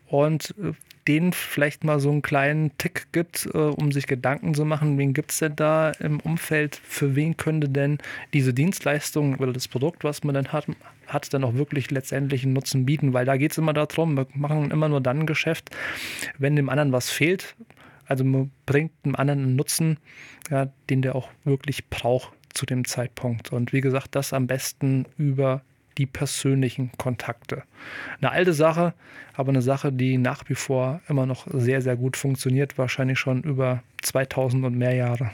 und 0.08 0.54
äh, 0.62 0.72
denen 1.08 1.32
vielleicht 1.32 1.84
mal 1.84 2.00
so 2.00 2.10
einen 2.10 2.22
kleinen 2.22 2.76
Tick 2.78 3.08
gibt, 3.12 3.48
äh, 3.54 3.58
um 3.58 3.92
sich 3.92 4.06
Gedanken 4.06 4.54
zu 4.54 4.64
machen, 4.64 4.98
wen 4.98 5.14
gibt 5.14 5.30
es 5.30 5.38
denn 5.38 5.56
da 5.56 5.90
im 5.92 6.20
Umfeld, 6.20 6.80
für 6.82 7.14
wen 7.14 7.36
könnte 7.36 7.68
denn 7.68 7.98
diese 8.32 8.52
Dienstleistung 8.52 9.36
oder 9.36 9.52
das 9.52 9.68
Produkt, 9.68 10.04
was 10.04 10.24
man 10.24 10.34
dann 10.34 10.52
hat, 10.52 10.66
hat 11.06 11.32
dann 11.32 11.44
auch 11.44 11.54
wirklich 11.54 11.90
letztendlich 11.90 12.42
einen 12.44 12.54
Nutzen 12.54 12.86
bieten, 12.86 13.12
weil 13.12 13.24
da 13.24 13.36
geht 13.36 13.52
es 13.52 13.58
immer 13.58 13.72
darum, 13.72 14.16
wir 14.16 14.26
machen 14.34 14.70
immer 14.70 14.88
nur 14.88 15.00
dann 15.00 15.20
ein 15.20 15.26
Geschäft, 15.26 15.70
wenn 16.38 16.56
dem 16.56 16.68
anderen 16.68 16.92
was 16.92 17.10
fehlt, 17.10 17.54
Also 18.06 18.24
man 18.24 18.50
bringt 18.66 18.92
einem 19.04 19.16
anderen 19.16 19.40
einen 19.40 19.56
Nutzen, 19.56 19.98
ja, 20.50 20.68
den 20.90 21.02
der 21.02 21.14
auch 21.14 21.28
wirklich 21.44 21.88
braucht 21.88 22.32
zu 22.54 22.66
dem 22.66 22.84
Zeitpunkt. 22.84 23.52
Und 23.52 23.72
wie 23.72 23.80
gesagt, 23.80 24.14
das 24.14 24.32
am 24.32 24.46
besten 24.46 25.06
über 25.18 25.62
die 25.98 26.06
persönlichen 26.06 26.90
Kontakte. 26.98 27.62
Eine 28.20 28.32
alte 28.32 28.52
Sache, 28.52 28.94
aber 29.34 29.50
eine 29.50 29.62
Sache, 29.62 29.92
die 29.92 30.18
nach 30.18 30.44
wie 30.48 30.54
vor 30.54 31.00
immer 31.08 31.26
noch 31.26 31.46
sehr, 31.50 31.82
sehr 31.82 31.96
gut 31.96 32.16
funktioniert, 32.16 32.78
wahrscheinlich 32.78 33.18
schon 33.18 33.42
über 33.42 33.82
2000 34.02 34.64
und 34.64 34.76
mehr 34.76 34.94
Jahre. 34.94 35.30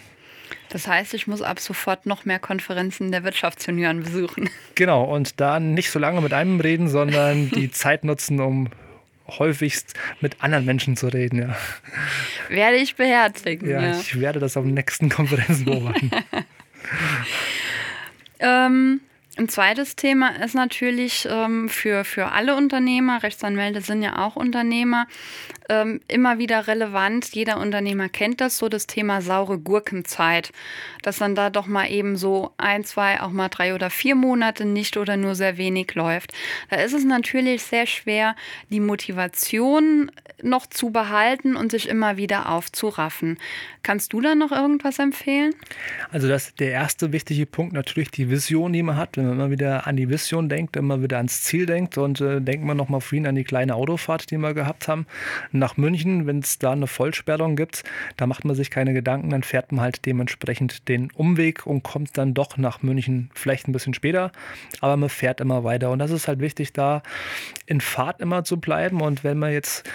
Das 0.68 0.86
heißt, 0.86 1.14
ich 1.14 1.26
muss 1.26 1.42
ab 1.42 1.60
sofort 1.60 2.06
noch 2.06 2.24
mehr 2.24 2.38
Konferenzen 2.38 3.12
der 3.12 3.24
Wirtschaftsjunioren 3.24 4.02
besuchen. 4.02 4.48
Genau, 4.74 5.04
und 5.04 5.38
da 5.38 5.60
nicht 5.60 5.90
so 5.90 5.98
lange 5.98 6.22
mit 6.22 6.32
einem 6.32 6.58
reden, 6.58 6.88
sondern 6.88 7.50
die 7.54 7.70
Zeit 7.70 8.04
nutzen, 8.04 8.40
um 8.40 8.70
häufigst 9.28 9.94
mit 10.20 10.42
anderen 10.42 10.64
Menschen 10.64 10.96
zu 10.96 11.08
reden, 11.08 11.40
ja. 11.40 11.56
Werde 12.48 12.78
ich 12.78 12.96
beherzigen. 12.96 13.68
Ja, 13.68 13.82
ja. 13.82 14.00
ich 14.00 14.18
werde 14.18 14.40
das 14.40 14.56
auf 14.56 14.64
den 14.64 14.74
nächsten 14.74 15.10
Konferenzen 15.10 15.66
beobachten. 15.66 16.10
ähm, 18.40 19.00
ein 19.38 19.48
zweites 19.48 19.96
Thema 19.96 20.42
ist 20.42 20.54
natürlich 20.54 21.26
ähm, 21.30 21.68
für, 21.68 22.04
für 22.04 22.32
alle 22.32 22.54
Unternehmer, 22.54 23.22
Rechtsanwälte 23.22 23.80
sind 23.80 24.02
ja 24.02 24.18
auch 24.26 24.36
Unternehmer, 24.36 25.06
ähm, 25.72 26.00
immer 26.06 26.38
wieder 26.38 26.66
relevant. 26.66 27.34
Jeder 27.34 27.58
Unternehmer 27.58 28.10
kennt 28.10 28.42
das, 28.42 28.58
so 28.58 28.68
das 28.68 28.86
Thema 28.86 29.22
saure 29.22 29.58
Gurkenzeit. 29.58 30.52
Dass 31.00 31.18
dann 31.18 31.34
da 31.34 31.48
doch 31.48 31.66
mal 31.66 31.90
eben 31.90 32.16
so 32.16 32.52
ein, 32.58 32.84
zwei, 32.84 33.20
auch 33.20 33.30
mal 33.30 33.48
drei 33.48 33.74
oder 33.74 33.88
vier 33.88 34.14
Monate 34.14 34.66
nicht 34.66 34.98
oder 34.98 35.16
nur 35.16 35.34
sehr 35.34 35.56
wenig 35.56 35.94
läuft. 35.94 36.34
Da 36.68 36.76
ist 36.76 36.92
es 36.92 37.04
natürlich 37.04 37.62
sehr 37.62 37.86
schwer, 37.86 38.36
die 38.68 38.80
Motivation 38.80 40.10
noch 40.42 40.66
zu 40.66 40.90
behalten 40.90 41.56
und 41.56 41.70
sich 41.70 41.88
immer 41.88 42.16
wieder 42.16 42.50
aufzuraffen. 42.50 43.38
Kannst 43.82 44.12
du 44.12 44.20
da 44.20 44.34
noch 44.34 44.52
irgendwas 44.52 44.98
empfehlen? 44.98 45.54
Also 46.10 46.28
das 46.28 46.54
der 46.54 46.72
erste 46.72 47.12
wichtige 47.12 47.46
Punkt 47.46 47.72
natürlich 47.72 48.10
die 48.10 48.28
Vision, 48.28 48.72
die 48.72 48.82
man 48.82 48.96
hat. 48.96 49.16
Wenn 49.16 49.26
man 49.26 49.34
immer 49.34 49.50
wieder 49.50 49.86
an 49.86 49.96
die 49.96 50.08
Vision 50.08 50.48
denkt, 50.48 50.76
immer 50.76 51.02
wieder 51.02 51.16
ans 51.16 51.42
Ziel 51.42 51.66
denkt 51.66 51.96
und 51.98 52.20
äh, 52.20 52.40
denkt 52.40 52.64
man 52.64 52.76
nochmal 52.76 53.00
vorhin 53.00 53.26
an 53.26 53.34
die 53.34 53.44
kleine 53.44 53.74
Autofahrt, 53.74 54.30
die 54.30 54.38
wir 54.38 54.54
gehabt 54.54 54.88
haben, 54.88 55.06
nach 55.62 55.76
München, 55.76 56.26
wenn 56.26 56.40
es 56.40 56.58
da 56.58 56.72
eine 56.72 56.88
Vollsperrung 56.88 57.54
gibt, 57.54 57.84
da 58.16 58.26
macht 58.26 58.44
man 58.44 58.56
sich 58.56 58.68
keine 58.68 58.92
Gedanken, 58.92 59.30
dann 59.30 59.44
fährt 59.44 59.70
man 59.70 59.80
halt 59.80 60.04
dementsprechend 60.04 60.88
den 60.88 61.10
Umweg 61.12 61.66
und 61.66 61.84
kommt 61.84 62.18
dann 62.18 62.34
doch 62.34 62.56
nach 62.56 62.82
München, 62.82 63.30
vielleicht 63.32 63.68
ein 63.68 63.72
bisschen 63.72 63.94
später, 63.94 64.32
aber 64.80 64.96
man 64.96 65.08
fährt 65.08 65.40
immer 65.40 65.62
weiter. 65.62 65.90
Und 65.90 66.00
das 66.00 66.10
ist 66.10 66.26
halt 66.26 66.40
wichtig, 66.40 66.72
da 66.72 67.02
in 67.66 67.80
Fahrt 67.80 68.20
immer 68.20 68.42
zu 68.42 68.58
bleiben. 68.58 69.00
Und 69.00 69.22
wenn 69.22 69.38
man 69.38 69.52
jetzt 69.52 69.88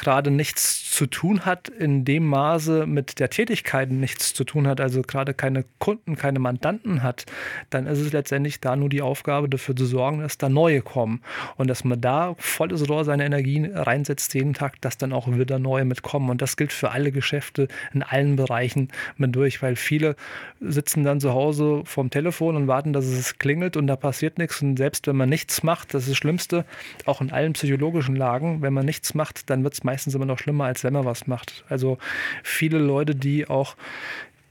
gerade 0.00 0.30
nichts 0.30 0.90
zu 0.90 1.06
tun 1.06 1.44
hat, 1.44 1.68
in 1.68 2.04
dem 2.04 2.26
Maße 2.26 2.86
mit 2.86 3.20
der 3.20 3.30
Tätigkeit 3.30 3.90
nichts 3.90 4.34
zu 4.34 4.44
tun 4.44 4.66
hat, 4.66 4.80
also 4.80 5.02
gerade 5.02 5.34
keine 5.34 5.64
Kunden, 5.78 6.16
keine 6.16 6.38
Mandanten 6.38 7.02
hat, 7.02 7.26
dann 7.70 7.86
ist 7.86 8.00
es 8.00 8.12
letztendlich 8.12 8.60
da 8.60 8.76
nur 8.76 8.88
die 8.88 9.02
Aufgabe 9.02 9.48
dafür 9.48 9.76
zu 9.76 9.86
sorgen, 9.86 10.20
dass 10.20 10.38
da 10.38 10.48
neue 10.48 10.82
kommen 10.82 11.22
und 11.56 11.68
dass 11.68 11.84
man 11.84 12.00
da 12.00 12.34
volles 12.38 12.88
Rohr 12.88 13.04
seine 13.04 13.24
Energien 13.24 13.76
reinsetzt 13.76 14.34
jeden 14.34 14.54
Tag, 14.54 14.80
dass 14.80 14.98
dann 14.98 15.12
auch 15.12 15.28
wieder 15.30 15.58
neue 15.58 15.84
mitkommen. 15.84 16.30
Und 16.30 16.42
das 16.42 16.56
gilt 16.56 16.72
für 16.72 16.90
alle 16.90 17.12
Geschäfte 17.12 17.68
in 17.92 18.02
allen 18.02 18.36
Bereichen 18.36 18.88
mit 19.16 19.34
durch, 19.34 19.62
weil 19.62 19.76
viele 19.76 20.16
sitzen 20.60 21.04
dann 21.04 21.20
zu 21.20 21.32
Hause 21.32 21.82
vorm 21.84 22.10
Telefon 22.10 22.56
und 22.56 22.66
warten, 22.66 22.92
dass 22.92 23.04
es 23.06 23.38
klingelt 23.38 23.76
und 23.76 23.86
da 23.86 23.96
passiert 23.96 24.38
nichts. 24.38 24.62
Und 24.62 24.76
selbst 24.76 25.06
wenn 25.06 25.16
man 25.16 25.28
nichts 25.28 25.62
macht, 25.62 25.94
das 25.94 26.04
ist 26.04 26.10
das 26.10 26.16
Schlimmste, 26.16 26.64
auch 27.06 27.20
in 27.20 27.30
allen 27.30 27.52
psychologischen 27.52 28.16
Lagen, 28.16 28.62
wenn 28.62 28.72
man 28.72 28.86
nichts 28.86 29.14
macht, 29.14 29.50
dann 29.50 29.62
wird 29.62 29.74
es 29.74 29.84
meistens 29.90 30.14
immer 30.14 30.24
noch 30.24 30.38
schlimmer, 30.38 30.66
als 30.66 30.84
wenn 30.84 30.92
man 30.92 31.04
was 31.04 31.26
macht. 31.26 31.64
Also 31.68 31.98
viele 32.44 32.78
Leute, 32.78 33.16
die 33.16 33.48
auch 33.48 33.76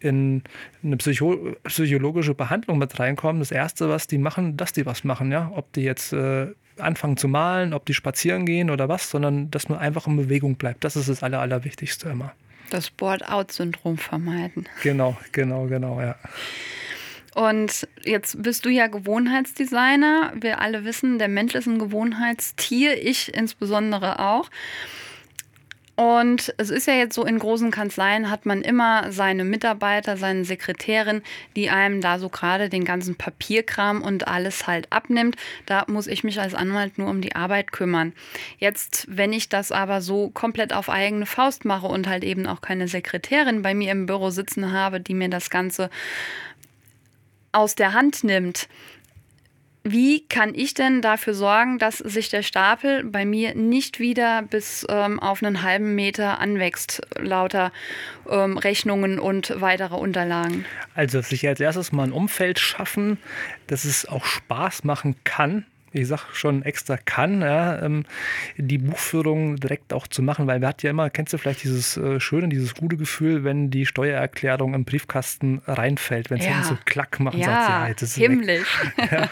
in 0.01 0.43
eine 0.83 0.97
Psycho 0.97 1.55
psychologische 1.63 2.33
Behandlung 2.33 2.77
mit 2.77 2.99
reinkommen, 2.99 3.39
das 3.39 3.51
Erste, 3.51 3.89
was 3.89 4.07
die 4.07 4.17
machen, 4.17 4.57
dass 4.57 4.73
die 4.73 4.85
was 4.85 5.03
machen, 5.03 5.31
ja. 5.31 5.51
Ob 5.55 5.71
die 5.73 5.83
jetzt 5.83 6.11
äh, 6.13 6.47
anfangen 6.77 7.15
zu 7.15 7.27
malen, 7.27 7.73
ob 7.73 7.85
die 7.85 7.93
spazieren 7.93 8.45
gehen 8.45 8.69
oder 8.69 8.89
was, 8.89 9.09
sondern 9.09 9.49
dass 9.49 9.69
man 9.69 9.79
einfach 9.79 10.07
in 10.07 10.17
Bewegung 10.17 10.55
bleibt. 10.55 10.83
Das 10.83 10.95
ist 10.95 11.07
das 11.07 11.23
Aller, 11.23 11.39
Allerwichtigste 11.39 12.09
immer. 12.09 12.33
Das 12.69 12.89
Board-out-Syndrom 12.89 13.97
vermeiden. 13.97 14.67
Genau, 14.83 15.17
genau, 15.31 15.65
genau, 15.67 16.01
ja. 16.01 16.15
Und 17.33 17.87
jetzt 18.03 18.41
bist 18.43 18.65
du 18.65 18.69
ja 18.69 18.87
Gewohnheitsdesigner. 18.87 20.33
Wir 20.39 20.59
alle 20.61 20.83
wissen, 20.83 21.19
der 21.19 21.29
Mensch 21.29 21.55
ist 21.55 21.67
ein 21.67 21.79
Gewohnheitstier, 21.79 23.01
ich 23.01 23.33
insbesondere 23.33 24.19
auch. 24.19 24.49
Und 25.99 26.53
es 26.55 26.69
ist 26.69 26.87
ja 26.87 26.93
jetzt 26.93 27.13
so, 27.13 27.25
in 27.25 27.39
großen 27.39 27.71
Kanzleien 27.71 28.29
hat 28.29 28.45
man 28.45 28.61
immer 28.61 29.11
seine 29.11 29.43
Mitarbeiter, 29.43 30.15
seine 30.15 30.45
Sekretärin, 30.45 31.23
die 31.57 31.69
einem 31.69 31.99
da 31.99 32.19
so 32.19 32.29
gerade 32.29 32.69
den 32.69 32.85
ganzen 32.85 33.15
Papierkram 33.15 34.01
und 34.01 34.25
alles 34.25 34.65
halt 34.65 34.89
abnimmt. 34.93 35.35
Da 35.65 35.83
muss 35.87 36.07
ich 36.07 36.23
mich 36.23 36.39
als 36.39 36.55
Anwalt 36.55 36.97
nur 36.97 37.09
um 37.09 37.19
die 37.19 37.35
Arbeit 37.35 37.73
kümmern. 37.73 38.13
Jetzt, 38.59 39.07
wenn 39.09 39.33
ich 39.33 39.49
das 39.49 39.73
aber 39.73 39.99
so 39.99 40.29
komplett 40.29 40.71
auf 40.71 40.89
eigene 40.89 41.25
Faust 41.25 41.65
mache 41.65 41.87
und 41.87 42.07
halt 42.07 42.23
eben 42.23 42.47
auch 42.47 42.61
keine 42.61 42.87
Sekretärin 42.87 43.61
bei 43.61 43.73
mir 43.73 43.91
im 43.91 44.05
Büro 44.05 44.29
sitzen 44.29 44.71
habe, 44.71 45.01
die 45.01 45.13
mir 45.13 45.29
das 45.29 45.49
Ganze 45.49 45.89
aus 47.51 47.75
der 47.75 47.91
Hand 47.91 48.23
nimmt, 48.23 48.69
wie 49.83 50.27
kann 50.27 50.53
ich 50.53 50.73
denn 50.73 51.01
dafür 51.01 51.33
sorgen, 51.33 51.79
dass 51.79 51.97
sich 51.97 52.29
der 52.29 52.43
Stapel 52.43 53.03
bei 53.03 53.25
mir 53.25 53.55
nicht 53.55 53.99
wieder 53.99 54.41
bis 54.43 54.85
ähm, 54.89 55.19
auf 55.19 55.41
einen 55.41 55.63
halben 55.63 55.95
Meter 55.95 56.39
anwächst, 56.39 57.01
lauter 57.17 57.71
ähm, 58.29 58.57
Rechnungen 58.57 59.19
und 59.19 59.53
weitere 59.61 59.95
Unterlagen? 59.95 60.65
Also 60.95 61.21
sich 61.21 61.47
als 61.47 61.59
erstes 61.59 61.91
mal 61.91 62.03
ein 62.03 62.11
Umfeld 62.11 62.59
schaffen, 62.59 63.17
dass 63.67 63.85
es 63.85 64.05
auch 64.05 64.25
Spaß 64.25 64.83
machen 64.83 65.15
kann, 65.23 65.65
ich 65.91 66.07
sag 66.07 66.33
schon 66.33 66.63
extra 66.63 66.97
kann, 66.97 67.41
ja, 67.41 67.81
ähm, 67.81 68.05
die 68.57 68.77
Buchführung 68.77 69.57
direkt 69.57 69.93
auch 69.93 70.07
zu 70.07 70.21
machen, 70.21 70.47
weil 70.47 70.61
wir 70.61 70.67
hatten 70.67 70.85
ja 70.85 70.91
immer, 70.91 71.09
kennst 71.09 71.33
du 71.33 71.37
vielleicht 71.37 71.63
dieses 71.63 71.97
äh, 71.97 72.19
schöne, 72.19 72.49
dieses 72.49 72.75
gute 72.75 72.97
Gefühl, 72.97 73.43
wenn 73.43 73.69
die 73.69 73.85
Steuererklärung 73.85 74.73
im 74.73 74.85
Briefkasten 74.85 75.61
reinfällt, 75.65 76.29
wenn 76.29 76.39
es 76.39 76.45
ja. 76.45 76.63
so 76.63 76.77
klack 76.85 77.19
macht, 77.19 77.37
ja, 77.37 77.45
sagt 77.45 77.65
sie, 77.65 77.71
ja, 77.71 77.93
das 77.93 78.01
ist 78.03 78.15
himmlisch. 78.15 78.67
Ja. 79.11 79.29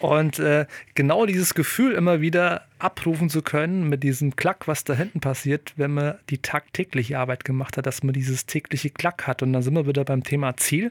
Und 0.00 0.38
äh, 0.38 0.66
genau 0.94 1.24
dieses 1.24 1.54
Gefühl 1.54 1.92
immer 1.92 2.20
wieder 2.20 2.66
abrufen 2.84 3.30
zu 3.30 3.40
können 3.40 3.88
mit 3.88 4.02
diesem 4.02 4.36
Klack, 4.36 4.68
was 4.68 4.84
da 4.84 4.92
hinten 4.92 5.20
passiert, 5.20 5.72
wenn 5.76 5.94
man 5.94 6.16
die 6.28 6.38
tagtägliche 6.38 7.18
Arbeit 7.18 7.44
gemacht 7.44 7.78
hat, 7.78 7.86
dass 7.86 8.02
man 8.02 8.12
dieses 8.12 8.44
tägliche 8.44 8.90
Klack 8.90 9.26
hat. 9.26 9.42
Und 9.42 9.54
dann 9.54 9.62
sind 9.62 9.74
wir 9.74 9.86
wieder 9.86 10.04
beim 10.04 10.22
Thema 10.22 10.56
Ziel, 10.58 10.90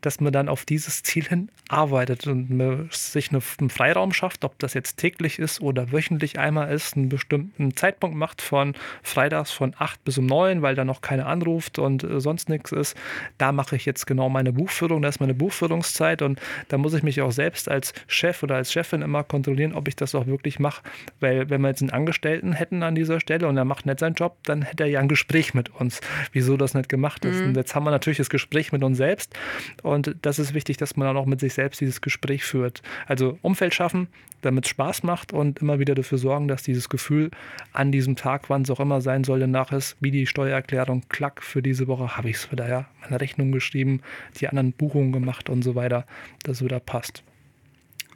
dass 0.00 0.20
man 0.20 0.32
dann 0.32 0.48
auf 0.48 0.64
dieses 0.64 1.04
Ziel 1.04 1.24
hin 1.24 1.50
arbeitet 1.68 2.26
und 2.26 2.88
sich 2.90 3.30
einen 3.30 3.70
Freiraum 3.70 4.12
schafft, 4.12 4.44
ob 4.44 4.58
das 4.58 4.74
jetzt 4.74 4.96
täglich 4.96 5.38
ist 5.38 5.60
oder 5.60 5.92
wöchentlich 5.92 6.38
einmal 6.38 6.72
ist, 6.72 6.96
einen 6.96 7.08
bestimmten 7.08 7.76
Zeitpunkt 7.76 8.16
macht 8.16 8.42
von 8.42 8.74
freitags 9.02 9.52
von 9.52 9.74
8 9.78 10.04
bis 10.04 10.18
um 10.18 10.26
9, 10.26 10.62
weil 10.62 10.74
da 10.74 10.84
noch 10.84 11.00
keiner 11.00 11.26
anruft 11.26 11.78
und 11.78 12.02
äh, 12.02 12.20
sonst 12.20 12.48
nichts 12.48 12.72
ist. 12.72 12.96
Da 13.38 13.52
mache 13.52 13.76
ich 13.76 13.86
jetzt 13.86 14.06
genau 14.06 14.28
meine 14.28 14.52
Buchführung, 14.52 15.00
da 15.00 15.08
ist 15.08 15.20
meine 15.20 15.34
Buchführungszeit 15.34 16.22
und 16.22 16.40
da 16.68 16.76
muss 16.76 16.92
ich 16.92 17.04
mich 17.04 17.22
auch 17.22 17.32
selbst 17.32 17.68
als 17.68 17.94
Chef 18.08 18.42
oder 18.42 18.56
als 18.56 18.72
Chefin 18.72 19.00
immer 19.00 19.22
kontrollieren, 19.22 19.74
ob 19.74 19.86
ich 19.86 19.96
das 19.96 20.14
auch 20.14 20.26
wirklich 20.26 20.58
mache 20.58 20.82
weil 21.20 21.50
wenn 21.50 21.60
wir 21.60 21.68
jetzt 21.68 21.82
einen 21.82 21.90
Angestellten 21.90 22.52
hätten 22.52 22.82
an 22.82 22.94
dieser 22.94 23.20
Stelle 23.20 23.48
und 23.48 23.56
er 23.56 23.64
macht 23.64 23.86
nicht 23.86 24.00
seinen 24.00 24.14
Job, 24.14 24.36
dann 24.44 24.62
hätte 24.62 24.84
er 24.84 24.90
ja 24.90 25.00
ein 25.00 25.08
Gespräch 25.08 25.54
mit 25.54 25.74
uns, 25.74 26.00
wieso 26.32 26.56
das 26.56 26.74
nicht 26.74 26.88
gemacht 26.88 27.24
ist. 27.24 27.40
Mhm. 27.40 27.48
Und 27.48 27.56
jetzt 27.56 27.74
haben 27.74 27.84
wir 27.84 27.90
natürlich 27.90 28.18
das 28.18 28.30
Gespräch 28.30 28.72
mit 28.72 28.82
uns 28.82 28.96
selbst 28.96 29.34
und 29.82 30.16
das 30.22 30.38
ist 30.38 30.54
wichtig, 30.54 30.76
dass 30.76 30.96
man 30.96 31.08
dann 31.08 31.16
auch 31.16 31.26
mit 31.26 31.40
sich 31.40 31.54
selbst 31.54 31.80
dieses 31.80 32.00
Gespräch 32.00 32.44
führt. 32.44 32.82
Also 33.06 33.38
Umfeld 33.42 33.74
schaffen, 33.74 34.08
damit 34.44 34.66
es 34.66 34.70
Spaß 34.70 35.02
macht 35.02 35.32
und 35.32 35.60
immer 35.60 35.78
wieder 35.78 35.94
dafür 35.94 36.18
sorgen, 36.18 36.48
dass 36.48 36.62
dieses 36.62 36.88
Gefühl 36.88 37.30
an 37.72 37.92
diesem 37.92 38.16
Tag, 38.16 38.50
wann 38.50 38.62
es 38.62 38.70
auch 38.70 38.80
immer 38.80 39.00
sein 39.00 39.24
soll, 39.24 39.40
danach 39.40 39.72
ist, 39.72 39.96
wie 40.00 40.10
die 40.10 40.26
Steuererklärung, 40.26 41.02
klack, 41.08 41.42
für 41.42 41.62
diese 41.62 41.86
Woche 41.86 42.16
habe 42.16 42.30
ich 42.30 42.36
es 42.36 42.52
wieder, 42.52 42.68
ja, 42.68 42.86
meine 43.02 43.20
Rechnung 43.20 43.52
geschrieben, 43.52 44.00
die 44.40 44.48
anderen 44.48 44.72
Buchungen 44.72 45.12
gemacht 45.12 45.48
und 45.48 45.62
so 45.62 45.74
weiter, 45.74 46.06
dass 46.42 46.58
es 46.58 46.64
wieder 46.64 46.80
passt. 46.80 47.22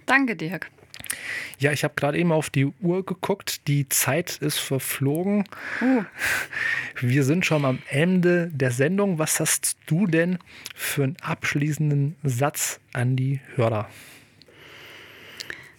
Danke, 0.06 0.36
Dirk. 0.36 0.70
Ja, 1.58 1.72
ich 1.72 1.84
habe 1.84 1.94
gerade 1.96 2.18
eben 2.18 2.32
auf 2.32 2.50
die 2.50 2.66
Uhr 2.80 3.04
geguckt. 3.04 3.66
Die 3.68 3.88
Zeit 3.88 4.38
ist 4.38 4.58
verflogen. 4.58 5.44
Uh. 5.80 6.04
Wir 7.00 7.24
sind 7.24 7.46
schon 7.46 7.64
am 7.64 7.80
Ende 7.88 8.50
der 8.52 8.70
Sendung. 8.70 9.18
Was 9.18 9.40
hast 9.40 9.76
du 9.86 10.06
denn 10.06 10.38
für 10.74 11.04
einen 11.04 11.16
abschließenden 11.22 12.16
Satz 12.22 12.80
an 12.92 13.16
die 13.16 13.40
Hörer? 13.54 13.88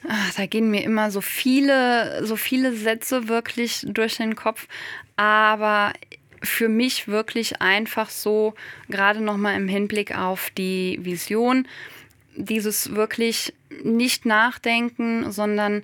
Ach, 0.08 0.34
da 0.36 0.46
gehen 0.46 0.72
mir 0.72 0.84
immer 0.84 1.12
so 1.12 1.22
viele, 1.22 2.26
so 2.26 2.36
viele 2.36 2.74
Sätze 2.74 3.28
wirklich 3.28 3.86
durch 3.88 4.18
den 4.18 4.36
Kopf. 4.36 4.68
Aber 5.18 5.94
für 6.42 6.70
mich 6.70 7.08
wirklich 7.08 7.62
einfach 7.62 8.10
so, 8.10 8.54
gerade 8.90 9.22
nochmal 9.22 9.56
im 9.56 9.68
Hinblick 9.68 10.18
auf 10.18 10.50
die 10.52 11.00
Vision, 11.02 11.68
dieses 12.46 12.96
wirklich 12.96 13.54
nicht 13.84 14.26
nachdenken, 14.26 15.32
sondern 15.32 15.84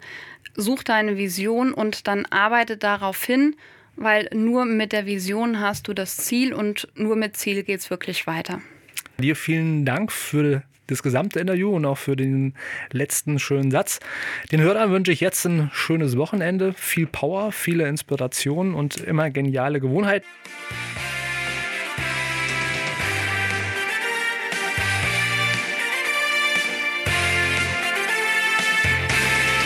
such 0.56 0.84
deine 0.84 1.18
Vision 1.18 1.74
und 1.74 2.08
dann 2.08 2.26
arbeite 2.28 2.78
darauf 2.78 3.24
hin 3.24 3.56
weil 3.95 4.30
nur 4.34 4.66
mit 4.66 4.91
der 4.91 5.06
Vision 5.06 5.60
hast 5.60 5.88
du 5.88 5.93
das 5.93 6.18
Ziel 6.18 6.53
und 6.53 6.88
nur 6.95 7.16
mit 7.16 7.38
Ziel 7.38 7.64
geht 7.64 7.80
es 7.80 7.89
wirklich 7.89 8.28
weiter. 8.28 8.62
Dir 9.18 9.36
vielen 9.36 9.86
Dank 9.86 10.12
für 10.12 10.64
das 10.88 11.01
gesamte 11.01 11.39
Interview 11.39 11.72
und 11.72 11.86
auch 11.86 11.97
für 11.97 12.16
den 12.16 12.53
letzten 12.91 13.39
schönen 13.39 13.72
Satz. 13.72 13.99
Den 14.51 14.62
Hörern 14.62 14.91
wünsche 14.91 15.12
ich 15.12 15.20
jetzt 15.20 15.45
ein 15.45 15.72
schönes 15.74 16.16
Wochenende, 16.18 16.74
viel 16.74 17.08
Power, 17.08 17.51
viele 17.51 17.88
Inspirationen 17.88 18.76
und 18.76 18.97
immer 18.97 19.30
geniale 19.32 19.80
Gewohnheiten. 19.80 20.28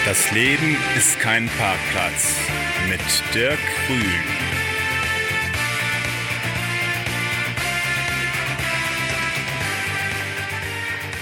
Das 0.10 0.32
Leben 0.32 0.76
ist 0.98 1.20
kein 1.20 1.48
Parkplatz 1.50 2.34
mit 2.90 3.00
Dirk 3.36 3.60
Grün. 3.86 4.39